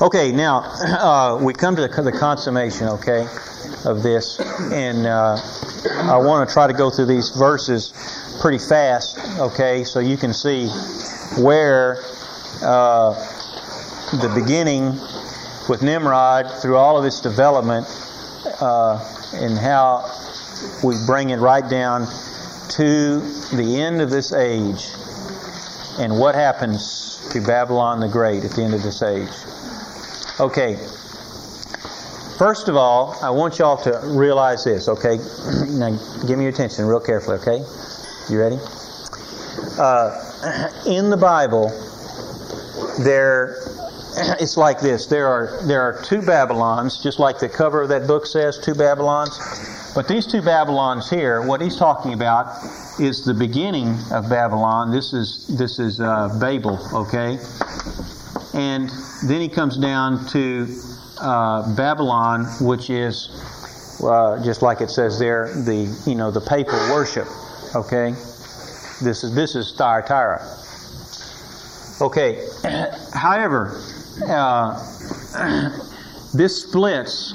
[0.00, 3.26] Okay, now uh, we come to the, the, consummation, okay,
[3.84, 4.38] of this,
[4.72, 5.36] and uh,
[6.02, 7.92] I want to try to go through these verses
[8.40, 10.68] pretty fast, okay, so you can see
[11.42, 11.96] where
[12.62, 13.12] uh,
[14.22, 14.92] the beginning
[15.68, 17.84] with Nimrod through all of its development
[18.60, 19.04] uh,
[19.34, 20.08] and how
[20.84, 22.06] we bring it right down
[22.68, 23.18] to
[23.52, 24.90] the end of this age
[25.98, 29.28] and what happens to Babylon the Great at the end of this age.
[30.40, 30.76] Okay.
[32.38, 35.16] First of all, I want y'all to realize this, okay?
[35.70, 35.90] now,
[36.28, 37.64] give me your attention real carefully, okay?
[38.30, 38.58] You ready?
[39.78, 41.70] Uh, in the Bible,
[43.00, 43.56] there
[44.40, 45.06] it's like this.
[45.06, 48.74] There are there are two Babylons, just like the cover of that book says, two
[48.74, 49.36] Babylons.
[49.94, 52.46] But these two Babylons here, what he's talking about
[53.00, 54.92] is the beginning of Babylon.
[54.92, 57.38] This is this is uh, Babel, okay?
[58.54, 58.90] And
[59.24, 60.66] then he comes down to
[61.20, 63.28] uh, Babylon, which is
[64.02, 67.26] uh, just like it says there, the you know the papal worship,
[67.74, 68.10] okay?
[69.02, 70.40] This is this is Thyatira.
[72.00, 72.46] Okay.
[73.12, 73.80] However,
[74.26, 74.74] uh,
[76.38, 77.32] this splits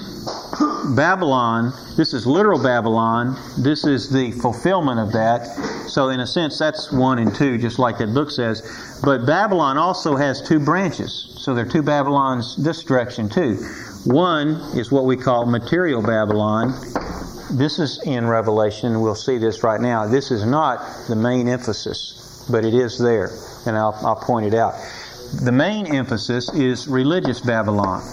[0.95, 1.73] Babylon.
[1.97, 3.37] This is literal Babylon.
[3.57, 5.45] This is the fulfillment of that.
[5.89, 9.01] So, in a sense, that's one and two, just like that book says.
[9.03, 11.35] But Babylon also has two branches.
[11.37, 13.57] So, there are two Babylons this direction, too.
[14.05, 16.71] One is what we call material Babylon.
[17.51, 19.01] This is in Revelation.
[19.01, 20.07] We'll see this right now.
[20.07, 23.31] This is not the main emphasis, but it is there.
[23.65, 24.75] And I'll, I'll point it out
[25.41, 28.03] the main emphasis is religious Babylon.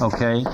[0.00, 0.44] Okay?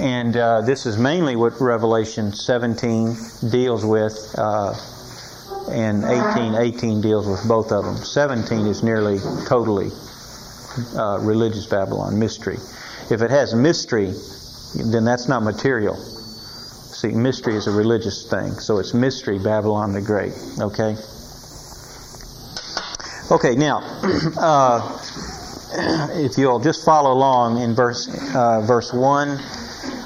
[0.00, 3.16] And uh, this is mainly what Revelation 17
[3.50, 4.74] deals with, uh,
[5.70, 7.96] and 18, 18 deals with both of them.
[7.96, 9.90] 17 is nearly totally
[10.96, 12.56] uh, religious Babylon, mystery.
[13.10, 14.12] If it has mystery,
[14.74, 15.96] then that's not material.
[15.96, 20.32] See, mystery is a religious thing, so it's mystery Babylon the Great.
[20.60, 20.96] Okay?
[23.30, 23.78] Okay, now,
[24.38, 24.98] uh,
[26.14, 29.38] if you'll just follow along in verse uh, verse one,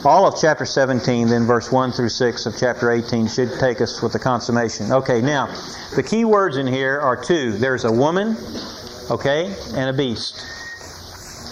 [0.04, 4.02] all of chapter 17, then verse 1 through 6 of chapter 18 should take us
[4.02, 4.92] with the consummation.
[4.92, 5.46] Okay, now,
[5.96, 7.52] the key words in here are two.
[7.52, 8.36] There's a woman,
[9.10, 10.44] okay, and a beast.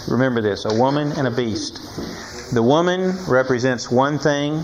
[0.07, 1.79] Remember this a woman and a beast.
[2.53, 4.63] The woman represents one thing,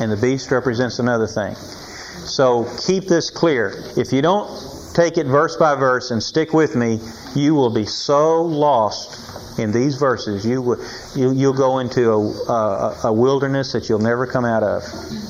[0.00, 1.54] and the beast represents another thing.
[1.54, 3.74] So keep this clear.
[3.98, 6.98] If you don't take it verse by verse and stick with me,
[7.34, 10.44] you will be so lost in these verses.
[10.44, 10.84] You will,
[11.14, 14.82] you, you'll go into a, a, a wilderness that you'll never come out of.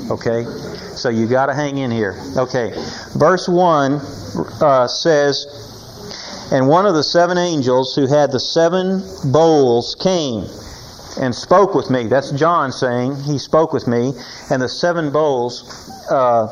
[0.08, 0.44] Okay?
[0.94, 2.16] So you got to hang in here.
[2.36, 2.72] Okay.
[3.16, 3.94] Verse 1
[4.60, 10.46] uh, says, And one of the seven angels who had the seven bowls came
[11.20, 12.06] and spoke with me.
[12.06, 14.12] That's John saying, He spoke with me.
[14.48, 16.46] And the seven bowls uh,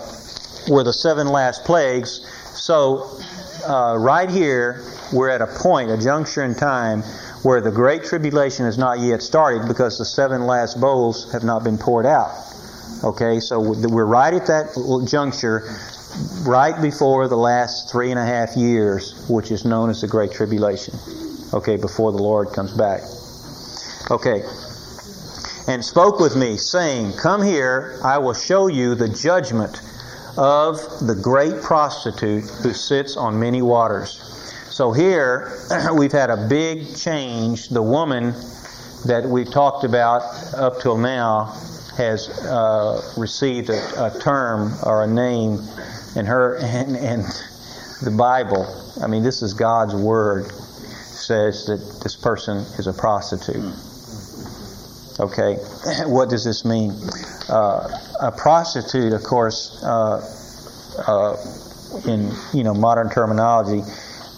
[0.68, 2.26] were the seven last plagues
[2.64, 3.20] so,
[3.68, 4.82] uh, right here,
[5.12, 7.02] we're at a point, a juncture in time,
[7.42, 11.62] where the Great Tribulation has not yet started because the seven last bowls have not
[11.62, 12.30] been poured out.
[13.04, 15.76] Okay, so we're right at that juncture,
[16.48, 20.32] right before the last three and a half years, which is known as the Great
[20.32, 20.94] Tribulation.
[21.52, 23.02] Okay, before the Lord comes back.
[24.10, 24.42] Okay.
[25.68, 29.82] And spoke with me, saying, Come here, I will show you the judgment
[30.36, 34.20] of the great prostitute who sits on many waters.
[34.70, 35.58] So here
[35.94, 37.68] we've had a big change.
[37.68, 38.34] The woman
[39.04, 40.22] that we've talked about
[40.54, 41.56] up till now
[41.96, 45.60] has uh, received a, a, term or a name,
[46.16, 47.22] in her and, and
[48.02, 48.66] the Bible.
[49.02, 50.50] I mean, this is God's word.
[50.50, 53.72] Says that this person is a prostitute.
[55.20, 55.54] Okay,
[56.06, 56.90] what does this mean?
[57.48, 57.88] Uh,
[58.20, 60.20] a prostitute, of course, uh,
[61.06, 61.36] uh,
[62.06, 63.82] in you know modern terminology,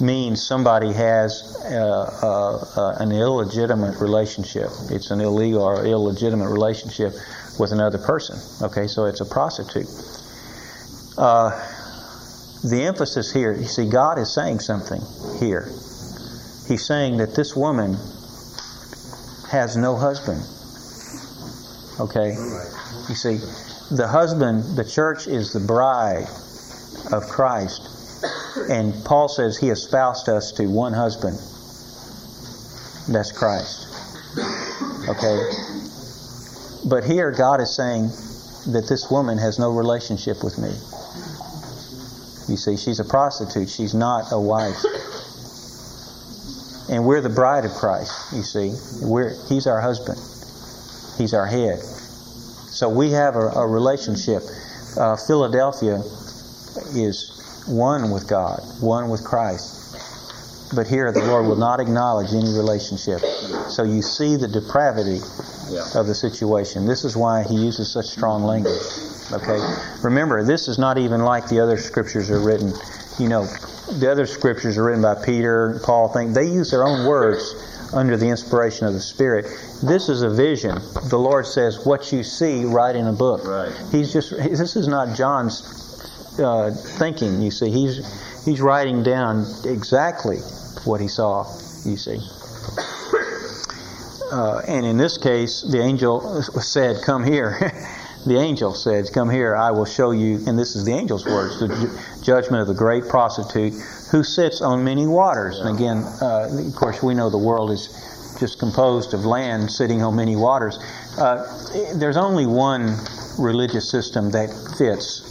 [0.01, 4.69] means somebody has uh, uh, an illegitimate relationship.
[4.91, 7.15] It's an illegal or illegitimate relationship
[7.59, 8.39] with another person.
[8.63, 9.89] Okay, so it's a prostitute.
[11.17, 11.51] Uh,
[12.65, 15.01] the emphasis here, you see, God is saying something
[15.39, 15.65] here.
[16.67, 17.97] He's saying that this woman
[19.51, 20.43] has no husband.
[22.01, 22.35] Okay?
[23.09, 23.37] You see,
[23.95, 26.27] the husband, the church is the bride
[27.13, 27.93] of Christ.
[28.69, 31.37] And Paul says he espoused us to one husband.
[33.09, 33.87] That's Christ.
[35.09, 35.51] Okay?
[36.89, 38.09] But here God is saying
[38.73, 40.71] that this woman has no relationship with me.
[42.49, 43.69] You see, she's a prostitute.
[43.69, 44.85] She's not a wife.
[46.91, 48.33] and we're the bride of Christ.
[48.33, 48.73] You see,
[49.05, 50.19] we're He's our husband.
[51.19, 51.81] He's our head.
[52.77, 54.43] So we have a, a relationship.
[54.99, 55.97] Uh, Philadelphia
[56.93, 59.73] is one with God, one with Christ.
[60.75, 63.21] But here, the Lord will not acknowledge any relationship.
[63.71, 65.21] So you see the depravity
[65.71, 65.89] Yeah.
[65.95, 66.87] of the situation.
[66.87, 68.83] This is why he uses such strong language.
[69.33, 69.59] Okay?
[70.03, 72.75] Remember, this is not even like the other scriptures are written.
[73.19, 73.47] You know,
[73.91, 77.55] the other scriptures are written by Peter, Paul, think they use their own words
[77.93, 79.45] under the inspiration of the Spirit.
[79.83, 80.79] This is a vision.
[81.05, 83.73] The Lord says, "What you see, write in a book." Right.
[83.93, 84.31] He's just.
[84.31, 85.63] This is not John's
[86.39, 87.43] uh, thinking.
[87.43, 90.39] You see, he's he's writing down exactly
[90.85, 91.45] what he saw.
[91.85, 92.19] You see.
[94.31, 97.73] Uh, and in this case, the angel said, Come here.
[98.27, 101.61] the angel said, Come here, I will show you, and this is the angel's words,
[101.61, 103.73] the ju- judgment of the great prostitute
[104.11, 105.59] who sits on many waters.
[105.61, 107.89] And again, uh, of course, we know the world is
[108.41, 110.77] just composed of land sitting on many waters.
[111.19, 111.47] Uh,
[111.95, 112.97] there's only one
[113.39, 115.23] religious system that fits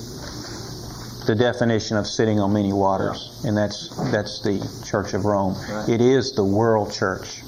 [1.27, 5.55] the definition of sitting on many waters, and that's that's the Church of Rome.
[5.69, 5.89] Right.
[5.89, 7.41] It is the world church.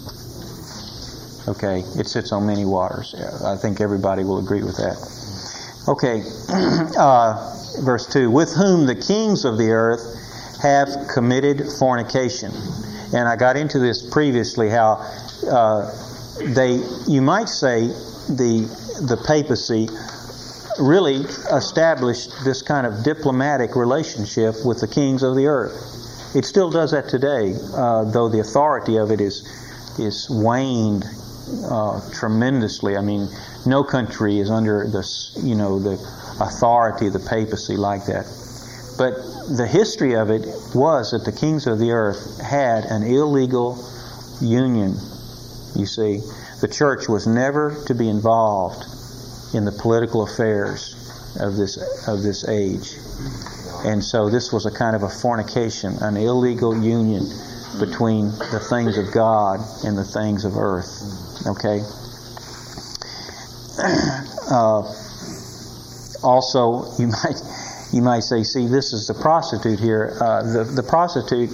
[1.48, 3.16] Okay, it sits on many waters.
[3.46, 4.98] I think everybody will agree with that.
[5.88, 6.22] Okay,
[6.98, 12.52] uh, verse 2 With whom the kings of the earth have committed fornication.
[13.14, 14.96] And I got into this previously how
[15.50, 15.90] uh,
[16.44, 17.88] they, you might say,
[18.28, 18.68] the,
[19.00, 19.88] the papacy
[20.78, 21.22] really
[21.56, 26.36] established this kind of diplomatic relationship with the kings of the earth.
[26.36, 29.48] It still does that today, uh, though the authority of it is
[29.98, 31.06] is waned
[31.70, 32.98] uh, tremendously.
[32.98, 33.30] I mean,
[33.68, 35.94] no country is under this, you know, the
[36.40, 38.26] authority of the papacy like that.
[38.98, 39.14] But
[39.56, 43.78] the history of it was that the kings of the earth had an illegal
[44.42, 44.94] union.
[45.76, 46.22] You see,
[46.62, 48.84] the church was never to be involved
[49.54, 50.96] in the political affairs
[51.40, 51.78] of this
[52.08, 52.96] of this age.
[53.86, 57.24] And so this was a kind of a fornication, an illegal union
[57.80, 61.46] between the things of God and the things of earth.
[61.46, 61.82] Okay?
[63.80, 64.82] Uh,
[66.24, 67.42] also, you might
[67.94, 70.18] you might say, see, this is the prostitute here.
[70.20, 71.50] Uh, the the prostitute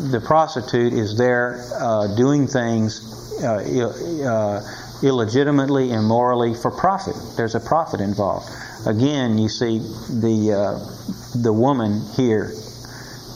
[0.00, 7.14] the prostitute is there uh, doing things uh, uh, illegitimately, immorally for profit.
[7.36, 8.48] There's a profit involved.
[8.86, 12.52] Again, you see the uh, the woman here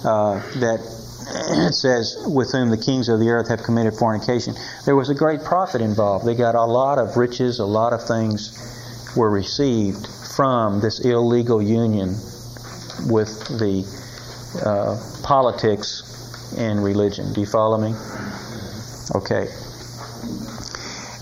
[0.02, 0.95] that
[1.28, 4.54] it says, with whom the kings of the earth have committed fornication.
[4.84, 6.24] There was a great profit involved.
[6.24, 8.52] They got a lot of riches, a lot of things
[9.16, 12.10] were received from this illegal union
[13.06, 13.84] with the
[14.64, 17.32] uh, politics and religion.
[17.32, 17.94] Do you follow me?
[19.14, 19.48] Okay.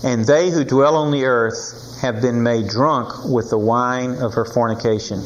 [0.03, 4.33] And they who dwell on the earth have been made drunk with the wine of
[4.35, 5.17] her fornication.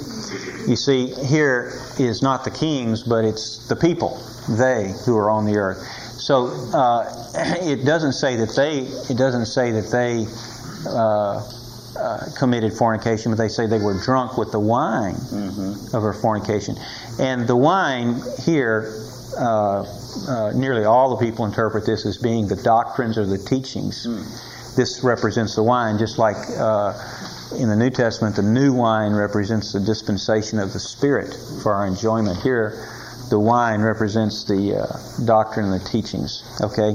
[0.67, 5.45] You see, here is not the kings, but it's the people, they who are on
[5.45, 5.79] the earth.
[6.17, 7.03] So uh,
[7.61, 8.79] it doesn't say that they.
[8.79, 10.25] It doesn't say that they
[10.87, 11.43] uh,
[11.97, 15.15] uh, committed fornication, but they say they were drunk with the wine
[15.93, 16.77] of her fornication.
[17.19, 19.03] And the wine here,
[19.37, 19.83] uh,
[20.27, 24.05] uh, nearly all the people interpret this as being the doctrines or the teachings.
[24.79, 26.93] This represents the wine, just like uh,
[27.59, 31.85] in the New Testament, the new wine represents the dispensation of the Spirit for our
[31.85, 32.41] enjoyment.
[32.41, 32.87] Here,
[33.29, 36.45] the wine represents the uh, doctrine and the teachings.
[36.61, 36.93] Okay,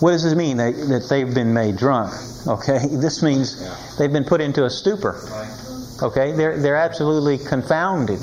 [0.00, 0.56] what does this mean?
[0.56, 2.12] They, that they've been made drunk.
[2.48, 5.14] Okay, this means they've been put into a stupor.
[6.02, 8.18] Okay, they're they're absolutely confounded.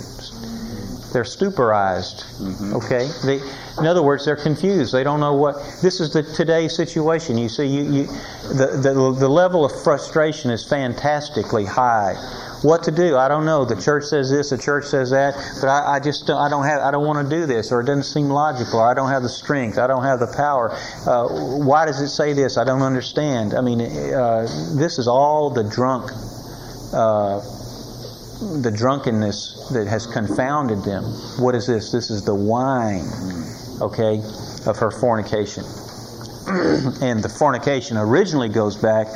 [1.14, 2.26] They're stuporized.
[2.74, 3.40] Okay, they,
[3.80, 4.94] in other words, they're confused.
[4.94, 5.56] They don't know what.
[5.82, 7.38] This is the today's situation.
[7.38, 8.04] You see, you, you
[8.50, 12.16] the, the the level of frustration is fantastically high.
[12.64, 13.16] What to do?
[13.16, 13.66] I don't know.
[13.66, 16.66] The church says this, the church says that, but I, I just don't, I don't
[16.66, 19.10] have I don't want to do this, or it doesn't seem logical, or I don't
[19.10, 20.72] have the strength, I don't have the power.
[21.06, 21.28] Uh,
[21.64, 22.58] why does it say this?
[22.58, 23.54] I don't understand.
[23.54, 24.42] I mean, uh,
[24.76, 26.12] this is all the drunk.
[26.94, 27.42] Uh,
[28.40, 31.04] the drunkenness that has confounded them.
[31.40, 31.92] What is this?
[31.92, 33.06] This is the wine,
[33.82, 34.22] okay,
[34.70, 35.64] of her fornication.
[37.02, 39.08] and the fornication originally goes back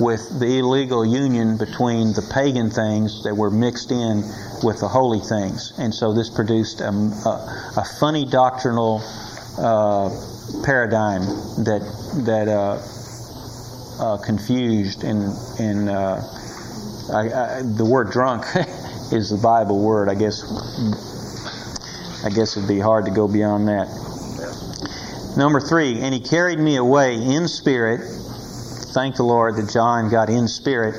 [0.00, 4.22] with the illegal union between the pagan things that were mixed in
[4.62, 5.74] with the holy things.
[5.78, 9.02] And so this produced a, a, a funny doctrinal
[9.58, 10.08] uh,
[10.64, 11.20] paradigm
[11.64, 11.82] that,
[12.24, 12.80] that uh,
[14.02, 16.22] uh, confused and, and uh,
[17.12, 18.44] I, I, the word drunk
[19.12, 20.08] is the Bible word.
[20.08, 20.42] I guess
[22.24, 23.88] I guess it'd be hard to go beyond that.
[25.36, 28.00] Number three, and he carried me away in spirit.
[28.92, 30.96] Thank the Lord that John got in spirit.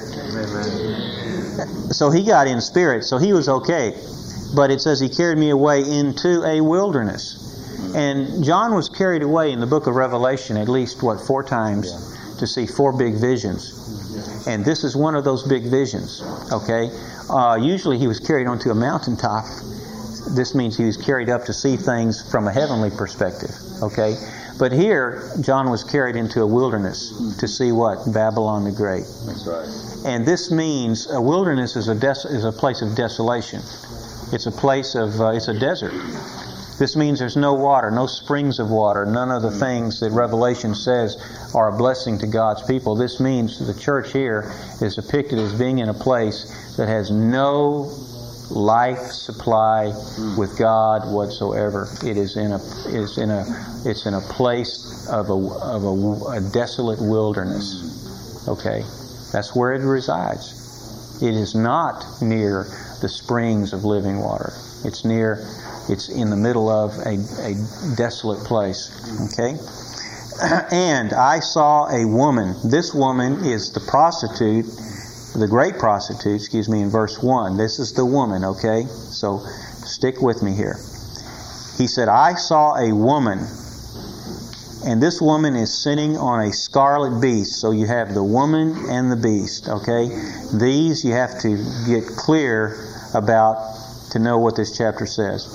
[1.94, 3.94] So he got in spirit, so he was okay.
[4.56, 7.38] But it says he carried me away into a wilderness.
[7.94, 11.91] And John was carried away in the book of Revelation at least, what, four times
[12.39, 14.11] to see four big visions.
[14.48, 16.21] And this is one of those big visions,
[16.51, 16.89] okay?
[17.29, 19.45] Uh, usually he was carried onto a mountaintop.
[20.31, 24.15] This means he was carried up to see things from a heavenly perspective, okay?
[24.57, 28.13] But here, John was carried into a wilderness to see what?
[28.13, 29.05] Babylon the Great.
[29.25, 30.05] That's right.
[30.05, 33.62] And this means a wilderness is a, des- is a place of desolation.
[34.31, 35.93] It's a place of, uh, it's a desert.
[36.80, 39.60] This means there's no water, no springs of water, none of the mm.
[39.60, 41.18] things that Revelation says
[41.54, 42.96] are a blessing to God's people.
[42.96, 44.51] This means the church here
[44.82, 47.92] is depicted as being in a place that has no
[48.50, 50.38] life supply mm.
[50.38, 51.88] with God whatsoever.
[52.04, 53.46] It is in a is in a
[53.86, 57.75] it's in a place of a of a, a desolate wilderness.
[57.75, 58.48] Mm.
[58.50, 58.82] Okay,
[59.32, 61.22] that's where it resides.
[61.22, 62.66] It is not near
[63.01, 64.54] the springs of living water.
[64.84, 65.46] It's near
[65.90, 68.92] it's in the middle of a, a desolate place.
[69.34, 69.58] Okay?
[70.72, 72.56] And I saw a woman.
[72.64, 74.66] This woman is the prostitute,
[75.36, 77.58] the great prostitute, excuse me, in verse 1.
[77.58, 78.86] This is the woman, okay?
[78.88, 79.46] So
[79.86, 80.78] stick with me here.
[81.78, 83.40] He said, I saw a woman,
[84.86, 87.60] and this woman is sitting on a scarlet beast.
[87.62, 90.10] So you have the woman and the beast, okay?
[90.54, 93.81] These you have to get clear about
[94.12, 95.48] to know what this chapter says.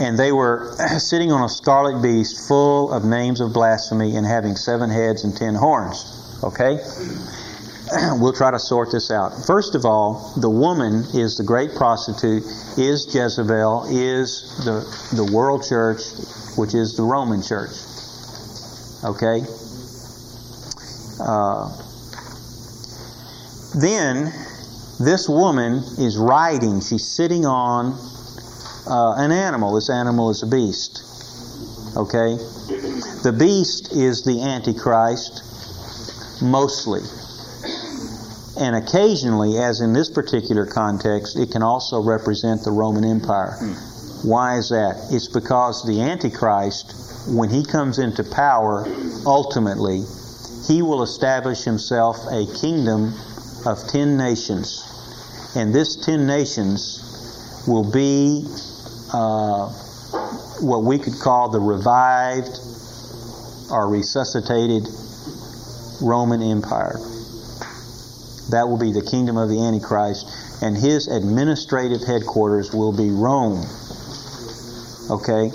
[0.00, 4.56] And they were sitting on a scarlet beast full of names of blasphemy and having
[4.56, 6.38] seven heads and ten horns.
[6.42, 6.78] Okay?
[8.20, 9.46] We'll try to sort this out.
[9.46, 12.42] First of all, the woman is the great prostitute,
[12.76, 14.84] is Jezebel, is the,
[15.16, 16.02] the world church,
[16.58, 17.70] which is the Roman church.
[19.04, 19.40] Okay?
[21.18, 21.74] Uh,
[23.74, 24.34] then,
[24.98, 27.96] this woman is riding, she's sitting on
[28.88, 29.74] uh, an animal.
[29.74, 31.04] This animal is a beast.
[31.96, 32.36] Okay?
[33.22, 37.00] The beast is the Antichrist, mostly.
[38.60, 43.52] And occasionally, as in this particular context, it can also represent the Roman Empire.
[44.24, 45.10] Why is that?
[45.12, 48.84] It's because the Antichrist, when he comes into power,
[49.24, 50.02] ultimately,
[50.66, 53.14] he will establish himself a kingdom
[53.64, 54.84] of ten nations.
[55.54, 58.44] And this ten nations will be
[59.12, 59.68] uh,
[60.60, 62.58] what we could call the revived
[63.70, 64.88] or resuscitated
[66.00, 66.98] Roman Empire.
[68.50, 70.26] That will be the kingdom of the Antichrist,
[70.62, 73.66] and his administrative headquarters will be Rome.
[75.10, 75.50] Okay?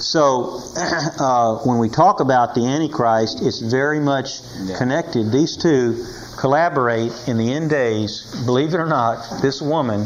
[0.00, 0.60] So,
[1.18, 4.40] uh, when we talk about the Antichrist, it's very much
[4.78, 5.30] connected.
[5.30, 6.04] These two
[6.42, 8.42] collaborate in the end days.
[8.44, 10.00] Believe it or not, this woman,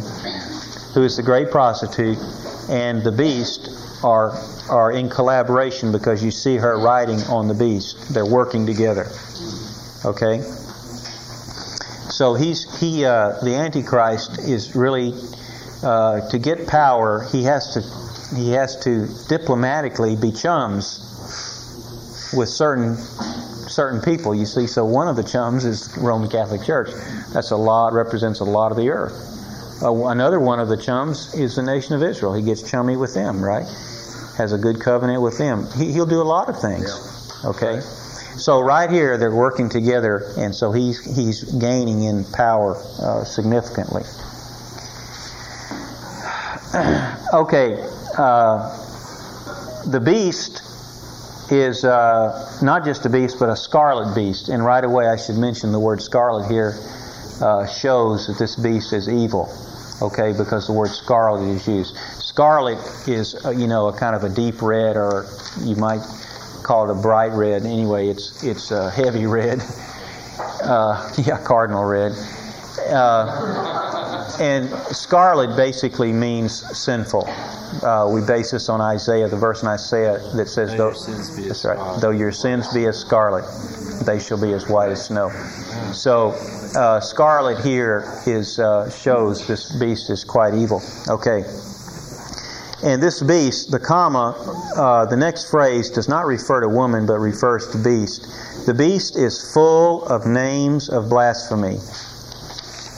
[0.93, 2.19] who is the great prostitute,
[2.69, 3.71] and the beast
[4.05, 4.33] are
[4.69, 8.13] are in collaboration because you see her riding on the beast.
[8.13, 9.07] They're working together.
[10.05, 10.43] Okay.
[12.11, 15.15] So he's he uh, the Antichrist is really
[15.83, 17.27] uh, to get power.
[17.33, 21.01] He has to he has to diplomatically be chums
[22.37, 22.99] with certain
[23.77, 24.35] certain people.
[24.35, 26.89] You see, so one of the chums is the Roman Catholic Church.
[27.33, 29.13] That's a lot represents a lot of the earth.
[29.83, 32.33] Uh, another one of the chums is the nation of Israel.
[32.33, 33.67] He gets chummy with them, right?
[34.39, 35.69] Has a good covenant with them.
[35.77, 36.89] He, he'll do a lot of things.
[37.45, 37.81] Okay.
[38.37, 44.03] So right here they're working together, and so he's he's gaining in power uh, significantly.
[47.33, 47.83] okay,
[48.19, 48.73] uh,
[49.87, 50.66] the beast
[51.51, 54.49] is uh, not just a beast, but a scarlet beast.
[54.49, 56.75] And right away, I should mention the word scarlet here
[57.41, 59.53] uh, shows that this beast is evil.
[60.03, 61.97] Okay, because the word scarlet is used.
[62.19, 65.27] Scarlet is, uh, you know, a kind of a deep red, or
[65.63, 66.03] you might
[66.63, 67.65] call it a bright red.
[67.65, 69.63] Anyway, it's it's a heavy red.
[70.63, 72.13] Uh, yeah, cardinal red.
[74.41, 77.29] And scarlet basically means sinful.
[77.83, 80.95] Uh, we base this on Isaiah, the verse in Isaiah that says, Though "Though your
[80.95, 83.45] sins be as that's right, scarlet." though your sins be as scarlet,
[84.05, 85.31] they shall be as white as snow."
[85.93, 86.31] So,
[86.77, 90.83] uh, scarlet here is uh, shows this beast is quite evil.
[91.09, 91.45] Okay.
[92.85, 94.35] And this beast, the comma,
[94.77, 98.29] uh, the next phrase does not refer to woman, but refers to beast.
[98.67, 101.79] The beast is full of names of blasphemy,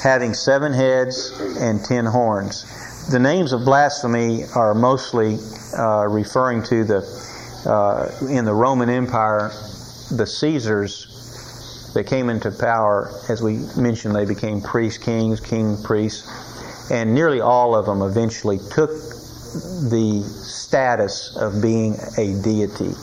[0.02, 2.64] having seven heads and ten horns.
[3.10, 5.38] The names of blasphemy are mostly
[5.76, 7.28] uh, referring to the
[7.66, 9.50] uh, in the Roman Empire,
[10.10, 16.90] the Caesars that came into power, as we mentioned, they became priests, kings, king, priests,
[16.90, 22.94] and nearly all of them eventually took the status of being a deity,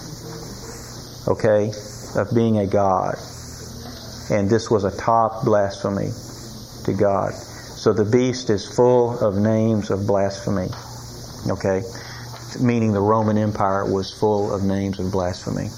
[1.28, 1.72] okay,
[2.16, 3.16] of being a god.
[4.32, 6.10] And this was a top blasphemy
[6.86, 7.34] to God.
[7.34, 10.70] So the beast is full of names of blasphemy,
[11.52, 11.84] okay,
[12.60, 15.70] meaning the Roman Empire was full of names of blasphemy.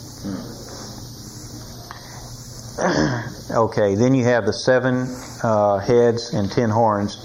[3.51, 5.07] okay, then you have the seven
[5.43, 7.17] uh, heads and ten horns,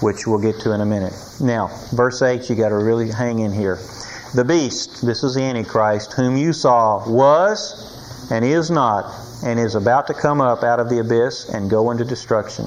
[0.00, 1.12] which we'll get to in a minute.
[1.40, 3.76] Now, verse 8, you got to really hang in here.
[4.34, 9.12] The beast, this is the Antichrist, whom you saw was and is not,
[9.44, 12.66] and is about to come up out of the abyss and go into destruction.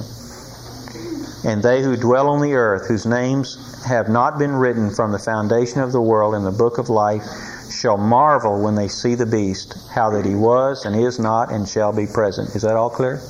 [1.44, 5.20] And they who dwell on the earth, whose names have not been written from the
[5.20, 7.24] foundation of the world in the book of life,
[7.72, 11.68] shall marvel when they see the beast, how that he was and is not and
[11.68, 12.56] shall be present.
[12.56, 13.22] Is that all clear?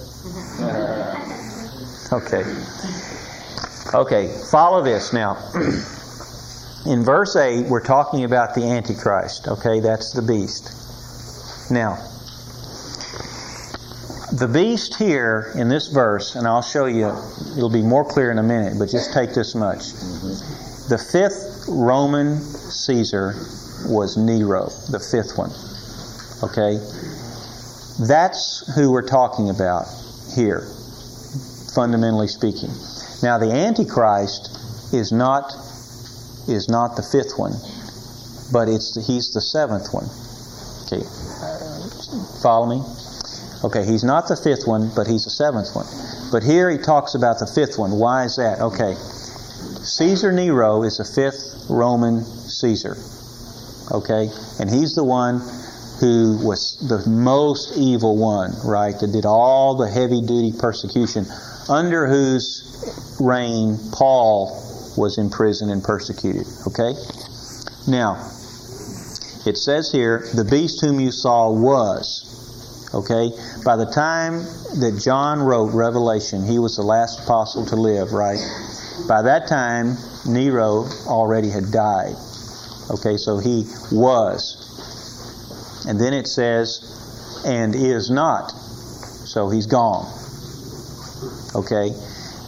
[2.11, 2.43] Okay.
[3.95, 5.37] Okay, follow this now.
[6.85, 9.47] In verse 8, we're talking about the Antichrist.
[9.47, 11.71] Okay, that's the beast.
[11.71, 11.97] Now,
[14.37, 17.07] the beast here in this verse, and I'll show you,
[17.55, 19.79] it'll be more clear in a minute, but just take this much.
[19.79, 20.89] Mm-hmm.
[20.89, 23.33] The fifth Roman Caesar
[23.87, 25.51] was Nero, the fifth one.
[26.43, 26.77] Okay?
[28.07, 29.85] That's who we're talking about
[30.35, 30.67] here,
[31.73, 32.69] fundamentally speaking.
[33.23, 34.51] Now the Antichrist
[34.93, 35.53] is not
[36.47, 37.53] is not the fifth one,
[38.51, 40.05] but it's the, he's the seventh one.
[40.85, 41.01] Okay,
[42.43, 42.83] follow me.
[43.63, 45.85] Okay, he's not the fifth one, but he's the seventh one.
[46.31, 47.91] But here he talks about the fifth one.
[47.91, 48.59] Why is that?
[48.59, 48.95] Okay,
[49.85, 52.97] Caesar Nero is the fifth Roman Caesar.
[53.91, 54.29] Okay?
[54.59, 55.39] And he's the one
[55.99, 58.99] who was the most evil one, right?
[58.99, 61.25] That did all the heavy duty persecution,
[61.69, 64.61] under whose reign Paul
[64.97, 66.47] was in prison and persecuted.
[66.67, 66.93] Okay?
[67.87, 68.15] Now,
[69.45, 72.34] it says here, the beast whom you saw was.
[72.93, 73.31] Okay?
[73.63, 74.43] By the time
[74.79, 78.39] that John wrote Revelation, he was the last apostle to live, right?
[79.07, 82.15] By that time, Nero already had died.
[82.89, 85.85] Okay, so he was.
[85.87, 88.51] And then it says, and is not.
[88.51, 90.11] So he's gone.
[91.55, 91.91] Okay.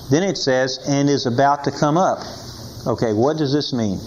[0.10, 2.20] Then it says, and is about to come up.
[2.86, 4.00] Okay, what does this mean?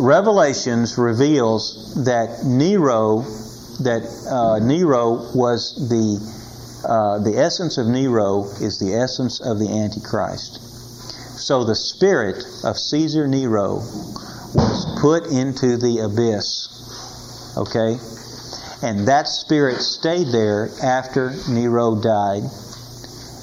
[0.00, 3.24] Revelations reveals that Nero,
[3.80, 6.42] that uh, Nero was the
[6.86, 10.60] uh, the essence of Nero is the essence of the Antichrist.
[11.38, 13.76] So the spirit of Caesar Nero
[14.54, 16.68] was put into the abyss.
[17.56, 17.98] Okay?
[18.82, 22.42] And that spirit stayed there after Nero died.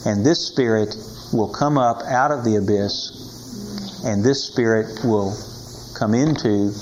[0.05, 0.95] And this spirit
[1.31, 5.35] will come up out of the abyss, and this spirit will
[5.95, 6.73] come into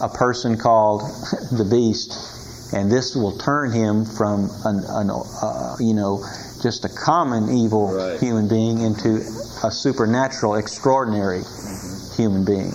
[0.00, 1.02] a person called
[1.52, 2.31] the beast,
[2.72, 6.24] and this will turn him from an, an uh, you know
[6.62, 8.20] just a common evil right.
[8.20, 9.16] human being into
[9.64, 12.22] a supernatural, extraordinary mm-hmm.
[12.22, 12.72] human being.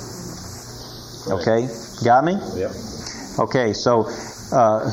[1.30, 1.68] Okay,
[2.04, 2.34] got me?
[2.56, 2.72] Yep.
[3.40, 4.10] Okay, so
[4.52, 4.90] uh,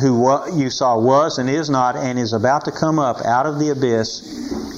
[0.00, 3.58] who you saw was and is not and is about to come up out of
[3.58, 4.22] the abyss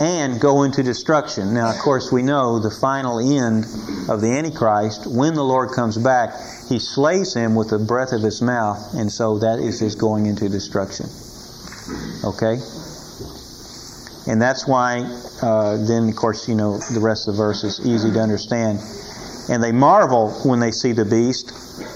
[0.00, 1.52] and go into destruction.
[1.52, 3.64] Now, of course, we know the final end
[4.08, 6.30] of the Antichrist, when the Lord comes back,
[6.68, 10.24] he slays him with the breath of his mouth, and so that is his going
[10.24, 11.06] into destruction.
[12.24, 12.58] Okay?
[14.26, 15.00] And that's why,
[15.42, 18.80] uh, then, of course, you know, the rest of the verse is easy to understand.
[19.50, 21.50] And they marvel when they see the beast.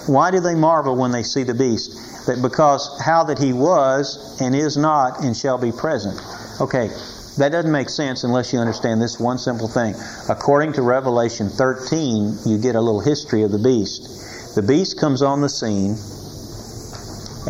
[0.06, 2.26] Why do they marvel when they see the beast?
[2.26, 6.20] That because how that he was and is not and shall be present.
[6.60, 6.90] Okay,
[7.38, 9.94] that doesn't make sense unless you understand this one simple thing.
[10.29, 14.55] According to Revelation 13, you get a little history of the beast.
[14.55, 15.97] The beast comes on the scene,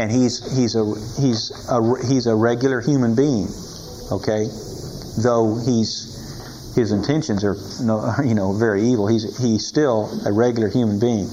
[0.01, 0.85] and he's he's a
[1.21, 3.49] he's a he's a regular human being.
[4.11, 4.49] Okay,
[5.23, 6.15] though he's
[6.75, 9.07] his intentions are no, you know very evil.
[9.07, 11.29] He's he's still a regular human being.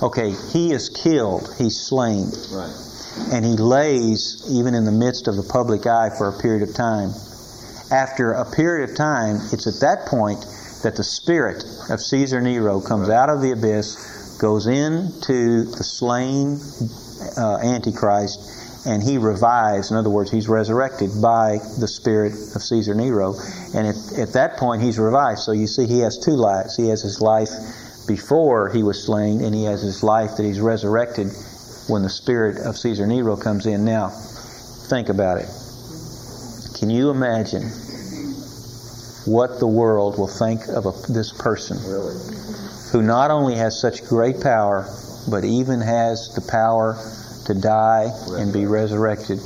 [0.00, 1.52] Okay, he is killed.
[1.58, 2.30] He's slain.
[2.52, 2.82] Right.
[3.32, 6.74] And he lays even in the midst of the public eye for a period of
[6.74, 7.10] time.
[7.90, 10.44] After a period of time, it's at that point
[10.82, 16.58] that the spirit of Caesar Nero comes out of the abyss, goes into the slain
[17.38, 19.90] uh, Antichrist, and he revives.
[19.90, 23.34] In other words, he's resurrected by the spirit of Caesar Nero.
[23.74, 25.38] And at, at that point, he's revived.
[25.38, 26.76] So you see, he has two lives.
[26.76, 27.50] He has his life
[28.06, 31.28] before he was slain, and he has his life that he's resurrected
[31.88, 33.84] when the spirit of Caesar Nero comes in.
[33.84, 34.08] Now,
[34.88, 35.48] think about it.
[36.78, 37.62] Can you imagine
[39.24, 42.14] what the world will think of a, this person Really?
[42.92, 44.86] who not only has such great power,
[45.28, 46.96] but even has the power
[47.46, 49.38] to die and be resurrected?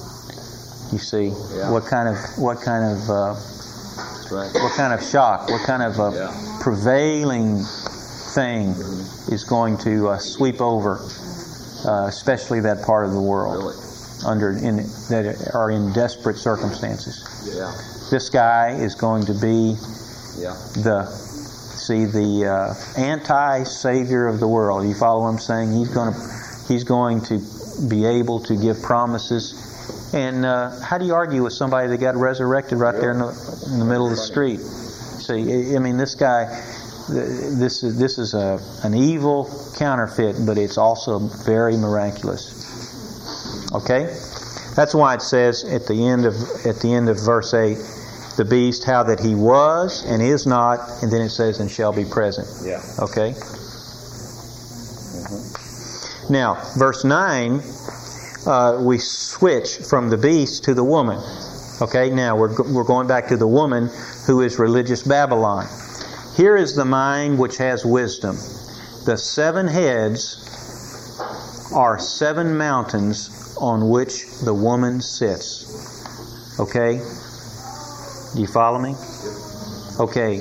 [0.92, 1.70] You see, Yeah.
[1.70, 3.34] what kind of what kind of uh,
[4.34, 4.50] right.
[4.54, 6.58] what kind of shock, what kind of uh, Yeah.
[6.60, 7.62] prevailing
[8.34, 8.70] thing
[9.30, 10.98] is going to uh, sweep over,
[11.86, 13.76] uh, especially that part of the world Really?
[14.24, 14.76] Under in
[15.09, 17.24] that are in desperate circumstances.
[17.54, 17.72] Yeah.
[18.11, 19.76] This guy is going to be
[20.38, 20.54] Yeah.
[20.83, 24.87] the see the uh, anti-savior of the world.
[24.87, 25.72] You follow what I'm saying?
[25.72, 26.20] He's going to
[26.68, 27.40] he's going to
[27.88, 29.66] be able to give promises.
[30.12, 33.28] And uh, how do you argue with somebody that got resurrected right there in the,
[33.72, 34.59] in the middle of the street?
[34.61, 36.46] See, I I mean, this guy,
[37.09, 42.60] this is this is a an evil counterfeit, but it's also very miraculous.
[43.72, 44.04] Okay,
[44.74, 46.35] that's why it says at the end of
[46.66, 47.78] at the end of verse eight,
[48.37, 51.92] the beast, how that he was and is not, and then it says and shall
[51.92, 52.48] be present.
[52.66, 52.83] Yeah.
[52.98, 53.35] Okay.
[56.30, 57.61] Now, verse 9,
[58.46, 61.20] uh, we switch from the beast to the woman.
[61.83, 63.90] Okay, now we're, we're going back to the woman
[64.26, 65.66] who is religious Babylon.
[66.37, 68.37] Here is the mind which has wisdom.
[69.06, 70.46] The seven heads
[71.74, 76.59] are seven mountains on which the woman sits.
[76.59, 76.99] Okay?
[78.35, 78.94] Do you follow me?
[80.01, 80.38] Okay.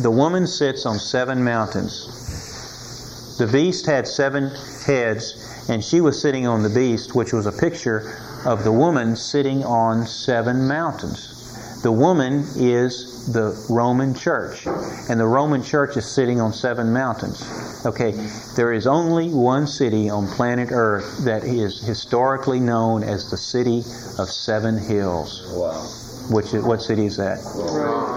[0.00, 3.36] The woman sits on seven mountains.
[3.38, 4.50] The beast had seven
[4.86, 9.16] heads, and she was sitting on the beast, which was a picture of the woman
[9.16, 11.80] sitting on seven mountains.
[11.82, 14.66] The woman is the Roman church,
[15.08, 17.42] and the Roman church is sitting on seven mountains.
[17.84, 18.12] Okay,
[18.54, 23.78] there is only one city on planet Earth that is historically known as the city
[24.20, 25.42] of seven hills.
[25.52, 25.82] Wow.
[26.30, 27.40] Which is, what city is that?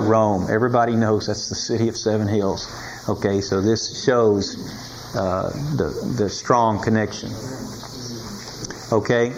[0.07, 0.45] Rome.
[0.51, 2.67] Everybody knows that's the city of seven hills.
[3.09, 4.55] Okay, so this shows
[5.15, 7.31] uh, the the strong connection.
[8.91, 9.29] Okay.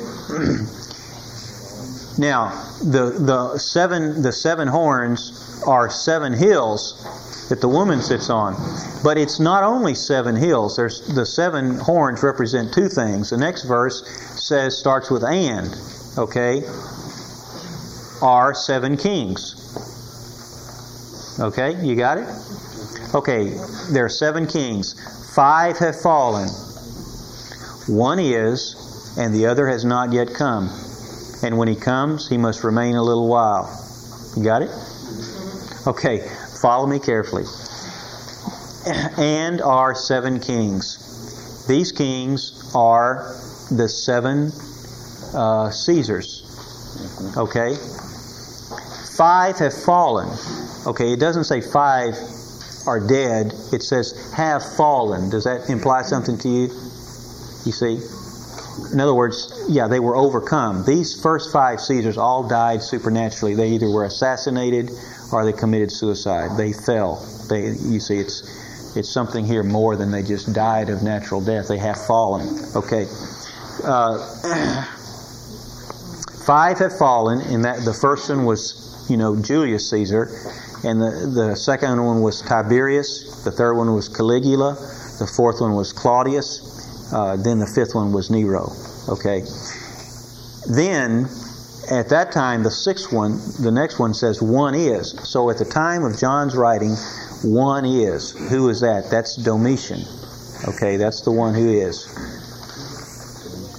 [2.17, 2.49] now
[2.83, 7.01] the the seven the seven horns are seven hills
[7.49, 8.55] that the woman sits on,
[9.03, 10.75] but it's not only seven hills.
[10.75, 13.29] There's the seven horns represent two things.
[13.29, 14.05] The next verse
[14.41, 15.73] says starts with and.
[16.17, 16.63] Okay,
[18.21, 19.63] are seven kings.
[21.39, 22.27] Okay, you got it?
[23.13, 23.55] Okay,
[23.91, 24.95] there are seven kings.
[25.35, 26.49] Five have fallen.
[27.87, 30.69] One is, and the other has not yet come.
[31.43, 33.69] And when he comes, he must remain a little while.
[34.35, 34.71] You got it?
[35.85, 36.27] Okay,
[36.61, 37.43] follow me carefully.
[39.17, 41.65] And are seven kings.
[41.67, 43.35] These kings are
[43.69, 44.51] the seven
[45.33, 47.33] uh, Caesars.
[47.37, 47.75] Okay?
[49.17, 50.29] Five have fallen.
[50.85, 52.15] Okay, it doesn't say five
[52.87, 53.53] are dead.
[53.73, 55.29] It says have fallen.
[55.29, 56.61] Does that imply something to you?
[57.65, 57.99] You see?
[58.93, 60.85] In other words, yeah, they were overcome.
[60.85, 63.55] These first five Caesars all died supernaturally.
[63.55, 64.91] They either were assassinated
[65.31, 66.57] or they committed suicide.
[66.57, 67.15] They fell.
[67.49, 71.67] They, you see, it's it's something here more than they just died of natural death.
[71.67, 72.47] They have fallen.
[72.75, 73.05] Okay.
[73.83, 74.17] Uh,
[76.45, 80.29] five have fallen, and that the first one was, you know, Julius Caesar,
[80.83, 84.73] and the the second one was Tiberius, the third one was Caligula,
[85.19, 88.71] the fourth one was Claudius, uh, then the fifth one was Nero.
[89.09, 89.43] Okay.
[90.67, 91.29] Then,
[91.91, 95.11] at that time, the sixth one, the next one says one is.
[95.23, 96.95] So at the time of John's writing,
[97.43, 98.31] one is.
[98.49, 99.09] Who is that?
[99.09, 100.01] That's Domitian.
[100.67, 102.07] Okay, that's the one who is.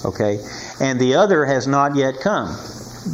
[0.04, 0.38] Okay,
[0.80, 2.56] and the other has not yet come.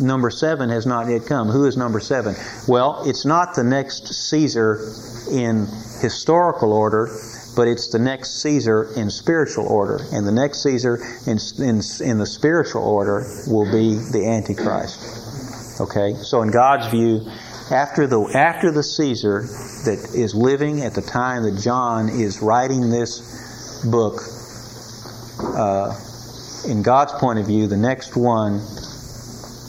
[0.00, 1.48] Number seven has not yet come.
[1.48, 2.35] Who is number seven?
[2.68, 4.92] Well, it's not the next Caesar
[5.30, 5.66] in
[6.00, 7.09] historical order,
[7.57, 10.01] but it's the next Caesar in spiritual order.
[10.12, 15.81] And the next Caesar in, in, in the spiritual order will be the Antichrist.
[15.81, 16.14] Okay?
[16.14, 17.27] So in God's view,
[17.71, 19.43] after the, after the Caesar
[19.85, 24.21] that is living at the time that John is writing this book,
[25.40, 25.95] uh,
[26.69, 28.61] in God's point of view, the next one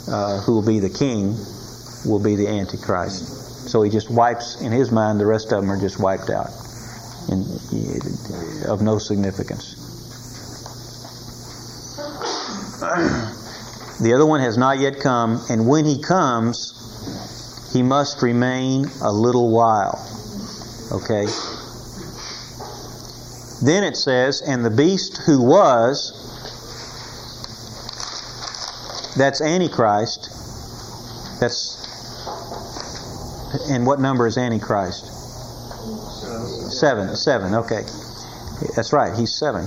[0.08, 1.36] uh, who will be the king
[2.06, 3.70] will be the Antichrist.
[3.70, 6.65] So he just wipes, in his mind, the rest of them are just wiped out
[7.30, 7.42] in,
[8.68, 9.82] uh, of no significance.
[14.02, 19.12] The other one has not yet come, and when he comes, he must remain a
[19.12, 20.06] little while.
[20.92, 21.26] Okay?
[23.64, 26.12] Then it says, and the beast who was,
[29.18, 30.30] that's Antichrist.
[31.40, 31.82] That's,
[33.70, 35.15] and what number is Antichrist?
[36.70, 37.16] Seven.
[37.16, 37.84] Seven, okay.
[38.76, 39.66] That's right, he's seven.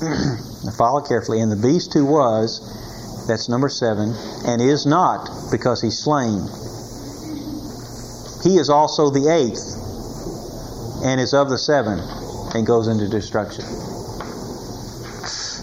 [0.76, 1.40] follow carefully.
[1.40, 2.60] And the beast who was,
[3.26, 4.14] that's number seven,
[4.46, 6.40] and is not because he's slain.
[8.42, 9.76] He is also the eighth,
[11.04, 11.98] and is of the seven,
[12.54, 13.64] and goes into destruction.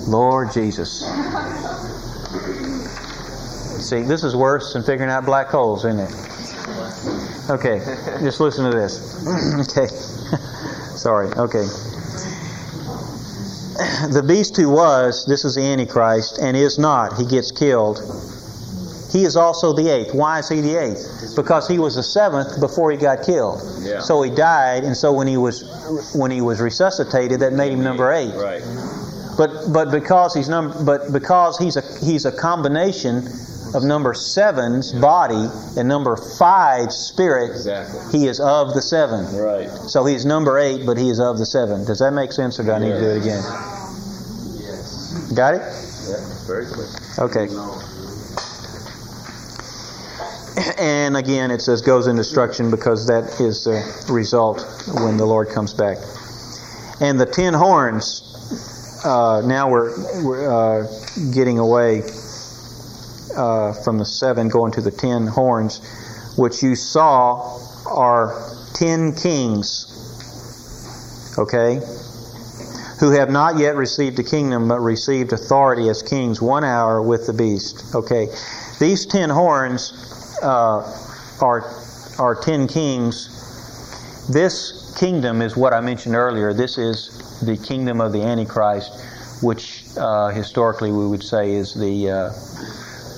[0.08, 1.02] Lord Jesus.
[3.90, 6.12] See, this is worse than figuring out black holes, isn't it?
[7.50, 7.80] Okay,
[8.22, 9.26] just listen to this.
[9.78, 10.17] okay.
[10.98, 11.68] Sorry, okay.
[14.12, 18.00] The beast who was, this is the Antichrist, and is not, he gets killed.
[19.12, 20.14] He is also the eighth.
[20.14, 21.36] Why is he the eighth?
[21.36, 23.62] Because he was the seventh before he got killed.
[23.80, 24.00] Yeah.
[24.00, 25.64] So he died, and so when he was
[26.14, 28.34] when he was resuscitated, that made him number eight.
[28.34, 28.64] Right.
[29.38, 33.22] But but because he's number but because he's a he's a combination
[33.76, 38.20] of number seven's body and number five's spirit, Exactly.
[38.20, 39.26] he is of the seven.
[39.38, 39.70] Right.
[39.90, 41.86] So he's number eight, but he is of the seven.
[41.86, 43.44] Does that make sense, or do I need to do it again?
[44.60, 45.32] Yes.
[45.36, 45.62] Got it?
[45.62, 46.46] Yeah.
[46.48, 46.88] Very clear.
[47.20, 47.48] Okay.
[50.80, 54.66] And again, it says goes in destruction because that is the result
[55.02, 55.98] when the Lord comes back.
[57.00, 58.24] And the ten horns.
[59.06, 59.94] Uh, now we're,
[60.26, 60.88] we're uh,
[61.32, 62.02] getting away
[63.38, 65.80] uh, from the seven, going to the ten horns,
[66.38, 68.34] which you saw are
[68.74, 69.94] ten kings.
[71.38, 71.80] Okay?
[73.00, 77.28] Who have not yet received a kingdom, but received authority as kings one hour with
[77.28, 77.94] the beast.
[77.94, 78.28] Okay?
[78.80, 79.94] These ten horns
[80.42, 80.82] uh,
[81.40, 81.64] are,
[82.18, 83.30] are ten kings.
[84.28, 86.54] This kingdom is what I mentioned earlier.
[86.54, 88.92] This is the kingdom of the Antichrist,
[89.44, 92.32] which uh, historically we would say is the uh,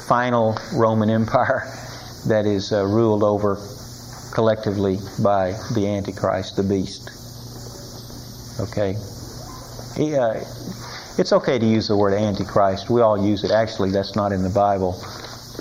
[0.10, 1.72] final Roman Empire
[2.26, 3.58] that is uh, ruled over
[4.34, 7.12] collectively by the Antichrist, the beast.
[8.60, 8.96] Okay?
[9.96, 10.34] He, uh,
[11.20, 12.90] it's okay to use the word Antichrist.
[12.90, 13.52] We all use it.
[13.52, 15.00] Actually, that's not in the Bible,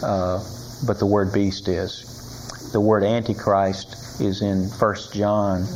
[0.02, 0.42] uh,
[0.87, 2.72] but the word beast is.
[2.72, 5.66] The word Antichrist is in 1 John,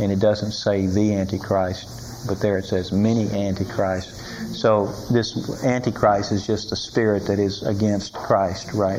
[0.00, 4.15] and it doesn't say the Antichrist, but there it says many Antichrists.
[4.52, 8.98] So this Antichrist is just a spirit that is against Christ, right?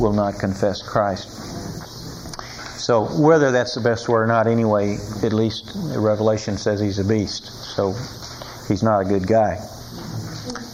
[0.00, 1.28] Will not confess Christ.
[2.78, 7.04] So whether that's the best word or not, anyway, at least Revelation says he's a
[7.04, 7.46] beast.
[7.74, 7.92] So
[8.68, 9.58] he's not a good guy,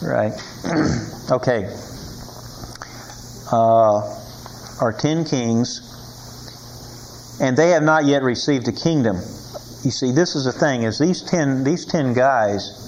[0.03, 0.33] right?
[1.31, 1.75] okay.
[3.51, 4.21] Uh,
[4.81, 5.81] are ten kings,
[7.41, 9.17] and they have not yet received a kingdom.
[9.83, 12.84] You see, this is the thing: is these ten these ten guys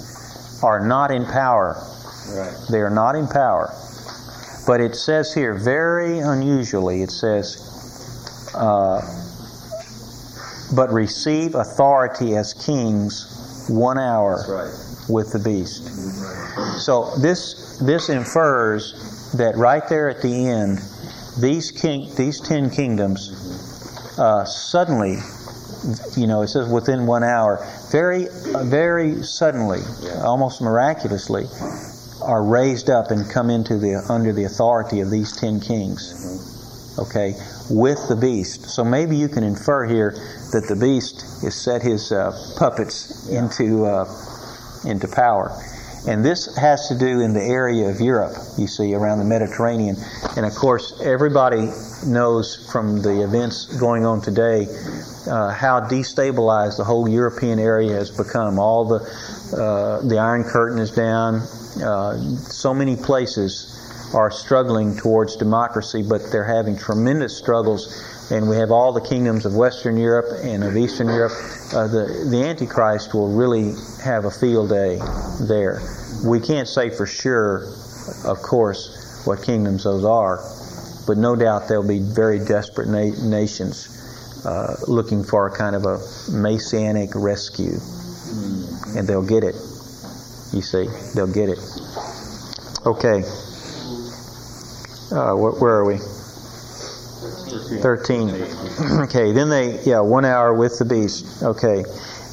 [0.62, 1.76] are not in power.
[2.34, 2.56] Right.
[2.70, 3.72] They are not in power.
[4.66, 9.00] But it says here, very unusually, it says, uh,
[10.74, 15.08] but receive authority as kings one hour right.
[15.08, 15.84] with the beast.
[16.80, 20.78] So this this infers that right there at the end,
[21.40, 23.30] these king these ten kingdoms
[24.18, 25.18] uh, suddenly,
[26.16, 27.58] you know, it says within one hour,
[27.96, 28.26] very
[28.68, 29.80] very suddenly,
[30.22, 31.46] almost miraculously,
[32.22, 36.02] are raised up and come into the under the authority of these ten kings.
[36.98, 37.32] Okay,
[37.70, 38.66] with the beast.
[38.66, 40.10] So maybe you can infer here
[40.52, 44.04] that the beast has set his uh, puppets into uh,
[44.84, 45.50] into power.
[46.06, 49.96] And this has to do in the area of Europe, you see, around the Mediterranean.
[50.36, 51.72] And of course, everybody
[52.06, 54.68] knows from the events going on today
[55.28, 58.58] uh, how destabilized the whole European area has become.
[58.58, 59.00] All the
[59.56, 61.36] uh, the Iron Curtain is down.
[61.82, 63.72] Uh, so many places
[64.14, 68.02] are struggling towards democracy, but they're having tremendous struggles.
[68.30, 71.32] And we have all the kingdoms of Western Europe and of Eastern Europe.
[71.72, 74.98] Uh, the the Antichrist will really have a field day
[75.42, 75.80] there.
[76.24, 77.68] We can't say for sure,
[78.24, 80.40] of course, what kingdoms those are,
[81.06, 85.84] but no doubt there'll be very desperate na- nations uh, looking for a kind of
[85.84, 85.98] a
[86.32, 87.78] messianic rescue,
[88.96, 89.54] and they'll get it.
[90.52, 91.58] You see, they'll get it.
[92.84, 93.22] Okay.
[95.12, 95.98] Uh, wh- where are we?
[97.58, 98.30] 13.
[99.04, 101.42] okay, then they, yeah, one hour with the beast.
[101.42, 101.84] Okay.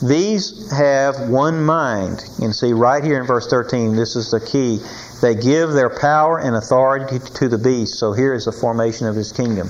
[0.02, 2.24] These have one mind.
[2.42, 4.80] And see, right here in verse 13, this is the key.
[5.22, 7.96] They give their power and authority to the beast.
[7.96, 9.70] So here is the formation of his kingdom.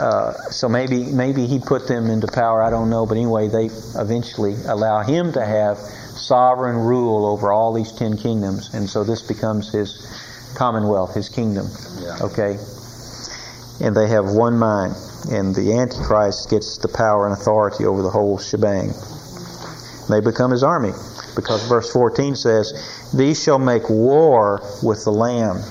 [0.00, 2.62] uh, so maybe maybe he put them into power.
[2.62, 3.66] I don't know, but anyway, they
[3.98, 9.22] eventually allow him to have sovereign rule over all these ten kingdoms, and so this
[9.22, 10.06] becomes his
[10.56, 11.66] commonwealth, his kingdom.
[12.00, 12.18] Yeah.
[12.20, 12.58] Okay,
[13.80, 14.94] and they have one mind,
[15.30, 18.92] and the Antichrist gets the power and authority over the whole shebang.
[20.08, 20.92] They become his army,
[21.34, 22.72] because verse 14 says,
[23.12, 25.62] "These shall make war with the Lamb."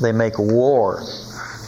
[0.00, 1.02] They make war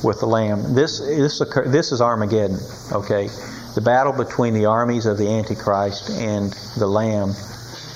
[0.02, 0.74] with the Lamb.
[0.74, 2.58] This this occur, this is Armageddon.
[2.92, 3.28] Okay,
[3.74, 7.34] the battle between the armies of the Antichrist and the Lamb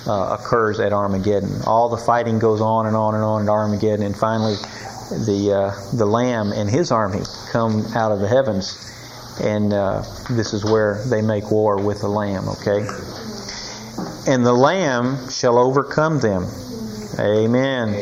[0.07, 1.63] uh, occurs at Armageddon.
[1.67, 4.57] All the fighting goes on and on and on at Armageddon, and finally,
[5.11, 8.77] the uh, the Lamb and his army come out of the heavens,
[9.43, 12.49] and uh, this is where they make war with the Lamb.
[12.49, 12.87] Okay,
[14.27, 16.47] and the Lamb shall overcome them.
[17.19, 17.95] Amen.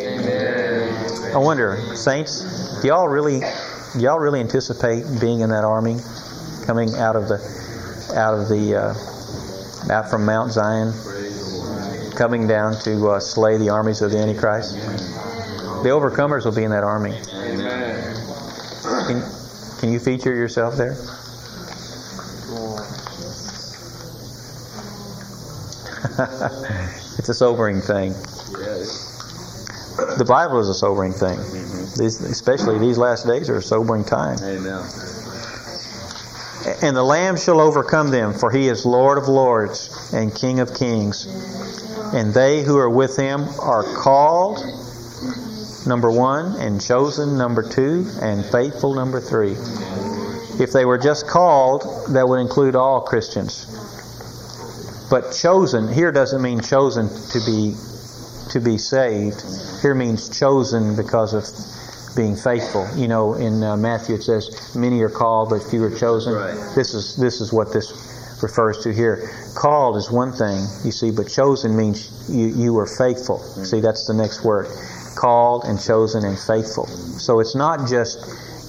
[1.35, 5.97] I wonder, saints, do y'all really, do y'all really anticipate being in that army,
[6.67, 7.37] coming out of the,
[8.15, 10.93] out of the, uh, out from Mount Zion,
[12.17, 15.32] coming down to uh, slay the armies of the Antichrist?
[15.83, 17.19] The overcomers will be in that army.
[19.07, 19.23] Can,
[19.81, 20.93] can you feature yourself there?
[27.19, 28.13] it's a sobering thing.
[30.19, 31.39] The Bible is a sobering thing.
[31.99, 34.39] These, especially these last days are a sobering time.
[34.43, 34.85] Amen.
[36.83, 40.75] And the Lamb shall overcome them, for he is Lord of lords and King of
[40.75, 41.27] kings.
[42.15, 44.59] And they who are with him are called,
[45.87, 49.57] number one, and chosen, number two, and faithful, number three.
[50.63, 53.67] If they were just called, that would include all Christians.
[55.11, 57.75] But chosen here doesn't mean chosen to be
[58.51, 59.43] to be saved.
[59.83, 61.45] Here means chosen because of
[62.17, 62.87] being faithful.
[62.97, 66.55] You know, in uh, Matthew it says, "Many are called, but few are chosen." Right.
[66.75, 67.93] This is this is what this
[68.43, 69.31] refers to here.
[69.55, 73.39] Called is one thing, you see, but chosen means you you were faithful.
[73.39, 74.67] See, that's the next word.
[75.17, 76.87] Called and chosen and faithful.
[76.87, 78.19] So it's not just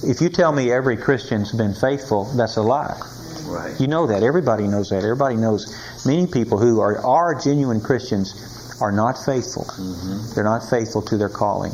[0.04, 3.00] if you tell me every Christian's been faithful, that's a lie.
[3.46, 3.78] Right.
[3.80, 4.22] You know that.
[4.22, 5.02] Everybody knows that.
[5.02, 5.74] Everybody knows
[6.06, 9.64] many people who are, are genuine Christians are not faithful.
[9.64, 10.34] Mm-hmm.
[10.34, 11.72] They're not faithful to their calling.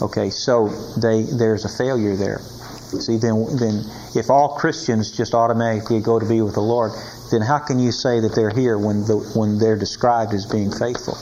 [0.00, 2.38] Okay, so they there's a failure there.
[2.38, 6.92] See, then then if all Christians just automatically go to be with the Lord,
[7.30, 10.70] then how can you say that they're here when the when they're described as being
[10.70, 11.18] faithful?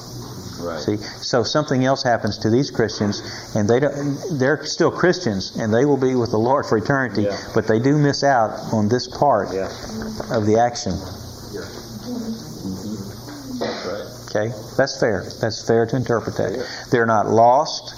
[0.60, 0.80] Right.
[0.80, 3.20] See, so something else happens to these Christians,
[3.54, 7.22] and they don't, they're still Christians, and they will be with the Lord for eternity.
[7.22, 7.36] Yeah.
[7.54, 9.66] But they do miss out on this part Yeah.
[10.32, 10.92] of the action.
[13.58, 14.06] That's right.
[14.30, 15.24] Okay, that's fair.
[15.40, 16.66] That's fair to interpret that.
[16.90, 17.94] They're not lost,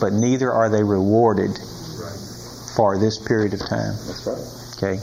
[0.00, 1.58] but neither are they rewarded
[2.76, 3.94] for this period of time.
[4.06, 4.38] That's right.
[4.76, 5.00] Okay.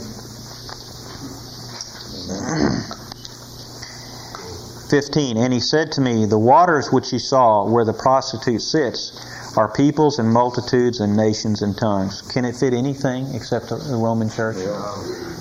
[4.88, 5.36] 15.
[5.36, 9.72] And he said to me, The waters which you saw where the prostitute sits are
[9.72, 12.22] peoples and multitudes and nations and tongues.
[12.22, 14.56] Can it fit anything except the Roman church?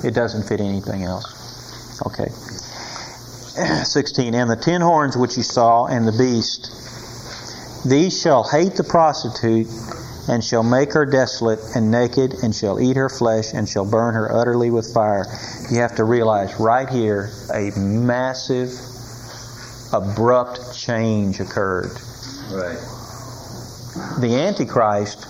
[0.04, 2.02] It doesn't fit anything else.
[2.06, 2.30] Okay.
[3.84, 4.34] 16.
[4.34, 6.72] And the ten horns which you saw and the beast,
[7.88, 9.68] these shall hate the prostitute
[10.28, 14.14] and shall make her desolate and naked and shall eat her flesh and shall burn
[14.16, 15.26] her utterly with fire.
[15.70, 18.72] You have to realize right here a massive,
[19.94, 21.92] abrupt change occurred.
[22.52, 22.78] Right.
[24.20, 25.26] The Antichrist,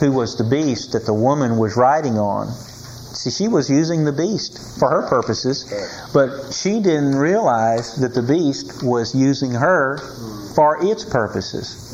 [0.00, 4.12] who was the beast that the woman was riding on, see, she was using the
[4.12, 5.64] beast for her purposes,
[6.12, 10.54] but she didn't realize that the beast was using her hmm.
[10.54, 11.86] for its purposes.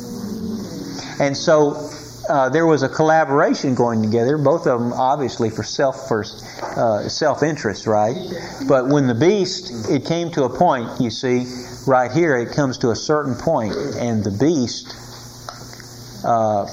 [1.19, 1.86] And so
[2.29, 7.07] uh, there was a collaboration going together, both of them obviously for self first, uh,
[7.09, 8.15] self interest, right?
[8.67, 11.45] But when the beast, it came to a point, you see,
[11.85, 14.95] right here, it comes to a certain point, and the beast,
[16.25, 16.65] uh,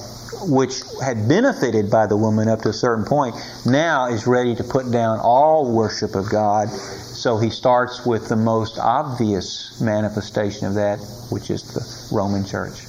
[0.42, 4.64] which had benefited by the woman up to a certain point, now is ready to
[4.64, 6.68] put down all worship of God.
[6.68, 10.98] So he starts with the most obvious manifestation of that,
[11.30, 12.86] which is the Roman Church.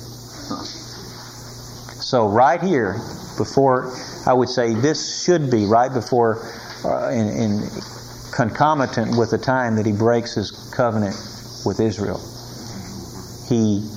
[2.06, 2.94] So right here,
[3.36, 3.92] before
[4.28, 6.38] I would say this should be right before,
[6.86, 7.70] uh, in, in
[8.32, 11.16] concomitant with the time that he breaks his covenant
[11.66, 12.22] with Israel,
[13.50, 13.90] he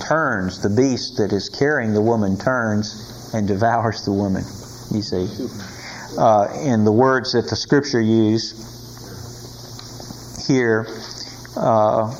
[0.00, 4.42] turns the beast that is carrying the woman turns and devours the woman.
[4.90, 5.28] You see,
[6.18, 8.56] uh, in the words that the Scripture use
[10.48, 10.86] here,
[11.58, 12.10] uh,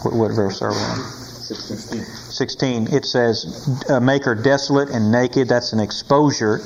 [0.00, 0.96] what, what verse are we on?
[0.96, 2.19] 616.
[2.30, 3.68] 16, it says,
[4.00, 5.48] make her desolate and naked.
[5.48, 6.60] That's an exposure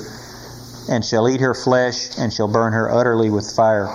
[0.89, 3.89] and shall eat her flesh, and shall burn her utterly with fire.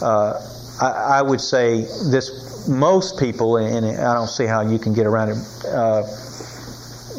[0.00, 0.40] Uh,
[0.80, 2.68] I, I, would say this.
[2.68, 5.36] Most people, and I don't see how you can get around it.
[5.66, 6.02] Uh,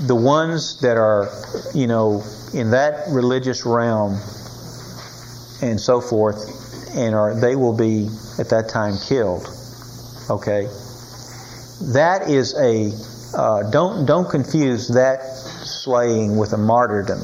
[0.08, 1.30] the ones that are,
[1.74, 2.24] you know,
[2.54, 4.14] in that religious realm
[5.62, 8.08] and so forth, and are they will be
[8.40, 9.50] at that time killed.
[10.30, 10.64] Okay,
[11.94, 12.90] that is a
[13.36, 15.22] uh, don't don't confuse that
[15.84, 17.20] slaying with a martyrdom.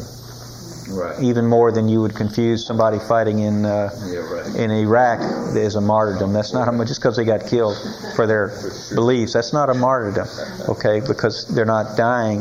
[0.89, 1.21] Right.
[1.21, 4.55] Even more than you would confuse somebody fighting in uh, yeah, right.
[4.55, 5.19] in Iraq
[5.55, 6.33] as a martyrdom.
[6.33, 7.77] That's not a, just because they got killed
[8.15, 8.47] for their
[8.95, 9.33] beliefs.
[9.33, 10.27] That's not a martyrdom,
[10.67, 10.99] okay?
[10.99, 12.39] Because they're not dying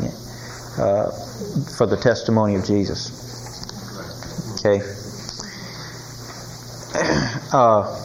[0.78, 1.10] uh,
[1.76, 3.12] for the testimony of Jesus.
[4.58, 4.82] Okay.
[7.50, 8.04] Uh,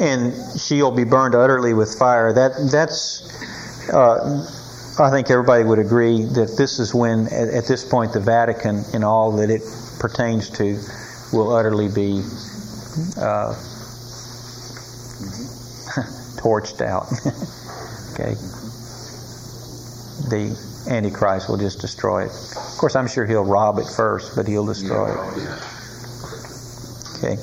[0.00, 2.32] and she'll be burned utterly with fire.
[2.32, 3.22] That that's.
[3.92, 4.50] Uh,
[4.98, 8.82] I think everybody would agree that this is when, at, at this point, the Vatican
[8.94, 9.62] and all that it
[9.98, 10.80] pertains to
[11.36, 12.20] will utterly be
[13.18, 13.52] uh,
[16.40, 17.12] torched out.
[18.14, 18.34] okay.
[20.30, 20.56] The
[20.88, 22.30] Antichrist will just destroy it.
[22.30, 25.18] Of course, I'm sure he'll rob it first, but he'll destroy it.
[27.18, 27.36] Okay.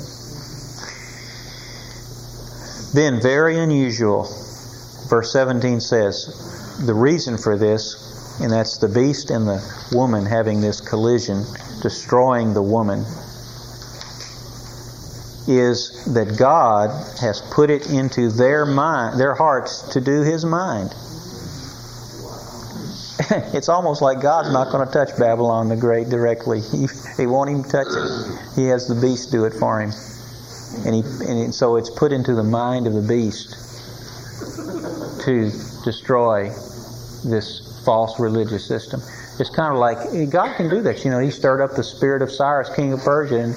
[2.94, 4.24] Then, very unusual,
[5.08, 9.62] verse 17 says, the reason for this, and that's the beast and the
[9.92, 11.44] woman having this collision,
[11.82, 13.06] destroying the woman,
[15.48, 20.90] is that God has put it into their mind, their hearts to do His mind.
[23.54, 26.62] it's almost like God's not going to touch Babylon the Great directly.
[26.72, 28.40] He, he won't even touch it.
[28.56, 29.92] He has the beast do it for him.
[30.86, 33.63] And, he, and so it's put into the mind of the beast
[35.26, 35.52] to
[35.84, 36.50] destroy
[37.26, 39.02] this false religious system.
[39.40, 41.04] It's kind of like God can do this.
[41.04, 43.56] You know, He stirred up the spirit of Cyrus, king of Persia, and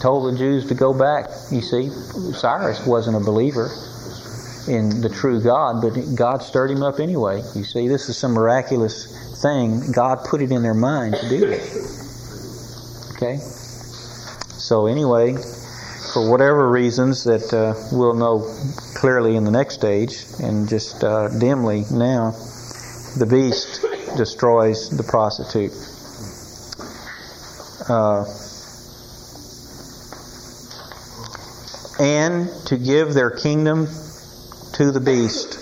[0.00, 1.28] told the Jews to go back.
[1.50, 1.88] You see,
[2.32, 3.70] Cyrus wasn't a believer
[4.68, 7.42] in the true God, but God stirred him up anyway.
[7.54, 9.90] You see, this is some miraculous thing.
[9.92, 11.62] God put it in their mind to do it.
[13.16, 13.38] Okay?
[13.38, 15.34] So, anyway,
[16.12, 18.40] for whatever reasons that uh, we'll know
[19.02, 22.30] clearly in the next stage and just uh, dimly now,
[23.18, 23.84] the beast
[24.16, 25.72] destroys the prostitute.
[27.88, 28.24] Uh,
[32.00, 33.88] and to give their kingdom
[34.74, 35.58] to the beast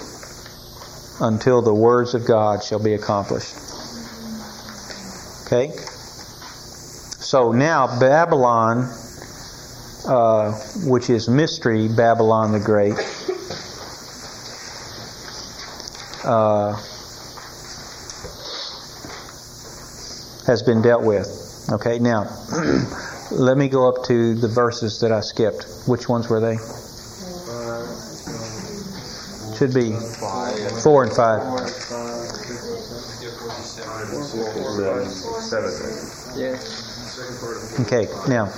[1.22, 3.56] until the words of God shall be accomplished.
[5.46, 5.70] Okay?
[7.20, 8.86] So now Babylon,
[10.06, 10.52] uh,
[10.84, 12.98] which is mystery, Babylon the Great,
[16.24, 16.72] uh,
[20.46, 21.68] has been dealt with.
[21.72, 22.24] Okay, now
[23.30, 25.66] let me go up to the verses that I skipped.
[25.86, 26.56] Which ones were they?
[29.56, 29.92] Should be
[30.82, 31.42] four and five.
[37.80, 38.52] Okay, now,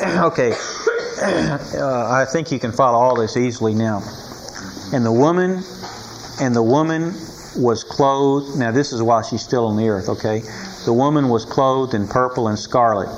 [0.28, 0.52] okay,
[1.22, 4.02] uh, I think you can follow all this easily now.
[4.92, 5.62] And the woman,
[6.40, 7.14] and the woman
[7.56, 8.58] was clothed.
[8.58, 10.08] Now, this is while she's still on the earth.
[10.08, 10.42] Okay,
[10.84, 13.08] the woman was clothed in purple and scarlet,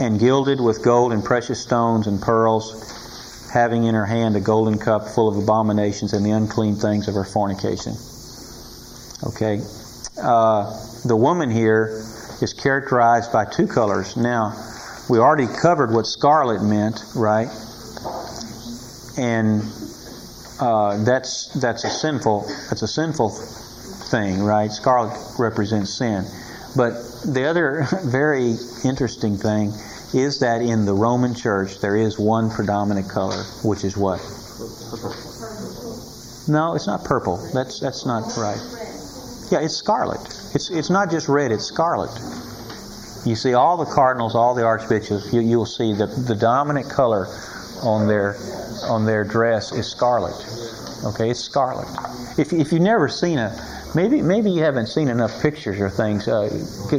[0.00, 2.84] and gilded with gold and precious stones and pearls
[3.52, 7.14] having in her hand a golden cup full of abominations and the unclean things of
[7.14, 7.94] her fornication.
[9.26, 9.60] Okay?
[10.20, 10.64] Uh,
[11.04, 11.86] the woman here
[12.42, 14.16] is characterized by two colors.
[14.16, 14.54] Now,
[15.08, 17.48] we already covered what scarlet meant, right?
[19.16, 19.62] And
[20.60, 24.70] uh, that's that's a sinful that's a sinful thing, right?
[24.70, 26.24] Scarlet represents sin.
[26.76, 26.94] But
[27.24, 29.72] the other very interesting thing
[30.14, 34.20] is that in the Roman Church there is one predominant color, which is what?
[36.48, 37.36] No, it's not purple.
[37.52, 38.60] That's that's not right.
[39.50, 40.20] Yeah, it's scarlet.
[40.54, 41.52] It's it's not just red.
[41.52, 42.10] It's scarlet.
[43.24, 47.26] You see, all the cardinals, all the archbishops, you, you'll see that the dominant color
[47.82, 48.36] on their
[48.84, 50.34] on their dress is scarlet.
[51.04, 51.88] Okay, it's scarlet.
[52.38, 53.50] If if you've never seen a
[53.94, 56.28] Maybe maybe you haven't seen enough pictures or things.
[56.28, 56.48] Uh,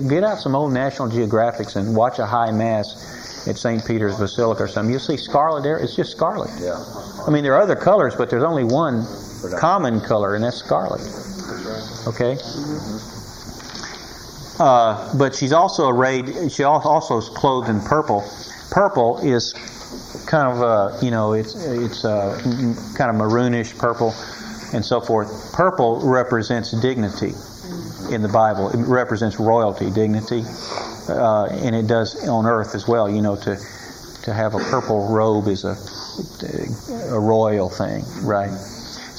[0.10, 3.86] get out some old National Geographics and watch a high mass at St.
[3.86, 4.92] Peter's Basilica or something.
[4.92, 5.78] You'll see scarlet there.
[5.78, 6.50] It's just scarlet.
[6.60, 6.84] Yeah.
[7.28, 9.06] I mean, there are other colors, but there's only one
[9.60, 11.02] common color, and that's scarlet.
[12.08, 12.38] Okay.
[14.60, 16.52] Uh, but she's also arrayed.
[16.52, 18.28] She also is clothed in purple.
[18.72, 19.54] Purple is
[20.26, 22.40] kind of uh, you know it's it's uh,
[22.98, 24.14] kind of maroonish purple
[24.74, 25.54] and so forth.
[25.54, 27.34] Purple represents dignity.
[28.12, 28.70] in the Bible.
[28.70, 30.44] It represents royalty, dignity,
[31.10, 33.10] uh, and it does on earth as well.
[33.10, 33.58] You know, to
[34.24, 35.76] to have a purple robe is a
[37.14, 38.50] a royal thing, right?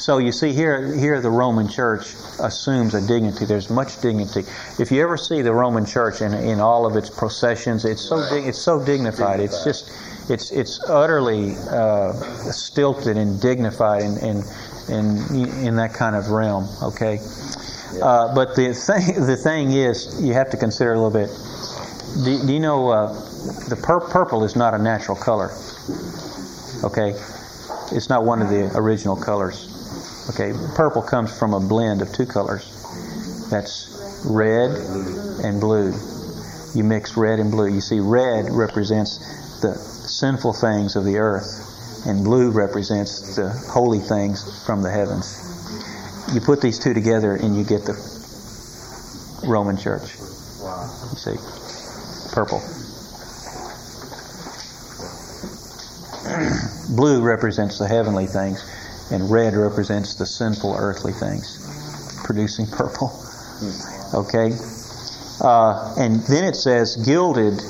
[0.01, 3.45] So you see here, here the Roman Church assumes a dignity.
[3.45, 4.45] There's much dignity.
[4.79, 8.17] If you ever see the Roman Church in, in all of its processions, it's so
[8.33, 9.41] it's so dignified.
[9.41, 9.91] It's just
[10.31, 12.13] it's it's utterly uh,
[12.53, 14.45] stilted and dignified and
[14.89, 16.69] in, in, in that kind of realm.
[16.83, 17.19] Okay,
[18.03, 21.31] uh, but the thing the thing is you have to consider a little bit.
[22.25, 23.13] Do, do you know uh,
[23.69, 25.51] the pur- purple is not a natural color?
[26.83, 27.11] Okay,
[27.93, 29.67] it's not one of the original colors.
[30.31, 32.77] Okay, purple comes from a blend of two colors.
[33.51, 34.71] That's red
[35.45, 35.93] and blue.
[36.73, 37.67] You mix red and blue.
[37.67, 39.19] You see, red represents
[39.61, 45.47] the sinful things of the earth, and blue represents the holy things from the heavens.
[46.35, 47.95] You put these two together, and you get the
[49.47, 50.17] Roman Church.
[50.19, 51.37] You see,
[52.33, 52.61] purple.
[56.97, 58.65] blue represents the heavenly things
[59.11, 61.59] and red represents the sinful earthly things,
[62.25, 63.13] producing purple.
[64.15, 64.53] Okay?
[65.41, 67.61] Uh, and then it says, gilded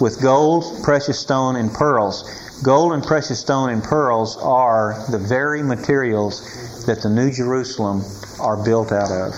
[0.00, 2.24] with gold, precious stone, and pearls.
[2.62, 8.02] Gold and precious stone and pearls are the very materials that the New Jerusalem
[8.40, 9.34] are built out of.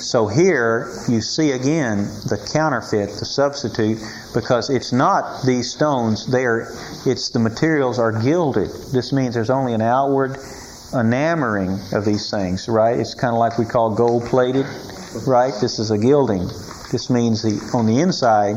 [0.00, 3.98] So here you see again the counterfeit, the substitute,
[4.34, 6.26] because it's not these stones.
[6.26, 6.72] They are,
[7.04, 8.70] it's the materials are gilded.
[8.92, 10.38] This means there's only an outward
[10.94, 12.98] enamoring of these things, right?
[12.98, 14.66] It's kind of like we call gold plated,
[15.26, 15.52] right?
[15.60, 16.48] This is a gilding.
[16.90, 18.56] This means the on the inside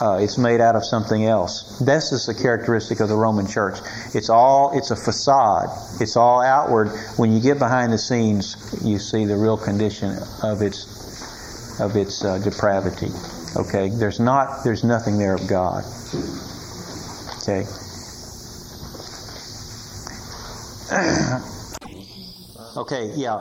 [0.00, 1.78] uh, it's made out of something else.
[1.78, 3.78] This is the characteristic of the Roman Church.
[4.14, 5.68] It's all it's a facade.
[6.00, 6.88] It's all outward.
[7.16, 12.24] When you get behind the scenes, you see the real condition of its of its
[12.24, 13.08] uh, depravity.
[13.56, 15.84] Okay, there's not there's nothing there of God.
[17.42, 17.64] Okay.
[22.76, 23.40] okay, yeah.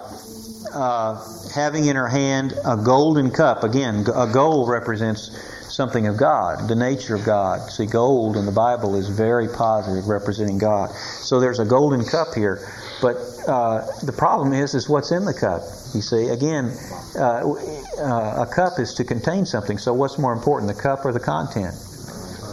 [0.73, 1.21] Uh,
[1.53, 3.63] having in her hand a golden cup.
[3.63, 5.29] Again, a gold represents
[5.75, 7.69] something of God, the nature of God.
[7.69, 10.91] See, gold in the Bible is very positive, representing God.
[10.91, 12.65] So there's a golden cup here,
[13.01, 13.17] but
[13.47, 15.61] uh, the problem is, is what's in the cup.
[15.93, 16.71] You see, again,
[17.15, 17.53] uh,
[17.99, 19.77] uh, a cup is to contain something.
[19.77, 21.75] So what's more important, the cup or the content?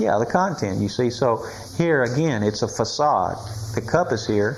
[0.01, 0.81] Yeah, the content.
[0.81, 1.47] You see, so
[1.79, 3.39] here again, it's a facade.
[3.75, 4.57] The cup is here.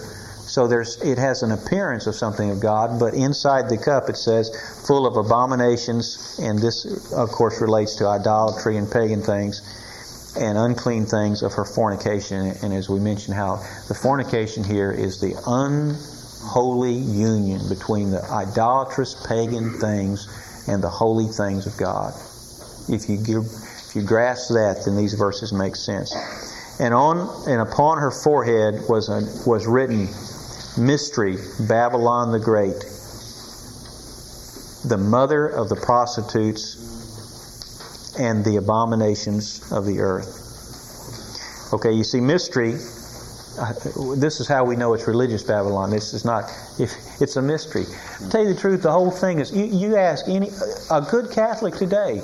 [0.54, 4.16] So there's, it has an appearance of something of God, but inside the cup it
[4.16, 4.54] says,
[4.86, 9.62] full of abominations, and this, of course, relates to idolatry and pagan things,
[10.38, 12.54] and unclean things of her fornication.
[12.62, 13.56] And as we mentioned, how
[13.88, 20.28] the fornication here is the unholy union between the idolatrous pagan things
[20.68, 22.14] and the holy things of God.
[22.88, 26.14] If you give, if you grasp that, then these verses make sense.
[26.78, 30.06] And on and upon her forehead was a, was written
[30.78, 31.36] mystery,
[31.68, 32.78] Babylon the Great,
[34.88, 36.76] the mother of the prostitutes
[38.18, 41.72] and the abominations of the earth.
[41.72, 42.74] Okay, you see, mystery.
[43.58, 43.72] Uh,
[44.16, 45.90] this is how we know it's religious Babylon.
[45.90, 46.44] This is not.
[46.78, 47.84] If it's a mystery.
[48.18, 49.52] To tell you the truth, the whole thing is.
[49.52, 50.50] You, you ask any
[50.90, 52.18] a good Catholic today,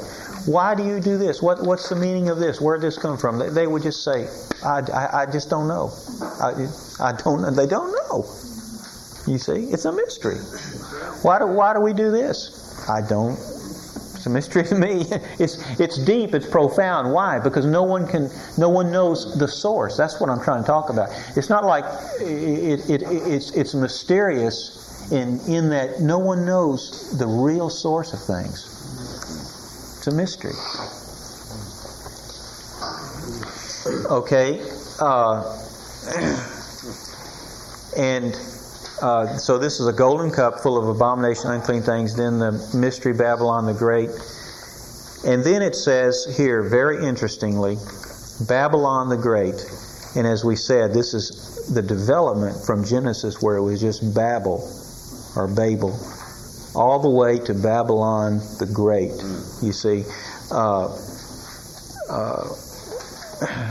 [0.47, 1.41] why do you do this?
[1.41, 2.61] What, what's the meaning of this?
[2.61, 3.39] Where did this come from?
[3.39, 4.29] They, they would just say,
[4.65, 5.93] I, I, I just don't know.
[6.41, 6.67] I,
[7.01, 7.43] I don't.
[7.43, 8.25] Know they don't know.
[9.27, 10.37] You see, it's a mystery.
[11.23, 12.89] Why do why do we do this?
[12.89, 13.33] I don't.
[13.33, 15.07] It's a mystery to me.
[15.39, 16.35] It's it's deep.
[16.35, 17.13] It's profound.
[17.13, 17.39] Why?
[17.39, 18.31] Because no one can.
[18.59, 19.97] No one knows the source.
[19.97, 21.09] That's what I'm trying to talk about.
[21.37, 21.85] It's not like
[22.21, 28.13] it, it, it it's it's mysterious in in that no one knows the real source
[28.13, 28.67] of things.
[29.99, 30.53] It's a mystery.
[34.11, 34.61] Okay.
[35.01, 35.43] Uh,
[37.97, 38.35] and
[39.03, 42.15] uh, so this is a golden cup full of abomination, unclean things.
[42.17, 44.11] Then the mystery Babylon the Great.
[45.27, 47.77] And then it says here, very interestingly,
[48.47, 49.65] Babylon the Great.
[50.17, 54.69] And as we said, this is the development from Genesis where it was just Babel
[55.37, 55.99] or Babel,
[56.75, 59.13] all the way to Babylon the Great.
[59.63, 60.05] You see,
[60.51, 60.89] uh,
[62.11, 62.49] uh,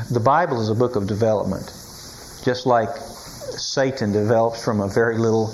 [0.09, 1.65] the Bible is a book of development,
[2.43, 2.89] just like
[3.58, 5.47] Satan develops from a very little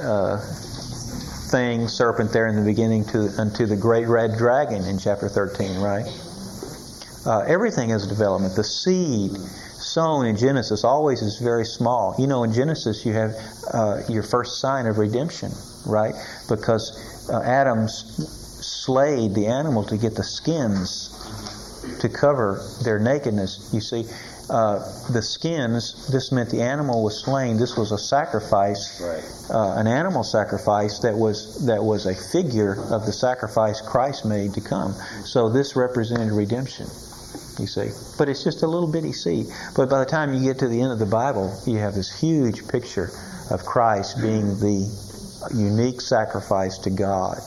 [0.00, 0.38] uh,
[1.50, 5.80] thing, serpent there in the beginning, to unto the great red dragon in chapter 13,
[5.80, 6.06] right?
[7.24, 8.54] Uh, everything is development.
[8.54, 12.14] The seed sown in Genesis always is very small.
[12.18, 13.34] You know, in Genesis you have
[13.72, 15.50] uh, your first sign of redemption,
[15.86, 16.14] right?
[16.48, 21.12] Because uh, Adam slayed the animal to get the skins
[22.00, 23.70] to cover their nakedness.
[23.72, 24.04] You see,
[24.48, 24.78] uh,
[25.10, 27.56] the skins, this meant the animal was slain.
[27.56, 29.54] This was a sacrifice, Right.
[29.54, 34.54] uh, an animal sacrifice that was that was a figure of the sacrifice Christ made
[34.54, 34.94] to come.
[35.24, 36.86] So this represented redemption.
[37.58, 37.88] You see,
[38.18, 39.46] but it's just a little bitty seed.
[39.74, 42.20] But by the time you get to the end of the Bible, you have this
[42.20, 43.10] huge picture
[43.50, 44.86] of Christ being the
[45.54, 47.38] unique sacrifice to God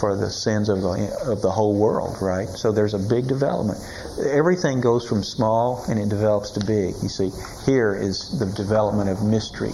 [0.00, 2.48] for the sins of the of the whole world, right?
[2.48, 3.78] So there's a big development.
[4.30, 6.94] Everything goes from small and it develops to big.
[7.02, 7.30] You see,
[7.64, 9.72] here is the development of mystery.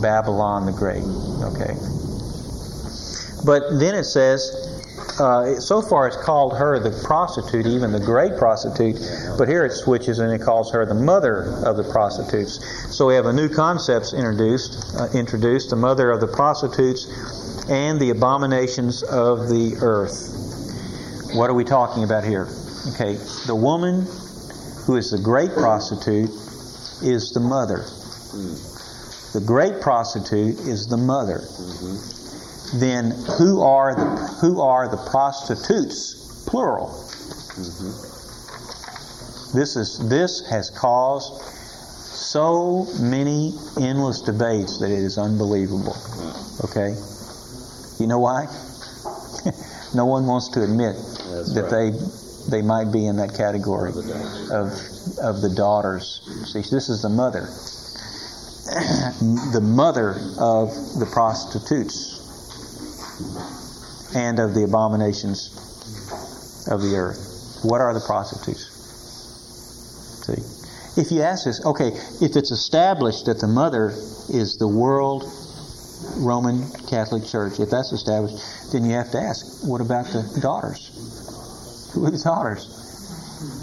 [0.00, 1.04] Babylon the Great.
[1.52, 1.74] Okay.
[3.44, 4.70] But then it says,
[5.18, 8.96] uh, so far it's called her the prostitute, even the great prostitute,
[9.38, 12.60] but here it switches and it calls her the mother of the prostitutes.
[12.94, 17.06] So we have a new concept introduced, uh, introduced, the mother of the prostitutes
[17.70, 20.36] and the abominations of the earth.
[21.34, 22.48] What are we talking about here?
[22.94, 23.14] Okay,
[23.46, 24.06] the woman
[24.86, 26.30] who is the great prostitute
[27.02, 27.84] is the mother.
[27.84, 28.54] Hmm.
[29.32, 31.38] The great prostitute is the mother.
[31.38, 32.80] Mm-hmm.
[32.80, 36.44] Then who are the who are the prostitutes?
[36.46, 36.88] Plural.
[36.88, 37.90] Mm-hmm.
[39.56, 45.96] This is this has caused so many endless debates that it is unbelievable.
[46.64, 46.96] Okay?
[48.00, 48.44] You know why?
[49.94, 51.92] no one wants to admit That's that right.
[51.92, 51.98] they
[52.48, 53.96] they might be in that category Of
[54.50, 54.72] of
[55.18, 56.22] of the daughters.
[56.50, 57.40] See, this is the mother,
[59.52, 62.16] the mother of the prostitutes
[64.16, 65.50] and of the abominations
[66.70, 67.58] of the earth.
[67.62, 68.64] What are the prostitutes?
[70.26, 71.88] See, if you ask this, okay,
[72.20, 73.90] if it's established that the mother
[74.32, 75.24] is the world
[76.16, 78.36] Roman Catholic Church, if that's established,
[78.72, 81.90] then you have to ask, what about the daughters?
[81.94, 82.76] Who are the daughters?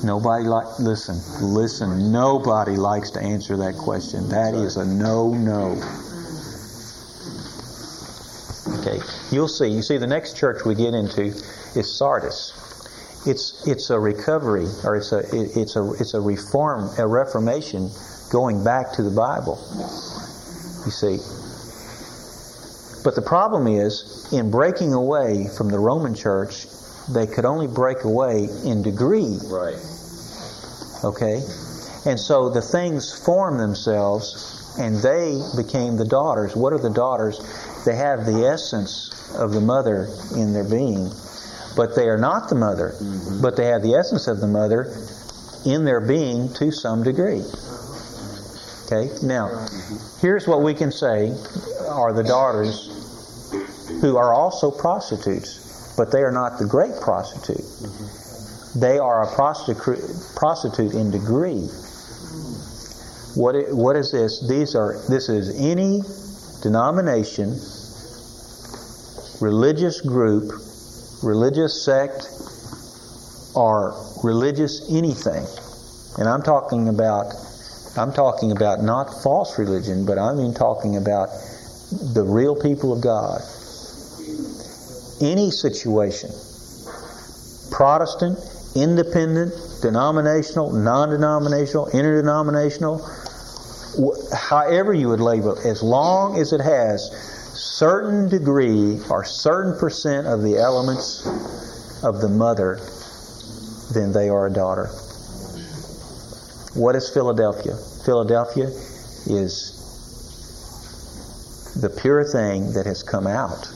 [0.04, 2.12] Nobody like listen, listen.
[2.12, 4.28] Nobody likes to answer that question.
[4.30, 5.74] That is a no, no.
[8.80, 9.00] Okay,
[9.32, 9.68] you'll see.
[9.68, 11.26] You see, the next church we get into
[11.76, 12.54] is Sardis.
[13.26, 17.90] It's it's a recovery, or it's a it- it's a it's a reform, a reformation,
[18.32, 19.60] going back to the Bible.
[20.86, 21.20] You see.
[23.08, 26.66] But the problem is, in breaking away from the Roman Church,
[27.08, 29.40] they could only break away in degree.
[29.46, 29.80] Right.
[31.06, 31.42] Okay?
[32.06, 36.54] And so the things form themselves and they became the daughters.
[36.54, 37.40] What are the daughters?
[37.86, 41.10] They have the essence of the mother in their being,
[41.78, 42.94] but they are not the mother.
[43.00, 43.42] Mm-hmm.
[43.42, 44.94] But they have the essence of the mother
[45.66, 47.46] in their being to some degree.
[48.84, 49.08] Okay?
[49.26, 50.20] Now, mm-hmm.
[50.20, 51.34] here's what we can say
[51.88, 52.97] are the daughters
[54.02, 57.66] who are also prostitutes, but they are not the great prostitute.
[58.76, 61.70] They are a prostitute, in degree.
[63.36, 64.40] What i- what is this?
[64.48, 66.04] These are this is any
[66.62, 67.60] denomination,
[69.40, 70.52] religious group,
[71.24, 72.30] religious sect,
[73.56, 73.94] or
[74.24, 75.46] religious anything.
[76.18, 77.34] And I'm talking about
[77.96, 81.30] I'm talking about not false religion, but I mean talking about
[82.14, 83.42] the real people of God.
[85.20, 86.30] Any situation,
[87.72, 88.38] Protestant,
[88.76, 93.00] independent, denominational, non-denominational, interdenominational,
[94.00, 97.10] wh- however you would label it, as long as it has
[97.54, 101.26] certain degree or certain percent of the elements
[102.04, 102.80] of the mother,
[103.94, 104.88] then they are a daughter.
[106.76, 107.76] What is Philadelphia?
[108.06, 108.68] Philadelphia
[109.26, 109.74] is
[111.82, 113.68] the pure thing that has come out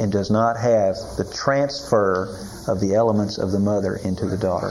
[0.00, 2.36] and does not have the transfer
[2.68, 4.70] of the elements of the mother into the daughter.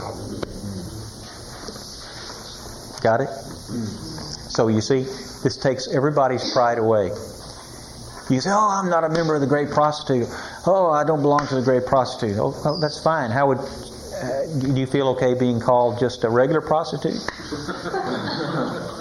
[3.01, 3.29] Got it?
[4.49, 5.03] So you see,
[5.43, 7.11] this takes everybody's pride away.
[8.29, 10.27] You say, "Oh, I'm not a member of the great prostitute.
[10.65, 13.29] Oh, I don't belong to the great prostitute." Oh, oh, that's fine.
[13.29, 17.21] How would uh, do you feel okay being called just a regular prostitute?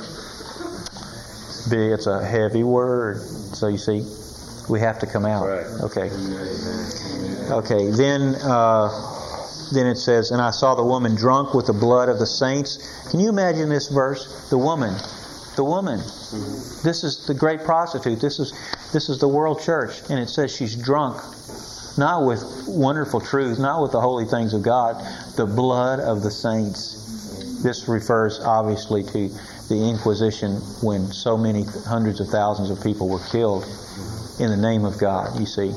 [1.67, 3.21] It's a heavy word.
[3.21, 4.05] So you see,
[4.69, 5.47] we have to come out.
[5.47, 5.67] Right.
[5.83, 6.11] Okay.
[7.51, 7.91] Okay.
[7.91, 8.89] Then, uh,
[9.73, 12.79] then it says, "And I saw the woman drunk with the blood of the saints."
[13.11, 14.49] Can you imagine this verse?
[14.51, 14.95] The woman,
[15.57, 15.99] the woman.
[16.83, 18.21] This is the great prostitute.
[18.21, 18.53] This is
[18.93, 21.17] this is the world church, and it says she's drunk,
[21.99, 24.97] not with wonderful truth, not with the holy things of God,
[25.37, 27.01] the blood of the saints.
[27.63, 29.31] This refers obviously to
[29.69, 33.65] the Inquisition when so many hundreds of thousands of people were killed
[34.39, 35.39] in the name of God.
[35.39, 35.73] You see,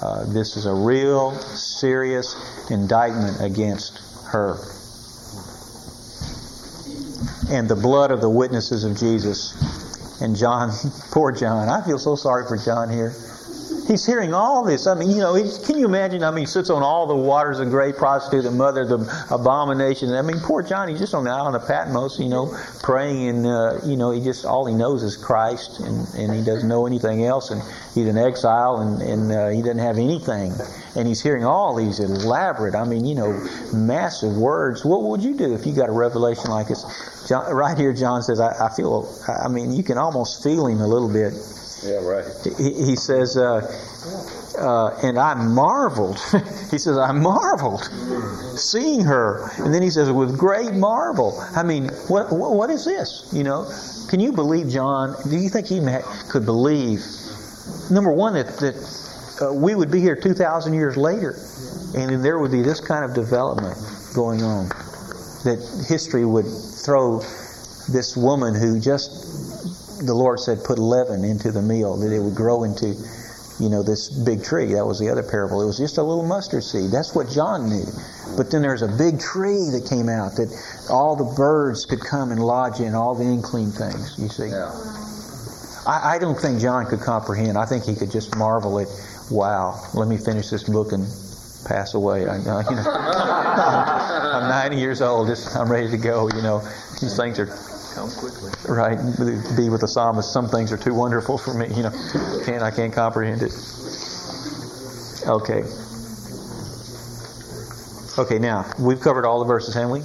[0.00, 2.34] uh, this is a real serious
[2.70, 3.98] indictment against
[4.28, 4.56] her.
[7.50, 9.52] And the blood of the witnesses of Jesus.
[10.22, 10.70] And John,
[11.10, 13.12] poor John, I feel so sorry for John here.
[13.92, 14.86] He's hearing all this.
[14.86, 15.34] I mean, you know,
[15.66, 16.24] can you imagine?
[16.24, 20.14] I mean, he sits on all the waters of great prostitute, the mother the abomination.
[20.14, 23.46] I mean, poor John, he's just on the island of Patmos, you know, praying, and
[23.46, 26.86] uh, you know, he just all he knows is Christ, and, and he doesn't know
[26.86, 27.60] anything else, and
[27.94, 30.54] he's in exile, and and uh, he doesn't have anything,
[30.96, 34.86] and he's hearing all these elaborate, I mean, you know, massive words.
[34.86, 36.82] What would you do if you got a revelation like this?
[37.28, 39.06] John, right here, John says, I, I feel.
[39.28, 41.34] I mean, you can almost feel him a little bit
[41.84, 42.24] yeah, right.
[42.58, 43.60] He, he says, uh,
[44.58, 46.20] uh, and I marveled.
[46.70, 47.82] he says, I marveled
[48.56, 49.50] seeing her.
[49.58, 51.38] And then he says, with great marvel.
[51.56, 53.28] I mean, what, what is this?
[53.32, 53.70] You know,
[54.08, 55.16] can you believe John?
[55.28, 55.80] Do you think he
[56.28, 57.00] could believe,
[57.90, 61.36] number one, that, that uh, we would be here 2,000 years later
[61.96, 63.76] and there would be this kind of development
[64.14, 64.68] going on?
[65.44, 65.58] That
[65.88, 67.18] history would throw
[67.88, 69.71] this woman who just
[70.06, 72.94] the Lord said, put leaven into the meal, that it would grow into,
[73.58, 74.74] you know, this big tree.
[74.74, 75.62] That was the other parable.
[75.62, 76.90] It was just a little mustard seed.
[76.90, 77.86] That's what John knew.
[78.36, 80.50] But then there's a big tree that came out that
[80.90, 84.48] all the birds could come and lodge in, all the unclean things, you see.
[84.48, 84.72] Yeah.
[85.86, 87.58] I, I don't think John could comprehend.
[87.58, 88.88] I think he could just marvel at,
[89.30, 91.04] wow, let me finish this book and
[91.66, 92.26] pass away.
[92.26, 95.28] I, you know, I'm 90 years old.
[95.28, 96.28] Just, I'm ready to go.
[96.34, 96.60] You know,
[97.00, 97.46] these things are
[97.94, 98.50] Come quickly.
[98.68, 98.96] Right.
[99.56, 100.32] Be with the psalmist.
[100.32, 101.66] Some things are too wonderful for me.
[101.68, 101.90] You know,
[102.44, 103.52] can't I can't comprehend it.
[105.26, 105.62] Okay.
[108.18, 108.38] Okay.
[108.38, 110.00] Now we've covered all the verses, haven't we?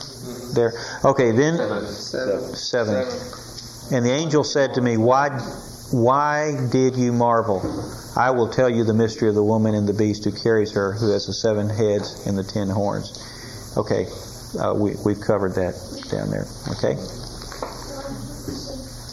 [0.54, 0.74] There.
[1.06, 1.32] Okay.
[1.32, 1.58] Then
[1.88, 2.56] Seven.
[2.56, 3.08] seven.
[3.92, 5.30] And the angel said to me, Why,
[5.92, 7.62] why did you marvel?
[8.18, 10.92] I will tell you the mystery of the woman and the beast who carries her,
[10.92, 13.14] who has the seven heads and the ten horns.
[13.78, 14.08] Okay,
[14.60, 15.76] uh, we, we've covered that
[16.12, 16.48] down there.
[16.72, 16.98] Okay.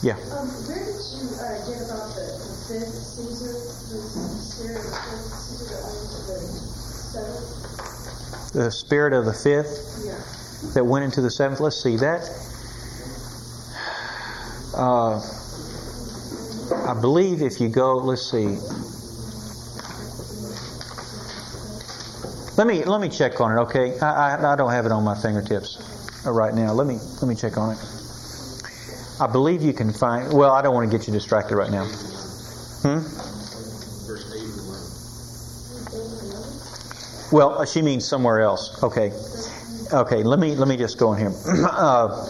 [0.04, 0.20] Yeah.
[0.36, 2.28] Um, where did you uh, get about the,
[2.68, 4.04] fifth Caesar, the
[4.36, 6.44] spirit of the fifth Caesar that went into the
[7.08, 8.52] seventh?
[8.52, 10.20] The spirit of the fifth Yeah.
[10.74, 11.60] that went into the seventh.
[11.60, 12.28] Let's see that.
[14.76, 15.20] Uh,
[16.86, 18.58] I believe if you go, let's see.
[22.58, 23.60] Let me let me check on it.
[23.62, 25.78] Okay, I, I, I don't have it on my fingertips
[26.26, 26.74] right now.
[26.74, 28.03] Let me let me check on it.
[29.24, 30.30] I believe you can find.
[30.34, 31.86] Well, I don't want to get you distracted right now.
[32.84, 33.00] Hmm.
[37.34, 38.82] Well, uh, she means somewhere else.
[38.82, 39.12] Okay.
[39.90, 40.22] Okay.
[40.22, 41.32] Let me let me just go in here.
[41.64, 42.28] uh,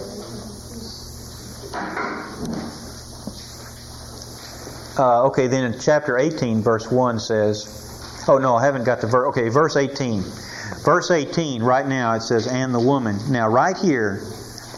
[4.96, 5.48] uh, okay.
[5.48, 8.24] Then in chapter 18, verse one says.
[8.28, 9.30] Oh no, I haven't got the verse.
[9.30, 10.22] Okay, verse 18.
[10.84, 11.60] Verse 18.
[11.60, 14.22] Right now it says, "And the woman." Now, right here,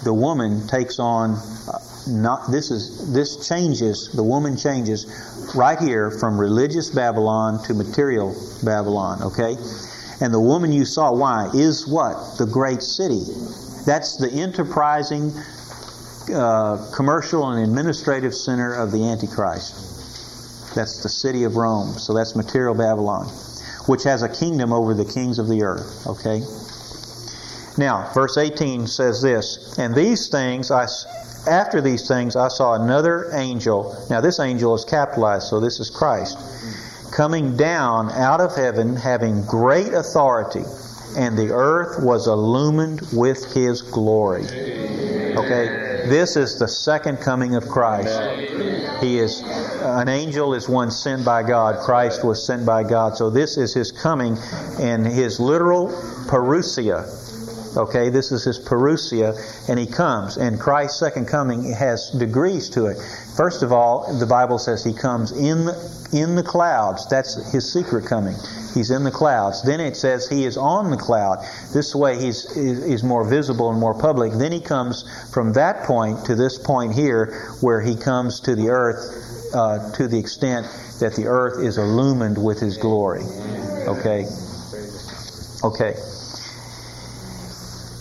[0.02, 1.34] the woman takes on
[1.68, 5.07] uh, not this is this changes the woman changes
[5.54, 8.34] right here from religious Babylon to material
[8.64, 9.57] Babylon okay?
[10.20, 12.38] And the woman you saw why is what?
[12.38, 13.22] The great city.
[13.84, 15.32] That's the enterprising
[16.34, 20.74] uh, commercial and administrative center of the Antichrist.
[20.74, 21.98] That's the city of Rome.
[21.98, 23.30] So that's material Babylon
[23.86, 26.42] which has a kingdom over the kings of the earth okay?
[27.78, 30.86] Now verse 18 says this and these things I
[31.47, 34.07] after these things, I saw another angel.
[34.11, 36.38] Now, this angel is capitalized, so this is Christ.
[37.12, 40.64] Coming down out of heaven, having great authority,
[41.16, 44.44] and the earth was illumined with his glory.
[44.44, 46.07] Okay?
[46.09, 48.20] This is the second coming of Christ.
[49.01, 49.42] He is,
[49.80, 51.80] an angel is one sent by God.
[51.80, 53.16] Christ was sent by God.
[53.16, 54.36] So this is his coming,
[54.78, 55.88] and his literal
[56.28, 57.25] parousia
[57.76, 59.36] Okay, this is his parousia,
[59.68, 60.38] and he comes.
[60.38, 62.96] And Christ's second coming has degrees to it.
[63.36, 67.06] First of all, the Bible says he comes in the, in the clouds.
[67.08, 68.34] That's his secret coming.
[68.72, 69.62] He's in the clouds.
[69.62, 71.44] Then it says he is on the cloud.
[71.74, 74.32] This way he's is more visible and more public.
[74.32, 78.70] Then he comes from that point to this point here, where he comes to the
[78.70, 80.66] earth uh, to the extent
[81.00, 83.22] that the earth is illumined with his glory.
[83.86, 84.26] Okay.
[85.62, 85.94] Okay.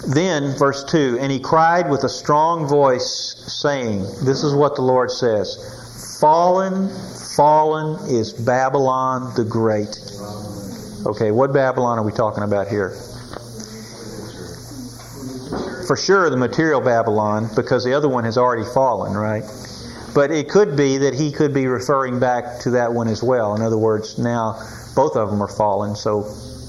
[0.07, 4.81] Then, verse 2 And he cried with a strong voice, saying, This is what the
[4.81, 6.89] Lord says Fallen,
[7.35, 9.99] fallen is Babylon the Great.
[11.05, 12.95] Okay, what Babylon are we talking about here?
[15.85, 19.43] for sure the material Babylon because the other one has already fallen, right?
[20.13, 23.55] But it could be that he could be referring back to that one as well.
[23.55, 24.53] In other words, now
[24.95, 26.25] both of them are fallen, so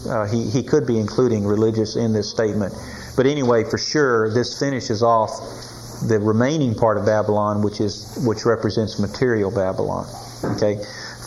[0.08, 2.74] uh, he, he could be including religious in this statement.
[3.16, 5.40] But anyway, for sure, this finishes off
[6.06, 10.06] the remaining part of Babylon, which is which represents material Babylon.
[10.44, 10.78] Okay,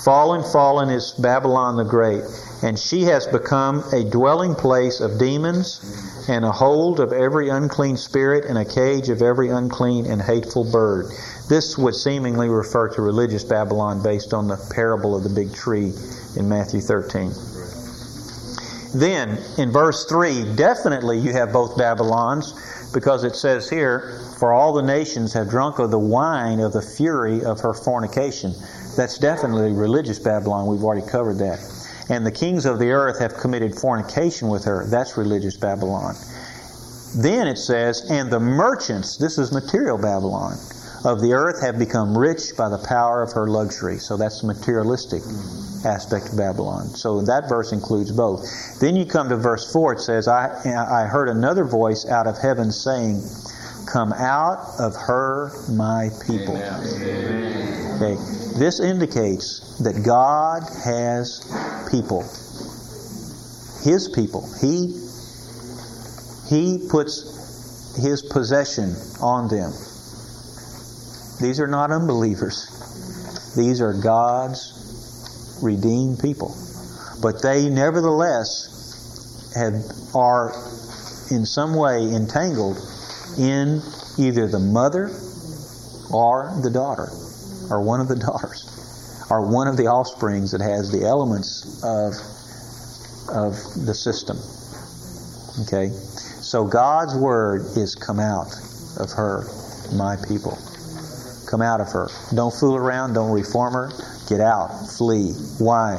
[0.06, 2.24] fallen, fallen is Babylon the Great,
[2.62, 7.98] and she has become a dwelling place of demons, and a hold of every unclean
[7.98, 11.08] spirit, and a cage of every unclean and hateful bird.
[11.50, 15.92] This would seemingly refer to religious Babylon based on the parable of the big tree
[16.38, 17.34] in Matthew 13.
[18.94, 22.54] Then, in verse 3, definitely you have both Babylons
[22.94, 26.82] because it says here, For all the nations have drunk of the wine of the
[26.82, 28.54] fury of her fornication.
[28.98, 30.68] That's definitely religious Babylon.
[30.68, 31.60] We've already covered that.
[32.10, 34.86] And the kings of the earth have committed fornication with her.
[34.90, 36.16] That's religious Babylon.
[37.16, 40.58] Then it says, And the merchants, this is material Babylon,
[41.06, 43.98] of the earth have become rich by the power of her luxury.
[43.98, 45.22] So that's the materialistic
[45.86, 46.88] aspect of Babylon.
[46.88, 48.46] So that verse includes both.
[48.80, 52.38] Then you come to verse 4, it says, I, I heard another voice out of
[52.38, 53.22] heaven saying,
[53.92, 56.56] Come out of her, my people.
[56.56, 58.16] Okay.
[58.60, 61.42] This indicates that God has
[61.90, 62.22] people.
[63.84, 64.48] His people.
[64.62, 64.94] He
[66.50, 69.72] He puts His possession on them.
[71.42, 73.54] These are not unbelievers.
[73.56, 76.56] These are God's redeemed people.
[77.22, 79.74] But they nevertheless have
[80.16, 80.50] are
[81.32, 82.78] in some way entangled
[83.38, 83.82] in
[84.18, 85.12] either the mother
[86.12, 87.10] or the daughter
[87.70, 88.66] or one of the daughters
[89.30, 92.14] or one of the offsprings that has the elements of
[93.30, 93.54] of
[93.86, 94.38] the system.
[95.68, 95.90] Okay?
[96.42, 98.52] So God's word is come out
[98.98, 99.46] of her,
[99.94, 100.58] my people.
[101.50, 102.10] Come out of her.
[102.36, 103.92] Don't fool around, don't reform her.
[104.28, 105.32] Get out, flee.
[105.58, 105.96] Why?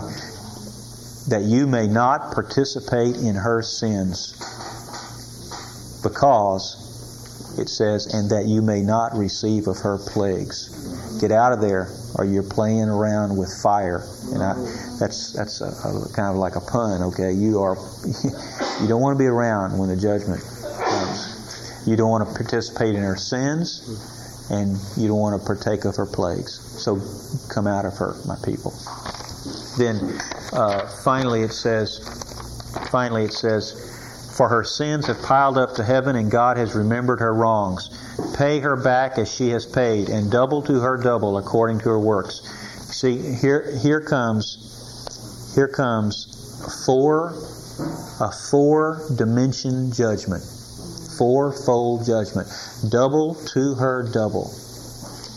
[1.29, 4.37] That you may not participate in her sins.
[6.05, 11.19] Because it says, and that you may not receive of her plagues.
[11.21, 14.07] Get out of there, or you're playing around with fire.
[14.33, 14.55] And I,
[15.01, 17.03] that's that's a, a, kind of like a pun.
[17.03, 17.75] Okay, you are
[18.81, 20.43] you don't want to be around when the judgment
[20.79, 21.83] comes.
[21.87, 24.20] You don't want to participate in her sins,
[24.51, 26.53] and you don't want to partake of her plagues.
[26.83, 27.01] So
[27.53, 28.73] come out of her, my people.
[29.79, 30.19] Then
[30.53, 32.01] uh, finally it says,
[32.91, 37.21] finally it says, for her sins have piled up to heaven, and God has remembered
[37.21, 37.91] her wrongs.
[38.37, 41.99] Pay her back as she has paid, and double to her double according to her
[41.99, 42.41] works.
[42.91, 47.35] See, here here comes here comes four
[48.21, 50.43] a four dimension judgment.
[51.21, 52.49] Fourfold judgment.
[52.89, 54.51] Double to her double.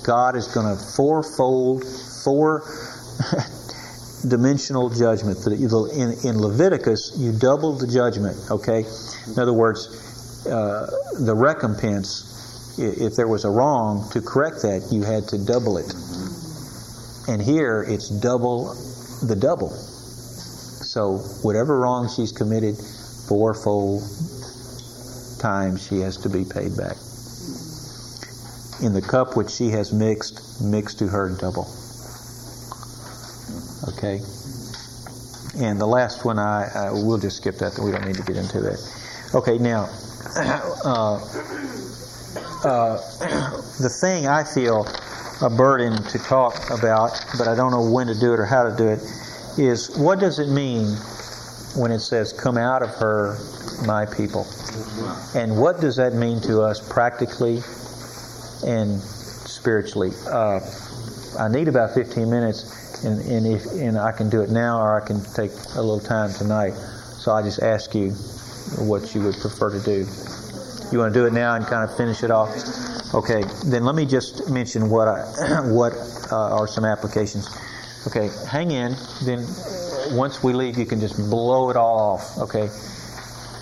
[0.06, 1.84] God is going to fourfold,
[2.24, 2.64] four
[4.30, 5.46] dimensional judgment.
[5.46, 8.86] In, in Leviticus, you double the judgment, okay?
[9.28, 15.04] In other words, uh, the recompense, if there was a wrong, to correct that, you
[15.04, 15.94] had to double it.
[17.28, 18.74] And here, it's double
[19.28, 19.70] the double.
[19.70, 22.78] So, whatever wrong she's committed,
[23.28, 24.02] fourfold
[25.44, 26.96] times she has to be paid back.
[28.82, 31.68] In the cup which she has mixed, mix to her double.
[33.92, 34.24] Okay?
[35.60, 37.78] And the last one, I, I we'll just skip that.
[37.78, 38.80] We don't need to get into that.
[39.36, 39.90] Okay, now,
[40.86, 41.20] uh,
[42.64, 42.96] uh,
[43.82, 44.88] the thing I feel
[45.42, 48.64] a burden to talk about, but I don't know when to do it or how
[48.64, 49.00] to do it,
[49.58, 50.96] is what does it mean
[51.76, 53.38] when it says, Come out of her,
[53.86, 54.48] my people?
[55.36, 57.58] And what does that mean to us practically
[58.66, 60.12] and spiritually?
[60.30, 60.60] Uh,
[61.40, 65.02] I need about 15 minutes, and, and, if, and I can do it now or
[65.02, 66.74] I can take a little time tonight.
[66.74, 68.12] So I just ask you
[68.80, 70.06] what you would prefer to do.
[70.92, 72.50] You want to do it now and kind of finish it off?
[73.14, 75.94] Okay, then let me just mention what I, what
[76.32, 77.48] uh, are some applications.
[78.08, 78.96] Okay, hang in.
[79.24, 79.46] Then
[80.12, 82.38] once we leave, you can just blow it all off.
[82.38, 82.70] Okay.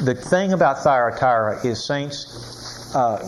[0.02, 3.22] The thing about Thyatira is, saints, uh,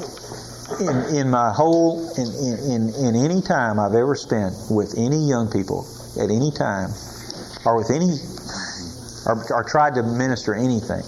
[0.79, 2.27] in, in my whole, in,
[2.71, 5.85] in, in any time I've ever spent with any young people
[6.19, 6.89] at any time,
[7.63, 8.17] or with any,
[9.27, 11.03] or, or tried to minister anything,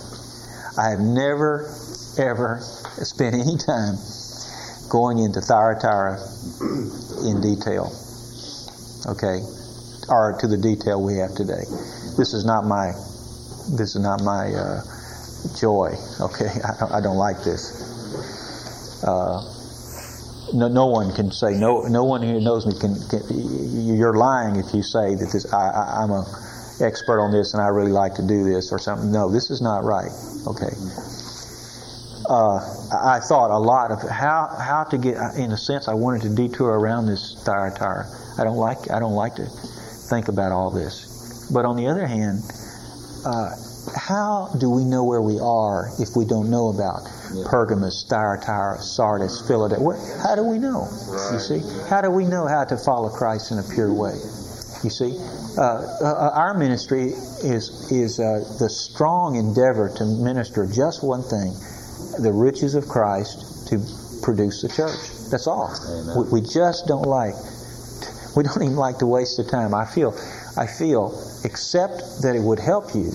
[0.77, 1.65] I have never,
[2.19, 2.59] ever
[3.01, 3.97] spent any time
[4.89, 6.19] going into Thyatira
[7.25, 7.91] in detail.
[9.07, 9.41] Okay?
[10.09, 11.65] Or to the detail we have today.
[12.17, 12.91] This is not my,
[13.73, 14.81] this is not my uh,
[15.59, 15.95] joy.
[16.21, 16.49] Okay?
[16.63, 19.03] I don't, I don't like this.
[19.03, 19.51] uh,
[20.53, 21.81] no, no one can say no.
[21.83, 23.21] No one who knows me can, can.
[23.97, 25.51] You're lying if you say that this.
[25.51, 26.25] I, I, I'm a
[26.81, 29.11] expert on this and I really like to do this or something.
[29.11, 30.11] No, this is not right.
[30.47, 30.71] Okay.
[32.27, 32.57] Uh,
[32.91, 35.17] I thought a lot of how how to get.
[35.35, 38.05] In a sense, I wanted to detour around this Thyatira.
[38.37, 38.89] I don't like.
[38.91, 41.49] I don't like to think about all this.
[41.51, 42.41] But on the other hand,
[43.25, 43.51] uh,
[43.93, 47.43] how do we know where we are if we don't know about yeah.
[47.47, 49.99] Pergamus, Thyatira, Sardis, Philadelphia?
[50.23, 50.87] How do we know?
[51.09, 51.33] Right.
[51.33, 54.15] You see, how do we know how to follow Christ in a pure way?
[54.83, 55.17] You see,
[55.57, 57.13] uh, uh, our ministry
[57.43, 61.53] is is uh, the strong endeavor to minister just one thing:
[62.21, 63.79] the riches of Christ to
[64.21, 65.29] produce the church.
[65.31, 65.73] That's all.
[66.15, 67.33] We, we, just don't like.
[68.35, 69.73] We don't even like to waste the time.
[69.73, 70.13] I feel,
[70.57, 73.11] I feel, except that it would help you,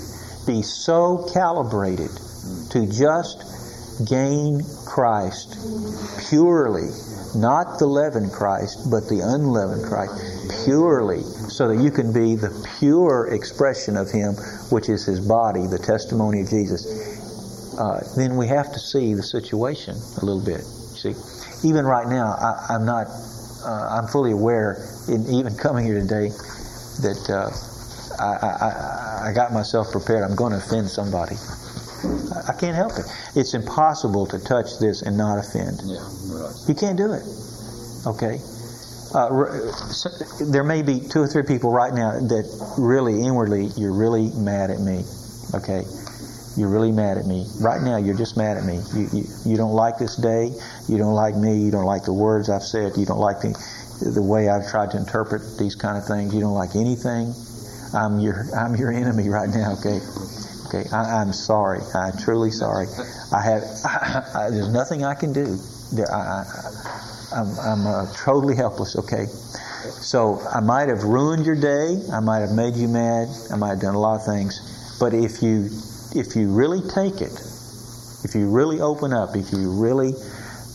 [0.46, 2.10] be so calibrated
[2.70, 3.44] to just
[4.08, 5.56] gain Christ
[6.28, 6.88] purely,
[7.34, 12.50] not the leavened Christ, but the unleavened Christ, purely, so that you can be the
[12.78, 14.34] pure expression of Him,
[14.70, 17.10] which is His body, the testimony of Jesus
[17.80, 20.60] uh, then we have to see the situation a little bit.
[20.60, 21.14] See,
[21.66, 23.06] even right now, I, am not.
[23.64, 26.28] Uh, I'm fully aware, in even coming here today,
[27.00, 27.48] that uh,
[28.18, 30.22] I, I, I, got myself prepared.
[30.22, 31.36] I'm going to offend somebody.
[32.34, 33.06] I, I can't help it.
[33.34, 35.80] It's impossible to touch this and not offend.
[35.84, 35.98] Yeah,
[36.32, 36.54] right.
[36.68, 37.22] You can't do it.
[38.06, 38.40] Okay.
[39.12, 40.08] Uh, so
[40.44, 44.70] there may be two or three people right now that really inwardly you're really mad
[44.70, 45.04] at me.
[45.54, 45.84] Okay
[46.56, 47.46] you're really mad at me.
[47.60, 48.80] Right now, you're just mad at me.
[48.94, 50.52] You, you, you don't like this day.
[50.88, 51.56] You don't like me.
[51.56, 52.96] You don't like the words I've said.
[52.96, 53.56] You don't like the,
[54.14, 56.34] the way I've tried to interpret these kind of things.
[56.34, 57.34] You don't like anything.
[57.94, 60.00] I'm your, I'm your enemy right now, okay?
[60.66, 61.80] Okay, I, am sorry.
[61.94, 62.86] I'm truly sorry.
[63.32, 65.58] I have, I, I, there's nothing I can do.
[65.92, 66.44] There, I,
[67.32, 69.26] am I'm, I'm uh, totally helpless, okay?
[70.00, 72.00] So I might have ruined your day.
[72.12, 73.28] I might have made you mad.
[73.52, 74.96] I might have done a lot of things.
[75.00, 75.70] But if you
[76.14, 77.32] if you really take it,
[78.24, 80.12] if you really open up, if you really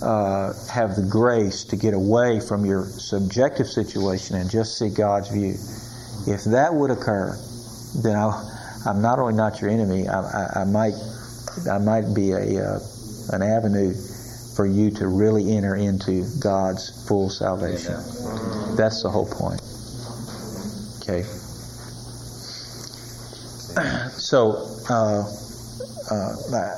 [0.02, 5.30] uh, have the grace to get away from your subjective situation and just see God's
[5.30, 5.56] view,
[6.28, 7.38] if that would occur,
[8.04, 10.94] then I, am not only not your enemy, I, I, I might
[11.72, 12.80] I might be a uh,
[13.32, 13.94] an avenue
[14.56, 17.96] for you to really enter into God's full salvation.
[18.76, 19.62] That's the whole point.
[21.02, 21.26] Okay.
[24.16, 25.24] So uh,
[26.10, 26.78] uh,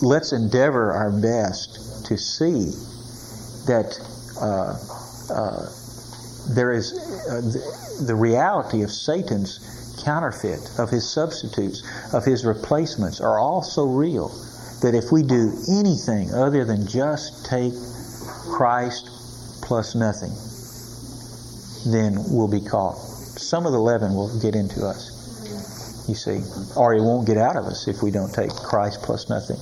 [0.00, 2.70] let's endeavor our best to see
[3.66, 3.98] that
[4.40, 4.78] uh,
[5.34, 5.81] uh
[6.48, 11.82] there is uh, the, the reality of Satan's counterfeit, of his substitutes,
[12.12, 14.28] of his replacements are all so real
[14.82, 17.72] that if we do anything other than just take
[18.50, 19.08] Christ
[19.62, 20.32] plus nothing,
[21.92, 22.96] then we'll be caught.
[22.96, 25.22] Some of the leaven will get into us
[26.08, 26.40] you see,
[26.76, 29.56] or it won't get out of us if we don't take Christ plus nothing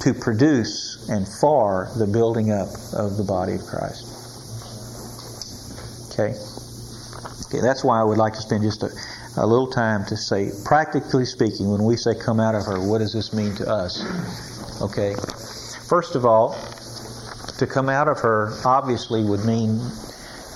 [0.00, 4.23] to produce and for the building up of the body of Christ.
[6.14, 6.34] Okay?
[7.46, 8.90] Okay, that's why I would like to spend just a,
[9.36, 12.98] a little time to say, practically speaking, when we say come out of her, what
[12.98, 14.02] does this mean to us?
[14.80, 15.14] Okay?
[15.88, 16.56] First of all,
[17.58, 19.80] to come out of her obviously would mean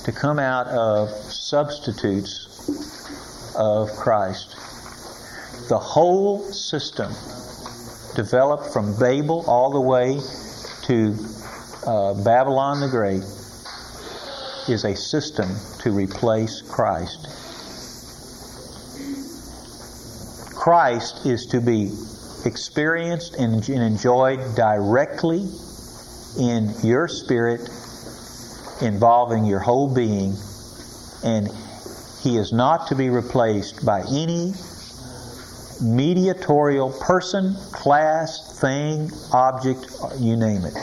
[0.04, 2.46] to come out of substitutes
[3.56, 4.56] of Christ
[5.68, 7.12] the whole system
[8.16, 10.18] developed from Babel all the way
[10.84, 11.14] to
[11.86, 13.22] uh, Babylon the Great
[14.68, 15.48] is a system
[15.80, 17.26] to replace Christ.
[20.54, 21.90] Christ is to be
[22.44, 25.48] experienced and enjoyed directly
[26.38, 27.68] in your spirit,
[28.82, 30.34] involving your whole being,
[31.24, 31.48] and
[32.22, 34.52] He is not to be replaced by any
[35.80, 39.86] mediatorial person, class, thing, object,
[40.18, 40.74] you name it.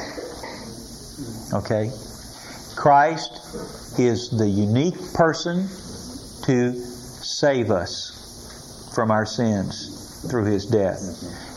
[1.54, 1.92] Okay?
[2.76, 5.68] Christ is the unique person
[6.44, 11.00] to save us from our sins through his death.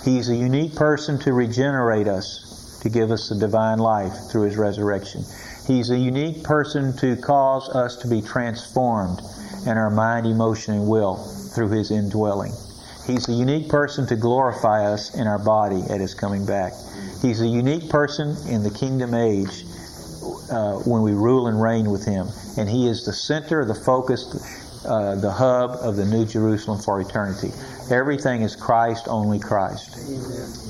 [0.05, 4.57] He's a unique person to regenerate us, to give us the divine life through his
[4.57, 5.25] resurrection.
[5.67, 9.21] He's a unique person to cause us to be transformed
[9.67, 12.53] in our mind, emotion, and will through his indwelling.
[13.09, 16.75] He's a unique person to glorify us in our body at His coming back.
[17.23, 19.65] He's a unique person in the kingdom age
[20.51, 22.29] uh, when we rule and reign with Him.
[22.57, 27.01] And He is the center, the focus, uh, the hub of the New Jerusalem for
[27.01, 27.51] eternity.
[27.91, 29.97] Everything is Christ, only Christ.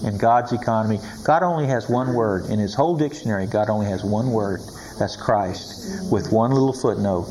[0.04, 2.46] In God's economy, God only has one word.
[2.46, 4.60] In His whole dictionary, God only has one word.
[4.98, 7.26] That's Christ, with one little footnote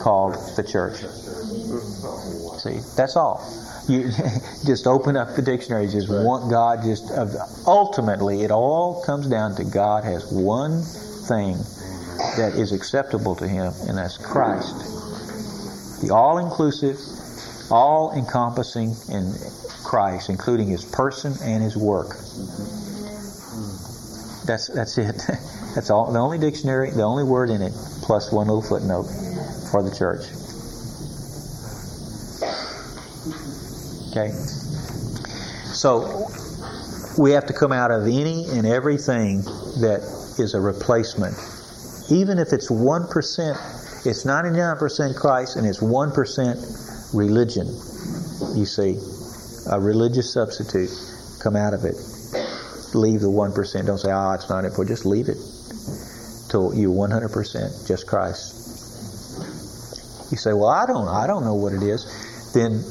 [0.00, 0.98] called the church.
[2.60, 3.44] See, that's all.
[3.88, 4.10] You
[4.66, 5.88] just open up the dictionary.
[5.88, 6.82] Just want God.
[6.82, 7.10] Just
[7.66, 11.56] ultimately, it all comes down to God has one thing
[12.36, 16.00] that is acceptable to Him, and that's Christ.
[16.02, 16.98] The all-inclusive,
[17.70, 19.32] all-encompassing in
[19.84, 22.08] Christ, including His person and His work.
[24.46, 25.16] That's that's it.
[25.74, 26.10] That's all.
[26.10, 29.04] The only dictionary, the only word in it, plus one little footnote
[29.70, 30.24] for the church.
[34.10, 34.32] Okay.
[35.74, 36.26] So
[37.18, 39.42] we have to come out of any and everything
[39.82, 40.00] that
[40.38, 41.36] is a replacement,
[42.10, 43.58] even if it's one percent.
[44.04, 46.58] It's ninety-nine percent Christ and it's one percent
[47.12, 47.66] religion.
[48.54, 48.96] You see,
[49.70, 50.90] a religious substitute.
[51.40, 51.96] Come out of it.
[52.94, 53.86] Leave the one percent.
[53.86, 55.36] Don't say, "Ah, it's not important." Just leave it
[56.48, 58.54] till you one hundred percent just Christ.
[60.30, 62.06] You say, "Well, I don't, I don't know what it is."
[62.54, 62.82] Then,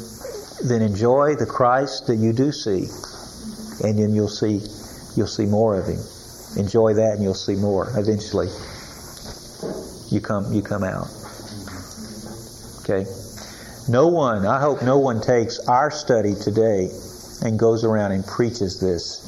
[0.63, 2.87] then enjoy the Christ that you do see,
[3.87, 4.61] and then you'll see,
[5.15, 5.99] you'll see more of Him.
[6.57, 7.89] Enjoy that, and you'll see more.
[7.95, 8.49] Eventually,
[10.09, 11.07] you come, you come out.
[12.83, 13.05] Okay.
[13.89, 16.89] No one, I hope no one takes our study today
[17.43, 19.23] and goes around and preaches this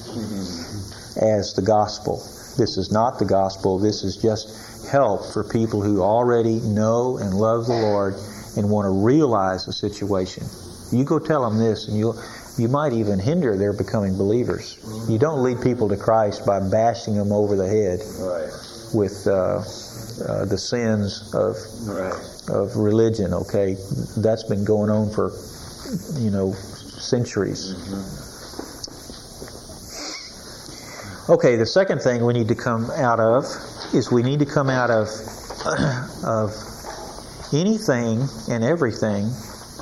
[1.22, 2.18] as the gospel.
[2.58, 3.80] This is not the gospel.
[3.80, 8.16] This is just help for people who already know and love the Lord
[8.58, 10.44] and want to realize the situation.
[10.92, 12.20] You go tell them this, and you'll
[12.58, 14.78] you might even hinder their becoming believers.
[15.08, 18.52] You don't lead people to Christ by bashing them over the head Right.
[18.94, 19.62] with uh,
[20.22, 21.56] uh, the sins of
[21.88, 22.14] Right.
[22.50, 23.34] of religion.
[23.34, 23.78] Okay,
[24.18, 25.32] that's been going on for
[26.18, 27.74] you know centuries.
[31.30, 33.46] Okay, the second thing we need to come out of
[33.94, 35.08] is we need to come out of
[36.26, 36.52] of
[37.54, 39.26] anything and everything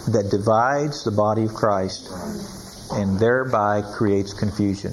[0.08, 2.10] that divides the body of Christ
[2.94, 4.92] and thereby creates confusion.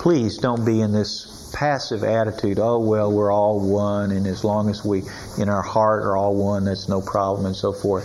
[0.00, 4.68] Please don't be in this passive attitude, oh well, we're all one and as long
[4.68, 5.02] as we
[5.38, 8.04] in our heart are all one, that's no problem and so forth.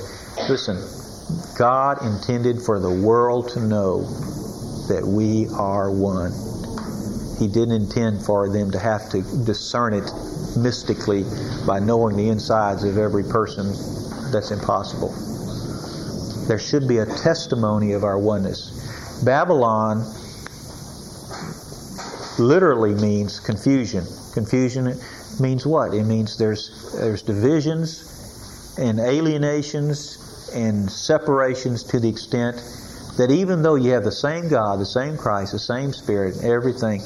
[0.50, 0.78] Listen,
[1.58, 4.04] God intended for the world to know
[4.88, 6.32] that we are one.
[7.40, 10.10] He didn't intend for them to have to discern it
[10.56, 11.26] mystically
[11.68, 13.68] by knowing the insides of every person.
[14.32, 15.10] That's impossible.
[16.48, 19.24] There should be a testimony of our oneness.
[19.26, 20.06] Babylon
[22.40, 24.06] literally means confusion.
[24.34, 24.96] Confusion
[25.40, 25.94] means what?
[25.94, 32.58] It means there's there's divisions and alienations and separations to the extent
[33.18, 36.46] that even though you have the same God, the same Christ, the same Spirit, and
[36.46, 37.02] everything,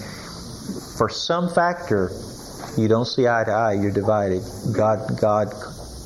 [0.98, 2.12] for some factor
[2.78, 4.44] you don't see eye to eye, you're divided.
[4.74, 5.54] God God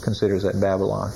[0.01, 1.11] considers that Babylon.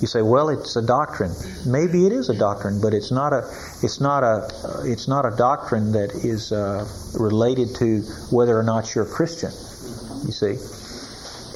[0.00, 1.32] You say, well, it's a doctrine.
[1.66, 3.40] Maybe it is a doctrine, but it's not a
[3.82, 6.88] it's not a uh, it's not a doctrine that is uh,
[7.18, 9.50] related to whether or not you're a Christian.
[10.24, 10.56] You see,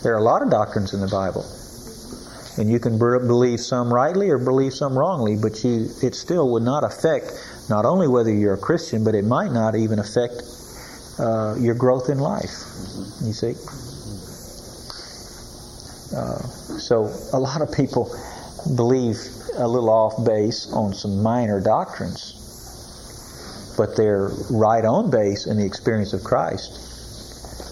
[0.02, 1.46] there are a lot of doctrines in the Bible,
[2.58, 6.64] and you can believe some rightly or believe some wrongly, but you it still would
[6.64, 7.32] not affect
[7.70, 10.42] not only whether you're a Christian, but it might not even affect
[11.18, 12.52] uh, your growth in life.
[13.24, 13.54] You see.
[16.14, 16.38] Uh,
[16.78, 18.14] so a lot of people
[18.76, 19.16] believe
[19.56, 25.64] a little off base on some minor doctrines, but they're right on base in the
[25.64, 26.80] experience of Christ.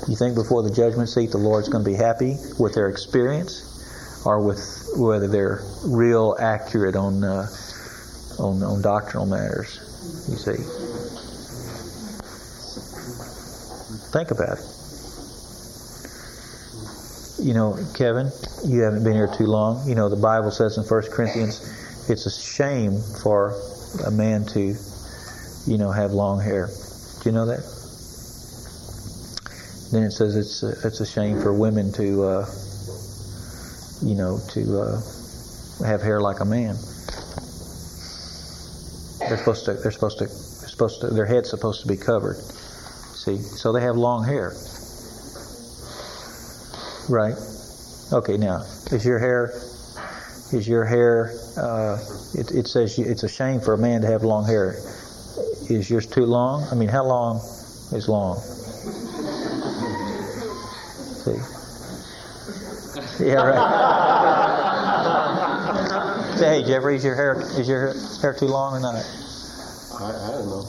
[0.08, 4.22] You think before the judgment seat the Lord's going to be happy with their experience,
[4.26, 7.46] or with whether they're real accurate on uh,
[8.38, 9.78] on, on doctrinal matters?
[10.28, 10.56] You see.
[14.12, 14.71] Think about it.
[17.42, 18.30] You know, Kevin,
[18.64, 19.88] you haven't been here too long.
[19.88, 21.58] You know, the Bible says in 1 Corinthians,
[22.08, 23.52] it's a shame for
[24.06, 24.76] a man to,
[25.66, 26.68] you know, have long hair.
[26.68, 27.58] Do you know that?
[29.90, 32.46] Then it says it's a, it's a shame for women to, uh,
[34.02, 35.00] you know, to uh,
[35.84, 36.76] have hair like a man.
[39.18, 39.74] They're supposed to.
[39.74, 40.26] They're supposed to.
[40.26, 41.08] They're supposed to.
[41.08, 42.36] Their head's supposed to be covered.
[42.36, 44.54] See, so they have long hair.
[47.08, 47.34] Right.
[48.12, 48.36] Okay.
[48.36, 49.52] Now, is your hair?
[50.52, 51.32] Is your hair?
[51.56, 51.98] Uh,
[52.34, 54.76] it, it says it's a shame for a man to have long hair.
[55.70, 56.64] Is yours too long?
[56.70, 57.36] I mean, how long
[57.92, 58.38] is long?
[61.22, 61.38] See.
[63.24, 63.34] Yeah.
[63.34, 63.92] Right.
[66.38, 68.94] Hey, Jeffrey, is your hair is your hair too long or not?
[68.94, 70.66] I, I don't know.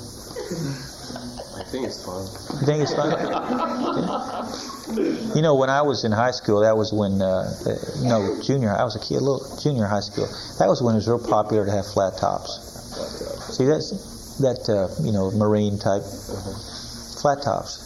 [1.73, 2.27] I think it's fine.
[2.59, 3.17] You think it's fine?
[5.35, 7.73] You know, when I was in high school, that was when uh, uh,
[8.03, 8.69] no junior.
[8.69, 10.27] I was a kid, little junior high school.
[10.59, 12.59] That was when it was real popular to have flat tops.
[13.57, 13.89] See, that's
[14.37, 16.03] that uh, you know marine type
[17.23, 17.79] flat tops.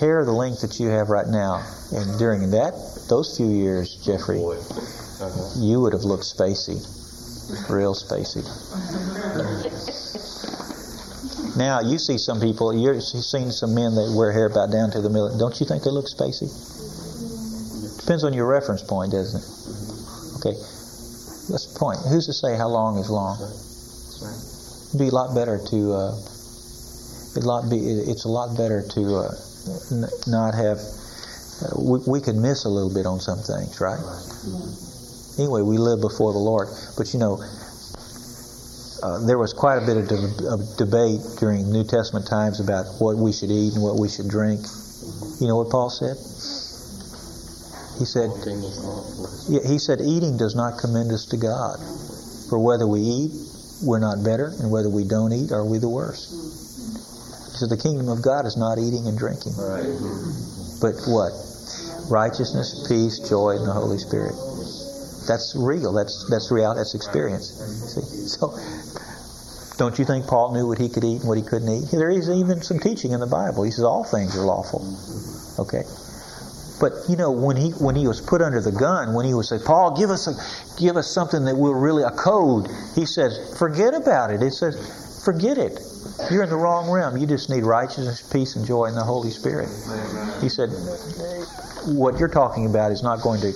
[0.00, 1.64] Hair the length that you have right now,
[1.94, 2.74] and during that
[3.08, 4.56] those few years, Jeffrey, Boy.
[4.56, 5.62] Uh-huh.
[5.62, 6.82] you would have looked spacey,
[7.70, 8.42] real spacey.
[11.56, 12.74] Now you see some people.
[12.74, 15.36] You've seen some men that wear hair about down to the middle.
[15.38, 16.48] Don't you think they look spacey?
[18.00, 19.46] Depends on your reference point, doesn't it?
[20.40, 20.56] Okay.
[21.50, 21.98] That's the point.
[22.08, 23.36] Who's to say how long is long?
[24.90, 25.92] It'd be a lot better to.
[25.92, 26.14] Uh,
[27.36, 27.78] it lot be.
[27.78, 29.34] It's a lot better to uh,
[29.92, 30.78] n- not have.
[31.62, 34.00] Uh, we, we could miss a little bit on some things, right?
[35.38, 37.38] Anyway, we live before the Lord, but you know,
[39.02, 42.86] uh, there was quite a bit of, de- of debate during New Testament times about
[43.00, 44.60] what we should eat and what we should drink.
[45.40, 46.16] You know what Paul said?
[47.98, 49.28] He said, Walking is lawful.
[49.52, 51.76] yeah, he said, eating does not commend us to God.
[52.48, 53.32] For whether we eat,
[53.84, 56.28] we're not better, and whether we don't eat, are we the worse?
[57.52, 59.84] He said, the kingdom of God is not eating and drinking, Right.
[60.80, 61.32] but what?
[62.10, 64.34] Righteousness, peace, joy in the Holy Spirit.
[65.26, 65.92] That's real.
[65.92, 66.74] That's that's real.
[66.74, 67.50] That's experience.
[67.50, 68.00] See?
[68.28, 68.54] So,
[69.76, 71.90] don't you think Paul knew what he could eat and what he couldn't eat?
[71.90, 73.62] There is even some teaching in the Bible.
[73.62, 74.84] He says all things are lawful.
[75.58, 75.82] Okay.
[76.80, 79.48] But you know, when he when he was put under the gun, when he was
[79.48, 82.68] say, Paul, give us a give us something that will really a code.
[82.94, 84.42] He says, forget about it.
[84.42, 85.78] It says, forget it.
[86.30, 87.16] You're in the wrong realm.
[87.16, 89.68] You just need righteousness, peace, and joy in the Holy Spirit.
[90.40, 90.70] He said,
[91.86, 93.52] what you're talking about is not going to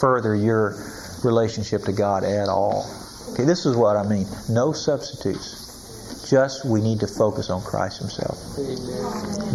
[0.00, 0.76] further your
[1.24, 2.86] relationship to God at all.
[3.32, 4.26] Okay, this is what I mean.
[4.48, 5.66] No substitutes.
[6.28, 8.38] Just we need to focus on Christ Himself.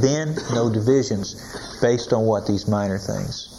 [0.02, 1.36] Then no divisions
[1.82, 3.50] based on what these minor things.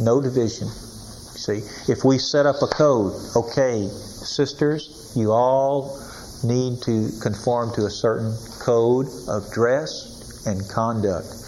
[0.00, 0.68] No division.
[0.68, 5.98] See, if we set up a code, okay, sisters, you all
[6.44, 11.41] need to conform to a certain code of dress and conduct.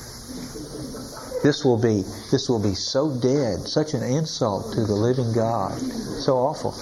[1.44, 2.00] This will be
[2.30, 6.74] this will be so dead, such an insult to the living God, so awful.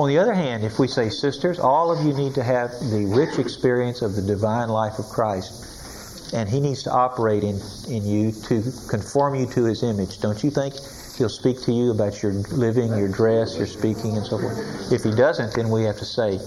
[0.00, 3.12] On the other hand, if we say, sisters, all of you need to have the
[3.12, 8.06] rich experience of the divine life of Christ, and He needs to operate in, in
[8.06, 10.20] you to conform you to His image.
[10.20, 10.74] Don't you think
[11.16, 14.92] He'll speak to you about your living, your dress, your speaking, and so forth?
[14.92, 16.38] If He doesn't, then we have to say,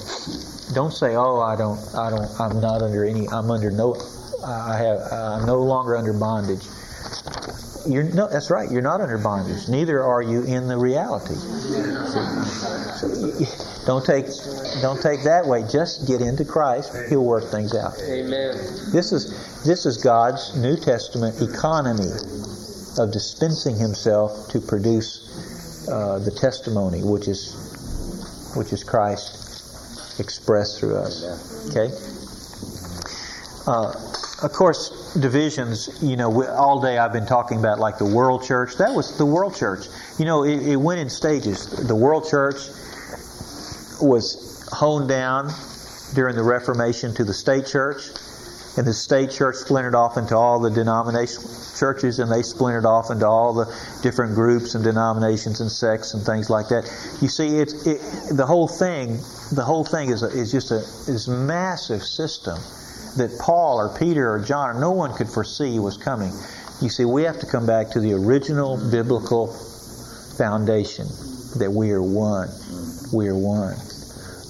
[0.73, 3.97] don't say, "Oh, I don't, I don't, I'm not under any, I'm under no,
[4.41, 6.63] I have, I'm no longer under bondage."
[7.87, 8.69] You're no, that's right.
[8.69, 9.67] You're not under bondage.
[9.67, 11.35] Neither are you in the reality.
[13.85, 14.25] Don't take,
[14.81, 15.63] don't take that way.
[15.71, 16.95] Just get into Christ.
[17.09, 17.93] He'll work things out.
[18.03, 18.55] Amen.
[18.91, 22.11] This is this is God's New Testament economy
[22.99, 30.97] of dispensing Himself to produce uh, the testimony, which is which is Christ expressed through
[30.97, 31.71] us.
[31.71, 31.89] Okay.
[33.65, 33.93] Uh,
[34.43, 35.89] of course, divisions.
[36.01, 38.75] You know, all day I've been talking about like the world church.
[38.77, 39.87] That was the world church.
[40.17, 41.87] You know, it, it went in stages.
[41.87, 42.55] The world church
[44.01, 45.51] was honed down
[46.13, 48.07] during the Reformation to the state church,
[48.77, 53.11] and the state church splintered off into all the denominational churches, and they splintered off
[53.11, 53.65] into all the
[54.01, 56.83] different groups and denominations and sects and things like that.
[57.21, 58.01] You see, it's it,
[58.35, 59.17] the whole thing.
[59.51, 60.77] The whole thing is a, is just a
[61.11, 62.57] is massive system
[63.17, 66.31] that Paul or Peter or John or no one could foresee was coming.
[66.81, 69.47] You see, we have to come back to the original biblical
[70.37, 71.07] foundation
[71.57, 72.49] that we are one.
[73.13, 73.75] We are one.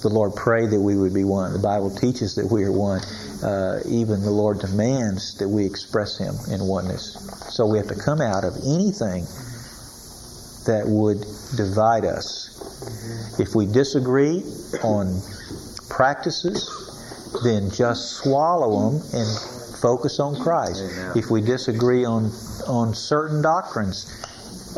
[0.02, 1.52] The Lord prayed that we would be one.
[1.52, 3.00] The Bible teaches that we are one.
[3.42, 7.14] Uh, even the Lord demands that we express Him in oneness.
[7.50, 9.24] So we have to come out of anything
[10.66, 11.20] that would
[11.56, 13.38] divide us.
[13.38, 14.42] If we disagree
[14.82, 15.20] on
[15.88, 16.81] practices,
[17.44, 19.28] then just swallow them and
[19.80, 20.80] focus on Christ.
[20.82, 21.12] Amen.
[21.16, 22.30] If we disagree on
[22.68, 24.06] on certain doctrines,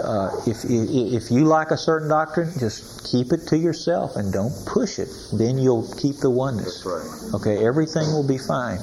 [0.03, 4.33] uh, if, if if you like a certain doctrine, just keep it to yourself and
[4.33, 5.09] don't push it.
[5.33, 6.85] Then you'll keep the oneness.
[6.87, 7.35] Right.
[7.35, 8.79] Okay, everything will be fine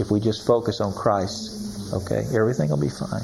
[0.00, 1.92] if we just focus on Christ.
[1.92, 3.22] Okay, everything will be fine.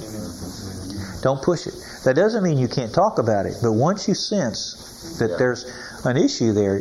[1.22, 1.74] Don't push it.
[2.04, 5.36] That doesn't mean you can't talk about it, but once you sense that Yeah.
[5.36, 5.64] there's
[6.04, 6.80] an issue there,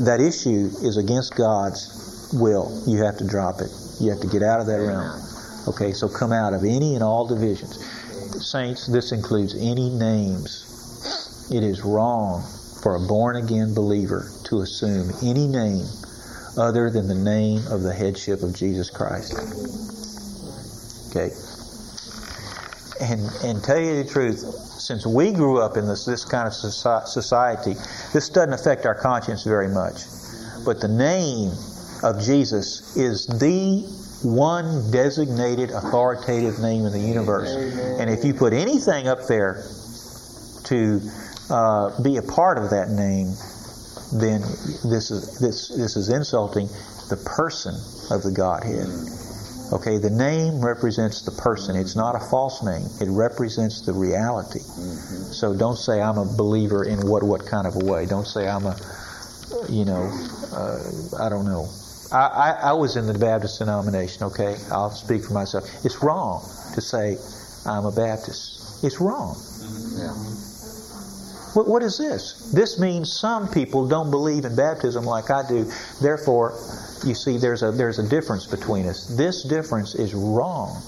[0.00, 1.97] that issue is against God's
[2.32, 2.82] will.
[2.86, 3.70] You have to drop it.
[4.00, 5.20] You have to get out of that realm.
[5.68, 7.78] Okay, so come out of any and all divisions.
[8.44, 11.48] saints, this includes any names.
[11.50, 12.42] It is wrong
[12.82, 15.86] for a born again believer to assume any name
[16.56, 19.34] other than the name of the headship of Jesus Christ.
[21.10, 21.30] Okay.
[23.00, 26.52] And and tell you the truth, since we grew up in this this kind of
[26.52, 27.74] society,
[28.12, 30.02] this doesn't affect our conscience very much.
[30.64, 31.52] But the name
[32.02, 33.82] of Jesus is the
[34.22, 37.50] one designated authoritative name in the universe.
[38.00, 39.64] And if you put anything up there
[40.64, 41.00] to
[41.50, 43.28] uh, be a part of that name,
[44.12, 44.40] then
[44.88, 46.66] this is this this is insulting
[47.10, 47.74] the person
[48.10, 48.88] of the Godhead.
[49.70, 51.76] Okay, the name represents the person.
[51.76, 52.88] It's not a false name.
[53.00, 54.60] It represents the reality.
[54.60, 55.32] Mm-hmm.
[55.32, 58.06] So don't say I'm a believer in what what kind of a way.
[58.06, 58.76] Don't say I'm a,
[59.68, 60.10] you know,
[60.52, 60.80] uh,
[61.20, 61.68] I don't know.
[62.12, 64.22] I, I, I was in the Baptist denomination.
[64.24, 65.64] Okay, I'll speak for myself.
[65.84, 66.40] It's wrong
[66.74, 67.18] to say
[67.66, 68.84] I'm a Baptist.
[68.84, 69.34] It's wrong.
[69.34, 69.98] Mm-hmm.
[69.98, 70.38] Yeah.
[71.54, 72.52] What, what is this?
[72.52, 75.70] This means some people don't believe in baptism like I do.
[76.00, 76.52] Therefore,
[77.04, 79.06] you see, there's a there's a difference between us.
[79.16, 80.80] This difference is wrong.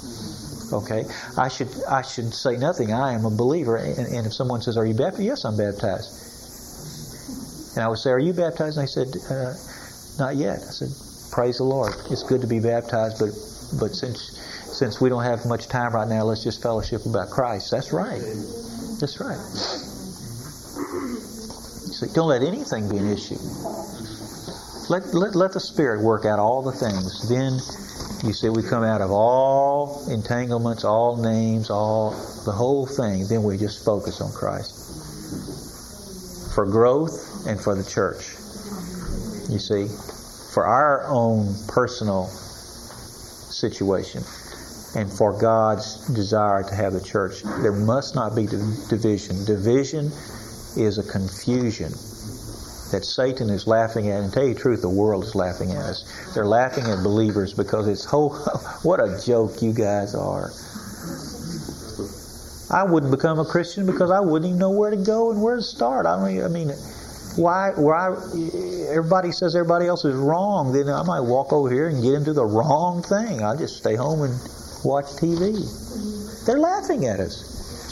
[0.73, 1.05] Okay,
[1.37, 2.93] I should I should say nothing.
[2.93, 6.29] I am a believer, and, and if someone says, "Are you baptized?" Yes, I'm baptized.
[7.77, 9.55] And I would say, "Are you baptized?" And they said, uh,
[10.19, 11.95] "Not yet." I said, "Praise the Lord.
[12.11, 13.31] It's good to be baptized, but
[13.79, 14.39] but since
[14.73, 18.21] since we don't have much time right now, let's just fellowship about Christ." That's right.
[19.01, 19.39] That's right.
[22.01, 23.37] So don't let anything be an issue.
[24.89, 27.29] Let, let, let the Spirit work out all the things.
[27.29, 27.53] Then
[28.27, 32.11] you see we come out of all entanglements, all names, all
[32.45, 33.27] the whole thing.
[33.29, 34.75] Then we just focus on Christ.
[36.55, 38.35] For growth and for the church.
[39.49, 39.87] You see,
[40.61, 44.23] for our own personal situation
[44.95, 49.43] and for God's desire to have the church, there must not be division.
[49.47, 50.13] Division
[50.77, 51.89] is a confusion
[52.93, 54.21] that Satan is laughing at.
[54.23, 56.35] And tell you the truth, the world is laughing at us.
[56.35, 58.37] They're laughing at believers because it's whole.
[58.53, 60.51] Oh, what a joke you guys are.
[62.71, 65.57] I wouldn't become a Christian because I wouldn't even know where to go and where
[65.57, 66.05] to start.
[66.05, 66.71] I mean, I mean,
[67.37, 67.73] why?
[67.77, 68.09] Why?
[68.91, 70.73] Everybody says everybody else is wrong.
[70.73, 73.43] Then I might walk over here and get into the wrong thing.
[73.43, 74.33] I'll just stay home and
[74.85, 76.47] watch TV.
[76.47, 77.37] They're laughing at us.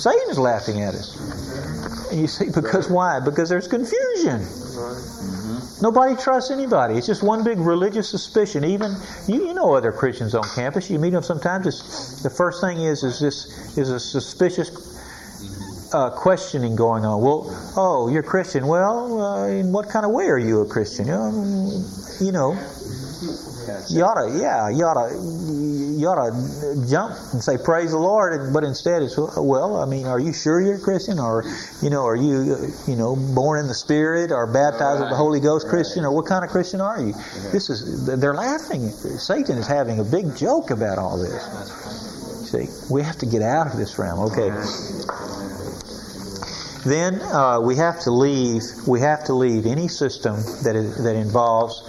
[0.02, 2.10] Satan's laughing at us.
[2.10, 3.20] And you see, because why?
[3.20, 4.40] Because there's confusion.
[4.40, 5.82] Mm-hmm.
[5.82, 6.94] Nobody trusts anybody.
[6.94, 8.64] It's just one big religious suspicion.
[8.64, 8.94] Even
[9.26, 10.90] you, you know other Christians on campus.
[10.90, 11.66] You meet them sometimes.
[11.66, 14.97] It's, the first thing is is this is a suspicious
[15.92, 17.20] uh, questioning going on.
[17.22, 18.66] Well, oh, you're Christian.
[18.66, 21.10] Well, uh, in what kind of way are you a Christian?
[21.10, 21.84] Um,
[22.20, 22.52] you know,
[23.90, 27.98] you ought to, yeah, you ought to, you ought to jump and say praise the
[27.98, 29.76] Lord, but instead it's well.
[29.76, 31.44] I mean, are you sure you're a Christian, or
[31.82, 35.40] you know, are you, you know, born in the Spirit, or baptized with the Holy
[35.40, 37.12] Ghost Christian, or what kind of Christian are you?
[37.52, 38.90] This is they're laughing.
[38.90, 41.42] Satan is having a big joke about all this.
[42.50, 44.20] See, we have to get out of this realm.
[44.30, 44.48] Okay.
[46.84, 48.62] Then uh, we have to leave.
[48.86, 51.82] We have to leave any system that is, that involves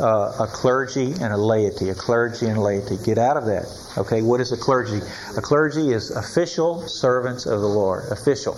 [0.00, 2.98] uh, a clergy and a laity, a clergy and laity.
[3.04, 3.66] Get out of that.
[3.96, 5.00] Okay, what is a clergy?
[5.36, 8.04] A clergy is official servants of the Lord.
[8.10, 8.54] Official.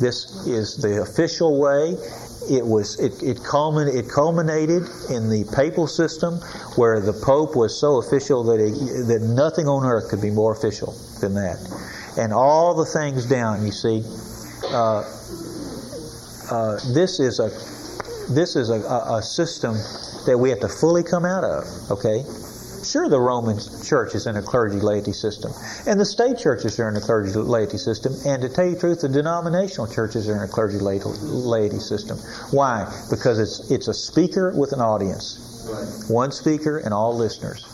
[0.00, 1.96] This is the official way.
[2.50, 6.36] It was it it, culmin, it culminated in the papal system,
[6.76, 8.58] where the pope was so official that
[9.08, 11.58] that nothing on earth could be more official than that,
[12.16, 13.66] and all the things down.
[13.66, 14.02] You see,
[14.70, 15.04] uh,
[16.50, 17.48] uh, this is a
[18.32, 19.74] this is a, a, system
[20.26, 22.22] that we have to fully come out of, okay?
[22.84, 25.50] Sure, the Roman church is in a clergy laity system,
[25.86, 28.80] and the state churches are in a clergy laity system, and to tell you the
[28.80, 32.18] truth, the denominational churches are in a clergy laity system.
[32.50, 32.84] Why?
[33.10, 37.64] Because it's it's a speaker with an audience, one speaker and all listeners.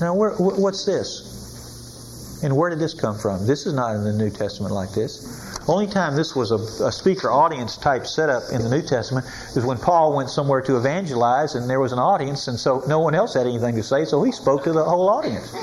[0.00, 2.42] Now, where, what's this?
[2.42, 3.46] And where did this come from?
[3.46, 5.49] This is not in the New Testament like this.
[5.70, 9.24] Only time this was a, a, speaker audience type setup in the New Testament
[9.54, 12.98] is when Paul went somewhere to evangelize and there was an audience and so no
[12.98, 15.54] one else had anything to say, so he spoke to the whole audience.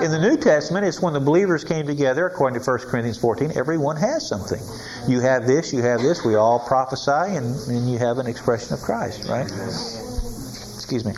[0.00, 3.50] In the New Testament, it's when the believers came together, according to 1 Corinthians 14,
[3.56, 4.62] everyone has something.
[5.08, 8.74] You have this, you have this, we all prophesy, and, and you have an expression
[8.74, 9.50] of Christ, right?
[10.76, 11.14] Excuse me.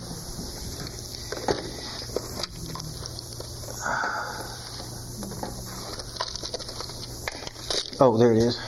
[8.07, 8.59] Oh, there it is.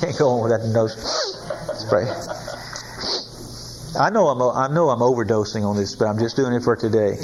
[0.00, 0.92] Can't go on without the nose
[1.80, 2.04] spray.
[3.98, 6.76] I know I'm I know I'm overdosing on this, but I'm just doing it for
[6.76, 7.12] today.
[7.12, 7.16] I'm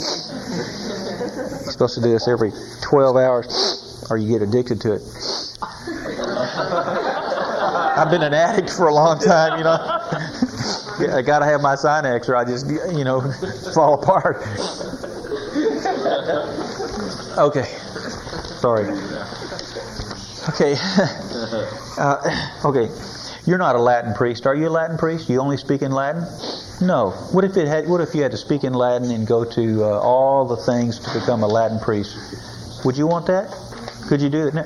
[1.70, 5.02] supposed to do this every 12 hours or you get addicted to it.
[7.98, 9.76] I've been an addict for a long time, you know.
[11.14, 13.30] I got to have my Sinex or I just, you know,
[13.74, 14.38] fall apart.
[17.36, 17.68] Okay.
[18.56, 19.05] Sorry.
[20.48, 20.76] Okay.
[21.98, 22.20] Uh,
[22.66, 22.92] okay.
[23.46, 24.46] You're not a Latin priest.
[24.46, 25.30] Are you a Latin priest?
[25.30, 26.26] You only speak in Latin?
[26.86, 27.12] No.
[27.32, 27.88] What if it had?
[27.88, 30.98] What if you had to speak in Latin and go to uh, all the things
[30.98, 32.84] to become a Latin priest?
[32.84, 33.50] Would you want that?
[34.08, 34.54] Could you do that?
[34.54, 34.64] No.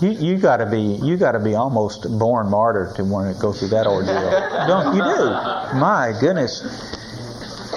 [0.00, 3.40] You you got to be you got to be almost born martyr to want to
[3.40, 4.30] go through that ordeal.
[4.66, 5.78] Don't you do?
[5.78, 6.62] My goodness.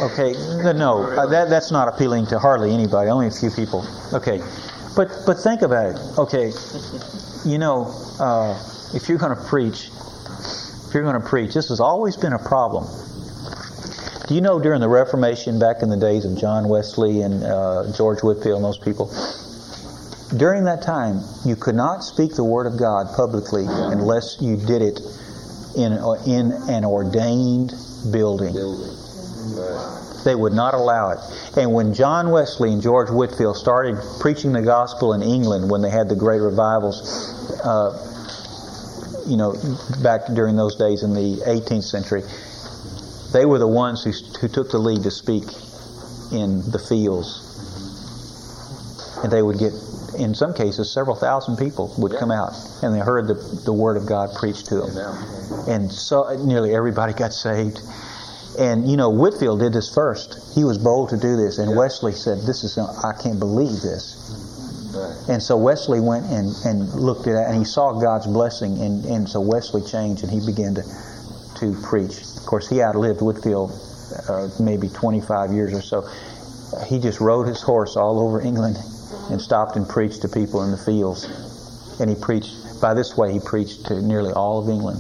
[0.02, 0.34] Okay,
[0.74, 3.10] no, uh, that that's not appealing to hardly anybody.
[3.10, 3.86] Only a few people.
[4.14, 4.42] Okay,
[4.96, 6.18] but but think about it.
[6.18, 6.52] Okay,
[7.46, 8.58] you know, uh,
[8.94, 9.90] if you're going to preach,
[10.88, 12.86] if you're going to preach, this has always been a problem.
[14.28, 17.92] Do you know during the Reformation, back in the days of John Wesley and uh,
[17.96, 19.08] George Whitefield and those people,
[20.38, 24.82] during that time, you could not speak the Word of God publicly unless you did
[24.82, 25.02] it
[25.76, 25.94] in,
[26.26, 27.74] in an ordained
[28.12, 28.56] building.
[30.24, 31.20] They would not allow it.
[31.58, 35.90] And when John Wesley and George Whitefield started preaching the gospel in England, when they
[35.90, 38.08] had the great revivals, uh,
[39.28, 39.56] you know,
[40.04, 42.24] back during those days in the 18th century,
[43.34, 45.44] they were the ones who, who took the lead to speak
[46.32, 47.48] in the fields.
[49.24, 49.74] And they would get
[50.18, 52.54] in some cases, several thousand people would come out
[52.84, 53.36] and they heard the,
[53.66, 55.16] the Word of God preached to them.
[55.68, 57.82] And so nearly everybody got saved.
[58.60, 60.54] And, you know, Whitefield did this first.
[60.54, 61.58] He was bold to do this.
[61.58, 64.18] And Wesley said, This is, I can't believe this.
[65.30, 68.78] And so Wesley went and, and looked at it and he saw God's blessing.
[68.82, 70.84] And, and so Wesley changed and he began to,
[71.60, 72.22] to preach.
[72.38, 73.72] Of course, he outlived Whitefield
[74.28, 76.08] uh, maybe 25 years or so.
[76.88, 78.78] He just rode his horse all over England
[79.30, 81.26] and stopped and preached to people in the fields.
[82.00, 85.00] And he preached, by this way, he preached to nearly all of England.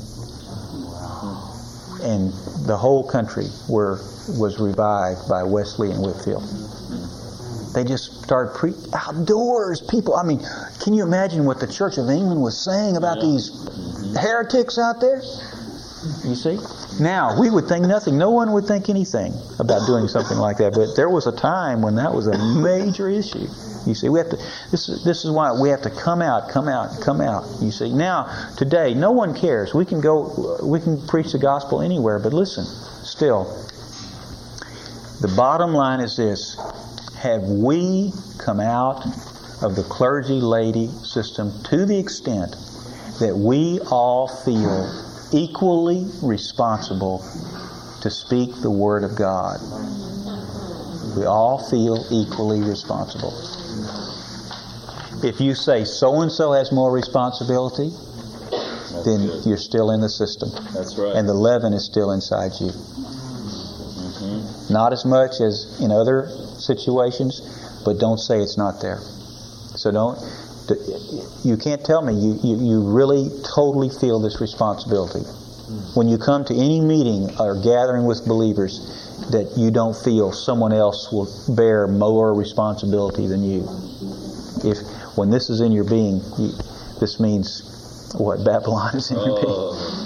[2.03, 2.33] And
[2.65, 3.99] the whole country were,
[4.38, 6.43] was revived by Wesley and Whitefield.
[7.73, 9.81] They just started pre outdoors.
[9.81, 10.41] People, I mean,
[10.81, 13.23] can you imagine what the Church of England was saying about yeah.
[13.23, 15.21] these heretics out there?
[16.25, 16.59] You see?
[16.99, 18.17] Now, we would think nothing.
[18.17, 20.73] No one would think anything about doing something like that.
[20.73, 23.47] But there was a time when that was a major issue.
[23.85, 24.37] You see, we have to.
[24.69, 27.45] This is this is why we have to come out, come out, come out.
[27.61, 29.73] You see, now today, no one cares.
[29.73, 32.19] We can go, we can preach the gospel anywhere.
[32.19, 33.45] But listen, still,
[35.21, 36.57] the bottom line is this:
[37.17, 39.05] Have we come out
[39.61, 42.55] of the clergy laity system to the extent
[43.19, 47.19] that we all feel equally responsible
[48.01, 49.59] to speak the word of God?
[51.17, 53.33] We all feel equally responsible.
[55.23, 59.45] If you say so and so has more responsibility, That's then good.
[59.45, 60.49] you're still in the system.
[60.73, 61.15] That's right.
[61.15, 62.72] And the leaven is still inside you.
[64.02, 64.73] Mm-hmm.
[64.73, 66.27] Not as much as in other
[66.57, 67.41] situations,
[67.85, 68.99] but don't say it's not there.
[69.76, 70.18] So don't.
[71.43, 75.19] You can't tell me you, you, you really totally feel this responsibility.
[75.19, 75.95] Mm.
[75.98, 78.80] When you come to any meeting or gathering with believers,
[79.30, 83.61] that you don't feel someone else will bear more responsibility than you.
[84.64, 84.77] If
[85.18, 86.52] when this is in your being, you,
[86.99, 88.43] this means what?
[88.43, 89.45] Babylon is in your being.
[89.48, 90.02] Oh,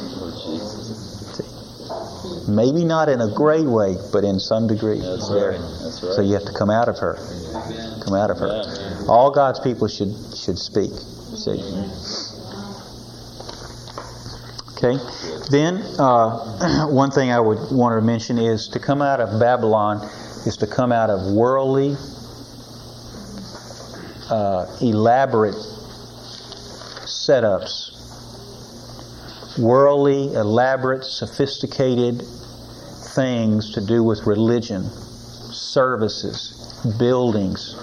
[2.48, 5.00] Maybe not in a great way, but in some degree.
[5.00, 5.58] That's right.
[5.58, 6.14] That's right.
[6.14, 7.18] So you have to come out of her.
[8.04, 8.62] Come out of her.
[9.08, 10.92] All God's people should should speak.
[10.94, 11.58] See.
[14.78, 14.98] Okay.
[15.50, 20.02] Then uh, one thing I would want to mention is to come out of Babylon
[20.46, 21.96] is to come out of worldly
[24.30, 25.56] uh, elaborate
[27.06, 27.92] setups,
[29.58, 32.22] worldly, elaborate, sophisticated
[33.16, 34.84] things to do with religion,
[35.54, 37.76] services, buildings,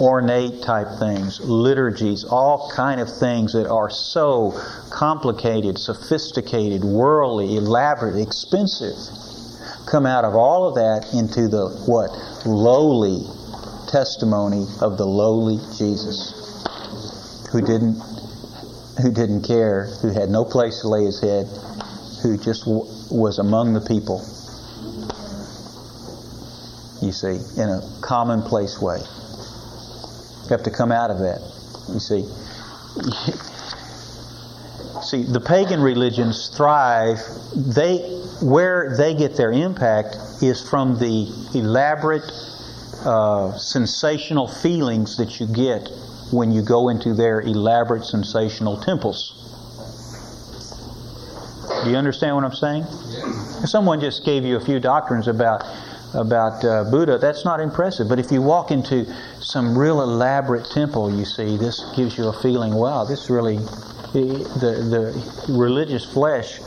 [0.00, 4.60] ornate type things, liturgies, all kind of things that are so
[4.90, 8.96] complicated, sophisticated, worldly, elaborate, expensive.
[9.86, 12.10] Come out of all of that into the what?
[12.46, 13.22] Lowly,
[13.88, 16.40] testimony of the lowly Jesus
[17.52, 18.02] who didn't
[19.00, 21.46] who didn't care, who had no place to lay his head,
[22.22, 24.18] who just w- was among the people.
[27.02, 29.00] You see, in a commonplace way.
[30.44, 31.40] You have to come out of that.
[31.88, 32.22] You see.
[35.02, 37.18] see, the pagan religions thrive.
[37.54, 37.98] They
[38.42, 42.24] where they get their impact is from the elaborate
[43.04, 45.88] uh, sensational feelings that you get
[46.30, 49.40] when you go into their elaborate, sensational temples.
[51.84, 52.84] Do you understand what I'm saying?
[53.66, 55.64] Someone just gave you a few doctrines about
[56.14, 58.08] about uh, Buddha, that's not impressive.
[58.08, 59.06] But if you walk into
[59.40, 63.58] some real elaborate temple, you see, this gives you a feeling, wow, this really,
[64.12, 64.44] the,
[65.46, 66.60] the religious flesh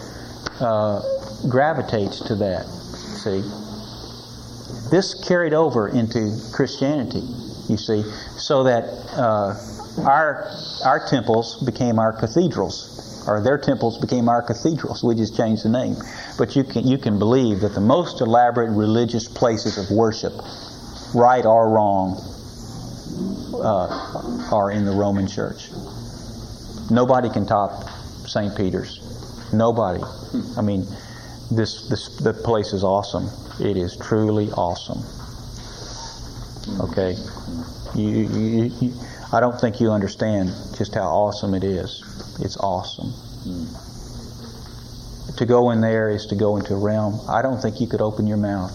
[0.59, 1.01] uh,
[1.49, 2.65] gravitates to that.
[2.65, 3.41] See?
[4.89, 7.23] This carried over into Christianity,
[7.67, 8.03] you see,
[8.37, 8.83] so that
[9.17, 9.55] uh,
[10.03, 10.49] our,
[10.85, 12.97] our temples became our cathedrals
[13.27, 15.03] or their temples became our cathedrals.
[15.03, 15.95] We just changed the name.
[16.37, 20.33] But you can, you can believe that the most elaborate religious places of worship,
[21.13, 22.17] right or wrong,
[23.55, 25.69] uh, are in the Roman Church.
[26.89, 27.83] Nobody can top
[28.25, 28.55] St.
[28.55, 29.01] Peter's.
[29.53, 30.03] Nobody.
[30.57, 30.85] I mean,
[31.51, 33.29] this, this the place is awesome.
[33.59, 35.03] It is truly awesome.
[36.81, 37.15] Okay,
[37.95, 38.93] you, you, you,
[39.31, 42.03] I don't think you understand just how awesome it is.
[42.39, 43.13] It's awesome.
[45.35, 47.19] To go in there is to go into a realm.
[47.27, 48.71] I don't think you could open your mouth.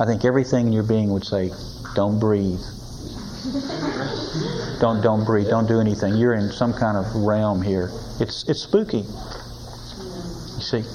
[0.00, 1.52] I think everything in your being would say,
[1.94, 2.58] "Don't breathe.
[4.80, 5.48] don't don't breathe.
[5.48, 6.16] Don't do anything.
[6.16, 7.90] You're in some kind of realm here.
[8.18, 9.04] It's it's spooky.
[10.58, 10.84] You see."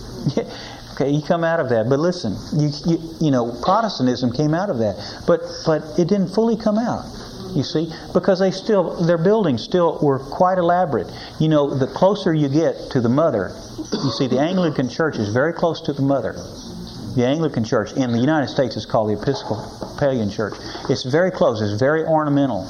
[0.95, 4.69] Okay, you come out of that, but listen, you, you you know Protestantism came out
[4.69, 7.05] of that, but but it didn't fully come out
[7.55, 11.07] you see, because they still their buildings still were quite elaborate.
[11.39, 15.29] You know, the closer you get to the mother, you see, the Anglican Church is
[15.29, 16.33] very close to the mother.
[17.15, 20.53] The Anglican Church in the United States is called the Episcopalian Church.
[20.89, 21.61] It's very close.
[21.61, 22.63] It's very ornamental.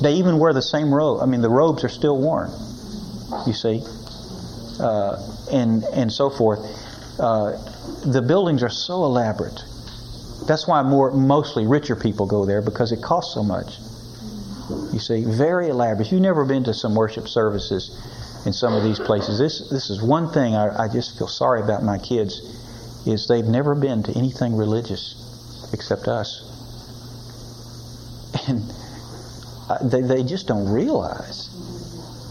[0.00, 1.20] They even wear the same robe.
[1.20, 2.50] I mean, the robes are still worn.
[3.46, 3.82] You see,
[4.80, 5.20] uh,
[5.52, 6.60] and and so forth.
[7.18, 7.52] Uh,
[8.04, 9.62] the buildings are so elaborate.
[10.46, 13.78] That's why more mostly richer people go there because it costs so much.
[14.92, 16.10] You see, very elaborate.
[16.10, 17.90] You've never been to some worship services
[18.46, 19.38] in some of these places.
[19.38, 22.40] This this is one thing I, I just feel sorry about my kids
[23.06, 26.40] is they've never been to anything religious except us,
[28.48, 31.50] and they they just don't realize.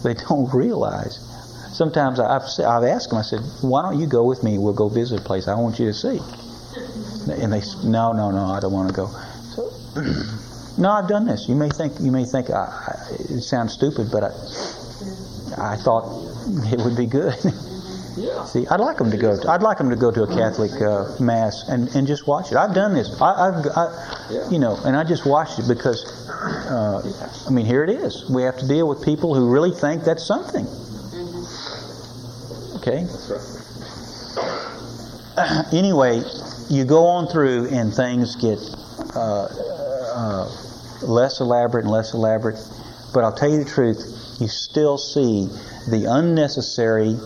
[0.03, 1.19] They don't realize.
[1.71, 3.19] Sometimes I've I've asked them.
[3.19, 4.57] I said, "Why don't you go with me?
[4.57, 6.19] We'll go visit a place I want you to see."
[7.41, 9.07] And they, no, no, no, I don't want to go.
[9.55, 9.71] So,
[10.77, 11.47] no, I've done this.
[11.47, 16.05] You may think you may think I, it sounds stupid, but I, I thought
[16.71, 17.35] it would be good.
[18.15, 18.45] Yeah.
[18.45, 19.35] See, I'd like them to go.
[19.39, 22.51] To, I'd like them to go to a Catholic uh, mass and, and just watch
[22.51, 22.57] it.
[22.57, 23.09] I've done this.
[23.19, 23.49] I,
[24.29, 24.49] Yeah.
[24.51, 27.01] you know, and I just watched it because, uh,
[27.47, 28.29] I mean, here it is.
[28.29, 30.67] We have to deal with people who really think that's something.
[32.77, 33.03] Okay.
[33.03, 33.31] That's
[34.37, 35.73] right.
[35.73, 36.21] anyway,
[36.69, 38.59] you go on through and things get
[39.15, 39.47] uh,
[40.13, 40.49] uh,
[41.01, 42.59] less elaborate and less elaborate.
[43.13, 43.99] But I'll tell you the truth,
[44.39, 45.47] you still see
[45.89, 47.17] the unnecessary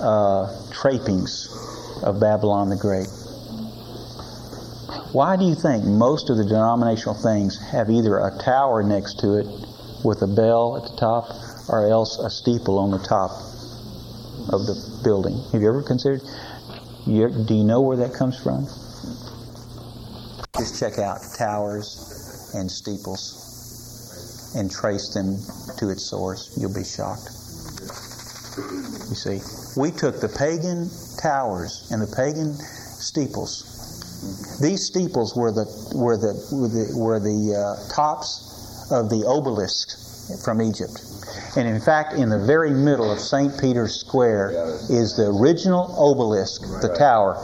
[0.00, 1.48] uh, trappings
[2.02, 3.08] of Babylon the Great.
[5.12, 9.38] Why do you think most of the denominational things have either a tower next to
[9.38, 9.46] it
[10.04, 11.30] with a bell at the top
[11.68, 13.30] or else a steeple on the top
[14.52, 15.40] of the building?
[15.52, 16.20] Have you ever considered?
[17.06, 17.12] Do
[17.54, 18.68] you know where that comes from?
[20.58, 25.36] Just check out towers and steeples and trace them
[25.76, 26.56] to its source.
[26.58, 27.28] You'll be shocked.
[29.10, 29.40] You see,
[29.78, 30.88] we took the pagan
[31.18, 34.58] towers and the pagan steeples.
[34.62, 40.42] These steeples were the were the were the, were the uh, tops of the obelisks
[40.42, 41.04] from Egypt.
[41.56, 43.60] And in fact, in the very middle of St.
[43.60, 44.52] Peter's Square
[44.88, 47.34] is the original obelisk, the tower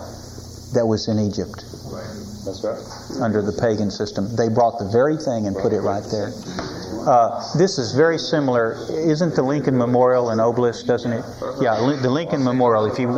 [0.73, 1.63] that was in Egypt
[2.45, 3.23] That's right.
[3.23, 4.35] under the pagan system.
[4.37, 6.33] They brought the very thing and put it right there.
[7.07, 8.75] Uh, this is very similar.
[8.91, 10.87] Isn't the Lincoln Memorial an obelisk?
[10.87, 11.25] Doesn't it?
[11.61, 12.87] Yeah, the Lincoln Memorial.
[12.87, 13.09] If you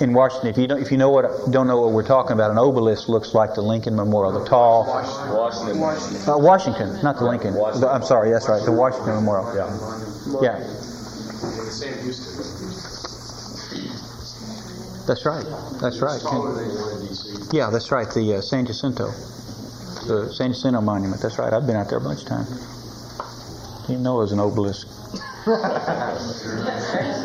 [0.00, 2.50] in Washington, if you don't, if you know what don't know what we're talking about,
[2.50, 6.28] an obelisk looks like the Lincoln Memorial, the tall Washington.
[6.28, 7.54] uh, Washington, not the Lincoln.
[7.54, 9.46] The- I'm sorry, that's right, the Washington Memorial.
[9.54, 9.70] Yeah.
[10.42, 10.58] Yeah,
[15.06, 15.44] that's right.
[15.80, 16.20] That's right.
[17.52, 18.08] Yeah, that's right.
[18.12, 19.06] The uh, San Jacinto,
[20.06, 21.20] the San Jacinto Monument.
[21.20, 21.52] That's right.
[21.52, 22.50] I've been out there a bunch of times.
[23.86, 24.86] Didn't know it was an obelisk.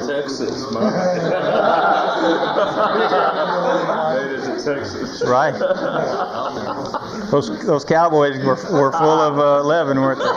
[0.07, 0.91] Texas, man.
[4.17, 5.21] Made it to Texas.
[5.25, 5.53] Right.
[7.29, 10.25] Those those cowboys were, were full of uh, leaven, weren't they?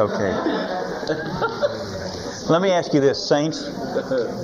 [0.00, 0.32] Okay.
[2.50, 3.62] Let me ask you this, saints.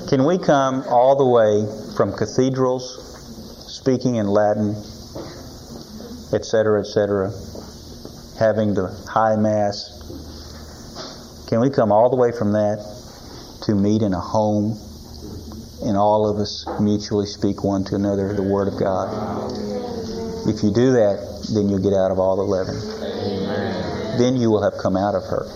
[0.09, 1.67] Can we come all the way
[1.97, 3.03] from cathedrals
[3.67, 4.77] speaking in Latin,
[6.33, 7.33] etc., etc.,
[8.39, 9.91] having the high mass.
[11.49, 12.79] Can we come all the way from that
[13.63, 14.79] to meet in a home
[15.83, 19.09] and all of us mutually speak one to another the Word of God?
[20.49, 22.77] If you do that, then you'll get out of all the leaven.
[24.19, 25.47] Then you will have come out of her.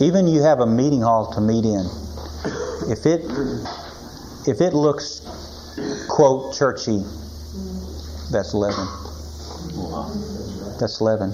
[0.00, 1.86] Even you have a meeting hall to meet in.
[2.90, 3.22] If it
[4.46, 5.20] if it looks
[6.08, 7.02] quote churchy,
[8.30, 8.86] that's leaven.
[10.78, 11.32] That's leaven.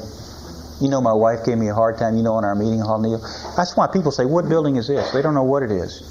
[0.80, 2.16] You know, my wife gave me a hard time.
[2.16, 3.18] You know, in our meeting hall, Neil.
[3.56, 6.02] That's why people say, "What building is this?" They don't know what it is.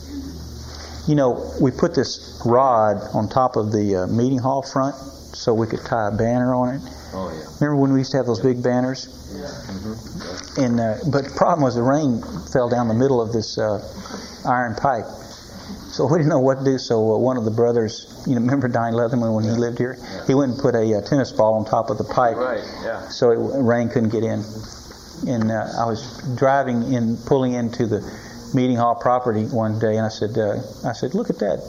[1.08, 5.54] You know, we put this rod on top of the uh, meeting hall front so
[5.54, 6.82] we could tie a banner on it.
[7.14, 7.46] Oh yeah.
[7.62, 9.08] Remember when we used to have those big banners?
[9.34, 10.66] Yeah.
[10.66, 12.22] And uh, but the problem was the rain
[12.52, 13.80] fell down the middle of this uh,
[14.48, 15.06] iron pipe,
[15.92, 16.78] so we didn't know what to do.
[16.78, 19.98] So uh, one of the brothers, you know, remember Donnie Leatherman when he lived here?
[20.28, 22.64] He went and put a uh, tennis ball on top of the pipe, Right.
[22.84, 23.08] Yeah.
[23.10, 24.44] so it, rain couldn't get in.
[25.28, 28.02] And uh, I was driving in, pulling into the
[28.54, 31.64] meeting hall property one day, and I said, uh, I said, look at that.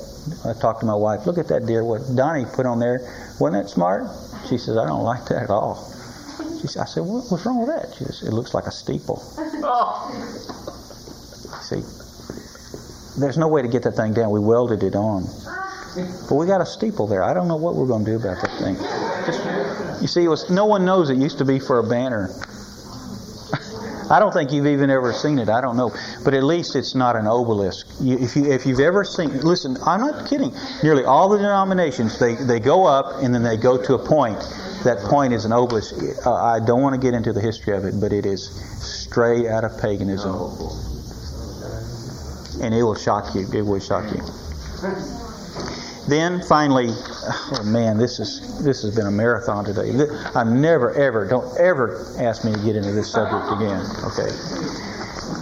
[0.45, 1.25] I talked to my wife.
[1.27, 1.85] Look at that, dear.
[1.85, 3.01] What Donnie put on there.
[3.39, 4.05] Wasn't that smart?
[4.49, 5.77] She says, I don't like that at all.
[6.61, 7.95] She said, I said, what, what's wrong with that?
[7.97, 9.23] She says, it looks like a steeple.
[9.63, 10.11] Oh.
[11.63, 11.83] See,
[13.21, 14.31] there's no way to get that thing down.
[14.31, 15.25] We welded it on.
[16.29, 17.23] But we got a steeple there.
[17.23, 18.77] I don't know what we're going to do about that thing.
[19.27, 22.29] Just, you see, it was no one knows it used to be for a banner.
[24.11, 25.49] I don't think you've even ever seen it.
[25.49, 25.93] I don't know,
[26.25, 27.87] but at least it's not an obelisk.
[28.01, 30.53] You, if you if you've ever seen, listen, I'm not kidding.
[30.83, 34.39] Nearly all the denominations they they go up and then they go to a point.
[34.85, 35.95] That point is an obelisk.
[36.27, 38.51] Uh, I don't want to get into the history of it, but it is
[38.83, 40.35] straight out of paganism,
[42.63, 43.47] and it will shock you.
[43.53, 45.24] It will shock you.
[46.07, 49.91] Then finally, oh man, this is this has been a marathon today.
[50.35, 53.81] I've never ever don't ever ask me to get into this subject again.
[54.05, 54.31] Okay,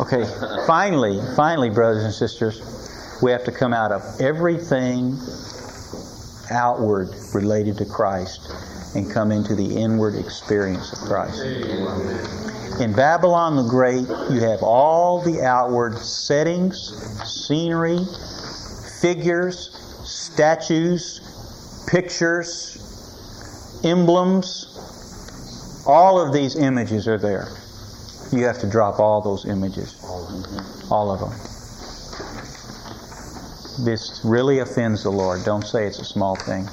[0.00, 0.66] okay.
[0.66, 2.62] Finally, finally, brothers and sisters,
[3.22, 5.16] we have to come out of everything
[6.50, 8.50] outward related to Christ
[8.94, 11.40] and come into the inward experience of Christ.
[12.80, 16.94] In Babylon the Great, you have all the outward settings,
[17.24, 17.98] scenery,
[19.00, 19.70] figures,
[20.12, 24.68] statues, pictures, emblems.
[25.86, 27.48] All of these images are there.
[28.30, 29.98] You have to drop all those images.
[30.90, 31.30] All of them.
[33.84, 35.44] This really offends the Lord.
[35.44, 36.68] Don't say it's a small thing.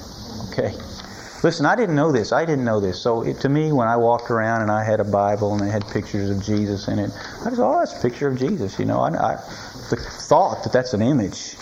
[0.50, 0.74] Okay?
[1.42, 2.32] Listen, I didn't know this.
[2.32, 3.00] I didn't know this.
[3.00, 5.70] So it, to me, when I walked around and I had a Bible and they
[5.70, 7.10] had pictures of Jesus in it,
[7.40, 8.78] I just, oh, that's a picture of Jesus.
[8.78, 9.34] You know, I, I,
[9.88, 11.56] the thought that that's an image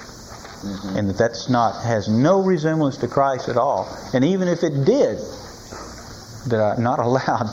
[0.63, 3.89] and that that's not has no resemblance to Christ at all.
[4.13, 5.19] And even if it did,
[6.49, 7.49] that I'm not allowed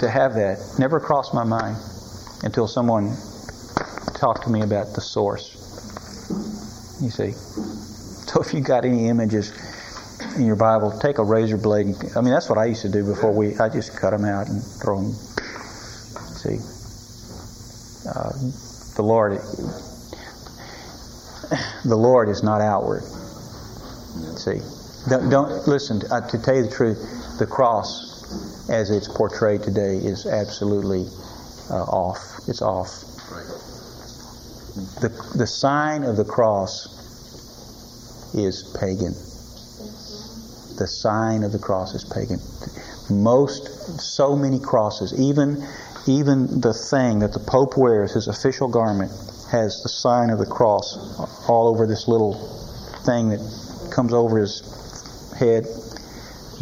[0.00, 0.58] to have that.
[0.78, 1.76] Never crossed my mind
[2.44, 3.16] until someone
[4.14, 5.54] talked to me about the source.
[7.00, 9.52] You see, so if you got any images
[10.36, 11.86] in your Bible, take a razor blade.
[11.86, 13.56] And, I mean, that's what I used to do before we.
[13.58, 15.12] I just cut them out and throw them.
[15.12, 16.58] See,
[18.08, 18.32] uh,
[18.96, 19.40] the Lord
[21.84, 23.02] the Lord is not outward.
[23.02, 24.60] See,
[25.08, 26.00] don't, don't listen.
[26.00, 31.06] To, uh, to tell you the truth, the cross, as it's portrayed today, is absolutely
[31.70, 32.40] uh, off.
[32.48, 32.90] It's off.
[35.00, 36.86] The the sign of the cross
[38.34, 39.14] is pagan.
[40.78, 42.40] The sign of the cross is pagan.
[43.10, 45.66] Most, so many crosses, even
[46.06, 49.10] even the thing that the Pope wears, his official garment,
[49.50, 52.34] has the sign of the cross all over this little
[53.04, 54.60] thing that comes over his
[55.38, 55.64] head.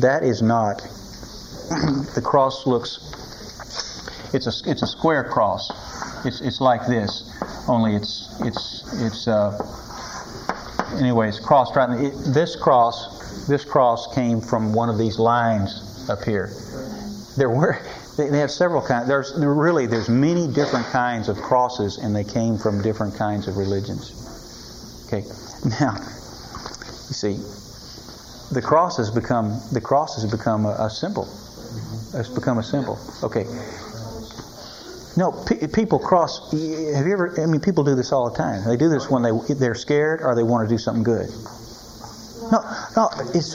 [0.01, 0.79] That is not.
[2.15, 3.13] the cross looks.
[4.33, 5.71] It's a it's a square cross.
[6.25, 7.33] It's it's like this,
[7.69, 9.29] only it's it's it's.
[9.29, 9.57] Uh,
[11.01, 11.91] anyway, it's crossed right.
[12.01, 16.51] It, this cross this cross came from one of these lines up here.
[17.37, 17.81] There were
[18.17, 19.09] they, have several kinds.
[19.09, 23.57] There's really there's many different kinds of crosses, and they came from different kinds of
[23.57, 24.13] religions.
[25.07, 25.25] Okay,
[25.81, 25.95] now
[27.09, 27.35] you see,
[28.53, 31.29] the cross has become the cross has become a, a symbol.
[32.15, 32.99] It's become a symbol.
[33.23, 33.45] Okay.
[35.17, 36.53] No, pe- people cross.
[36.53, 37.41] Have you ever?
[37.41, 38.65] I mean, people do this all the time.
[38.65, 41.29] They do this when they they're scared or they want to do something good.
[42.53, 42.63] No,
[42.97, 43.55] no, it's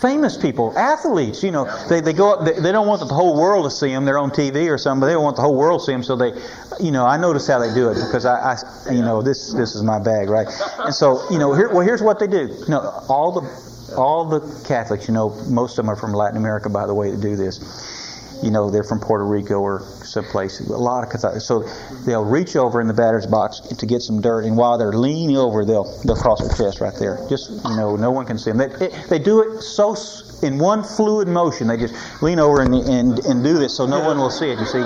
[0.00, 1.42] famous people, athletes.
[1.42, 2.44] You know, they, they go up.
[2.44, 4.04] They, they don't want the whole world to see them.
[4.04, 5.00] They're on TV or something.
[5.00, 6.02] But they don't want the whole world to see them.
[6.02, 6.32] So they,
[6.80, 9.74] you know, I notice how they do it because I, I you know, this this
[9.74, 10.48] is my bag, right?
[10.78, 12.46] And so, you know, here, well, here's what they do.
[12.46, 15.08] You know, all the all the Catholics.
[15.08, 18.03] You know, most of them are from Latin America, by the way, to do this.
[18.44, 20.60] You know, they're from Puerto Rico or someplace.
[20.60, 21.46] A lot of Catholics.
[21.46, 21.66] So
[22.04, 25.36] they'll reach over in the batter's box to get some dirt, and while they're leaning
[25.36, 27.18] over, they'll they'll cross their chest right there.
[27.28, 28.58] Just you know, no one can see them.
[28.58, 29.96] They, it, they do it so
[30.42, 31.68] in one fluid motion.
[31.68, 34.58] They just lean over and, and and do this, so no one will see it.
[34.58, 34.80] You see,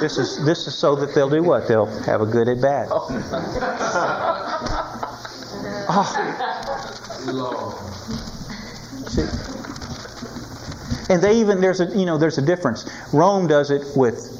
[0.00, 1.68] this is this is so that they'll do what?
[1.68, 2.88] They'll have a good at bat.
[5.90, 6.04] Oh.
[9.08, 9.67] See?
[11.08, 12.88] And they even there's a you know there's a difference.
[13.12, 14.34] Rome does it with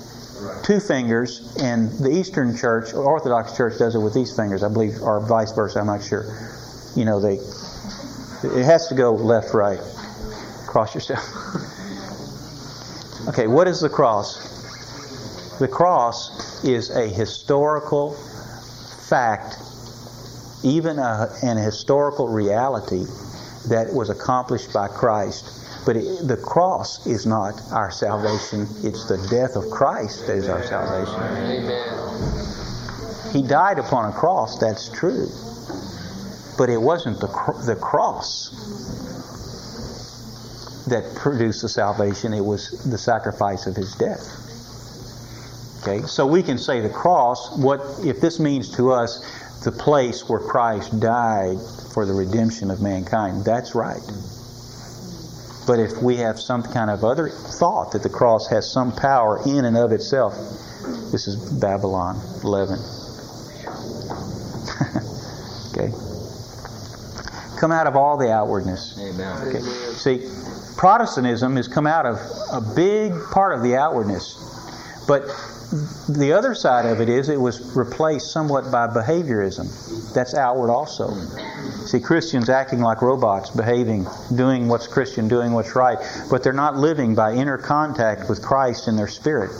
[0.62, 4.68] two fingers, and the Eastern Church, or Orthodox Church, does it with these fingers, I
[4.68, 5.80] believe, or vice versa.
[5.80, 6.24] I'm not sure.
[6.94, 7.38] You know, they
[8.44, 9.80] it has to go left, right.
[10.66, 11.24] Cross yourself.
[13.28, 14.56] okay, what is the cross?
[15.58, 18.12] The cross is a historical
[19.08, 19.56] fact,
[20.62, 23.06] even a, an historical reality
[23.68, 25.57] that was accomplished by Christ.
[25.88, 28.68] But it, the cross is not our salvation.
[28.84, 31.16] It's the death of Christ that is our salvation.
[33.32, 35.26] He died upon a cross, that's true.
[36.58, 37.28] But it wasn't the,
[37.64, 38.50] the cross
[40.90, 44.28] that produced the salvation, it was the sacrifice of his death.
[45.80, 49.24] Okay, so we can say the cross, what if this means to us
[49.64, 51.56] the place where Christ died
[51.94, 54.02] for the redemption of mankind, that's right.
[55.68, 59.38] But if we have some kind of other thought that the cross has some power
[59.46, 60.34] in and of itself,
[61.12, 62.78] this is Babylon 11.
[65.74, 65.92] okay.
[67.60, 68.98] Come out of all the outwardness.
[68.98, 69.48] Amen.
[69.48, 69.60] Okay.
[69.60, 70.26] See,
[70.78, 72.16] Protestantism has come out of
[72.50, 74.36] a big part of the outwardness.
[75.06, 75.24] But
[75.70, 79.68] the other side of it is it was replaced somewhat by behaviorism.
[80.14, 81.14] That's outward also.
[81.84, 85.98] See, Christians acting like robots, behaving, doing what's Christian, doing what's right,
[86.30, 89.50] but they're not living by inner contact with Christ in their spirit.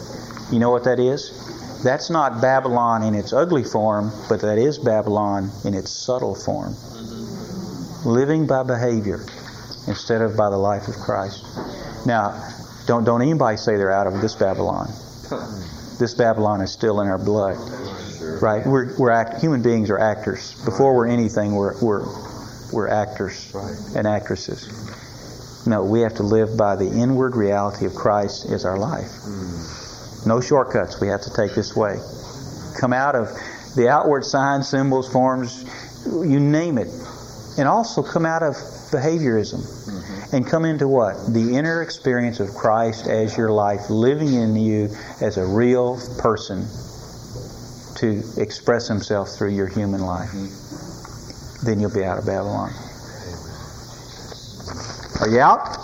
[0.51, 1.83] You know what that is?
[1.85, 6.75] That's not Babylon in its ugly form, but that is Babylon in its subtle form.
[8.07, 9.21] Living by behavior
[9.87, 11.45] instead of by the life of Christ.
[12.07, 12.51] Now,
[12.87, 14.91] don't don't anybody say they're out of this Babylon.
[15.99, 17.57] This Babylon is still in our blood,
[18.41, 18.65] right?
[18.65, 20.55] We're we're act, human beings are actors.
[20.65, 22.05] Before we're anything, we're we're
[22.73, 23.53] we're actors
[23.97, 25.67] and actresses.
[25.67, 29.11] No, we have to live by the inward reality of Christ as our life.
[30.25, 31.01] No shortcuts.
[31.01, 31.99] We have to take this way.
[32.81, 33.29] Come out of
[33.75, 35.65] the outward signs, symbols, forms,
[36.07, 36.89] you name it,
[37.59, 38.57] and also come out of
[38.91, 41.15] behaviorism and come into what?
[41.33, 44.91] The inner experience of Christ as your life, living in you
[45.21, 46.67] as a real person
[47.97, 50.31] to express Himself through your human life.
[51.65, 52.71] Then you'll be out of Babylon.
[55.21, 55.77] Are you out?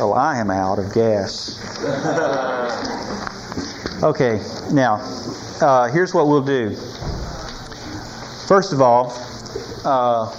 [0.00, 1.56] Oh, I am out of gas.
[4.00, 4.40] Okay,
[4.70, 5.00] now,
[5.60, 6.70] uh, here's what we'll do.
[8.46, 9.12] First of all,
[9.84, 10.30] uh,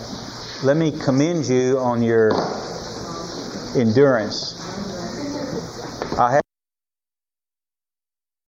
[0.61, 2.31] let me commend you on your
[3.77, 4.59] endurance.
[6.17, 6.48] I have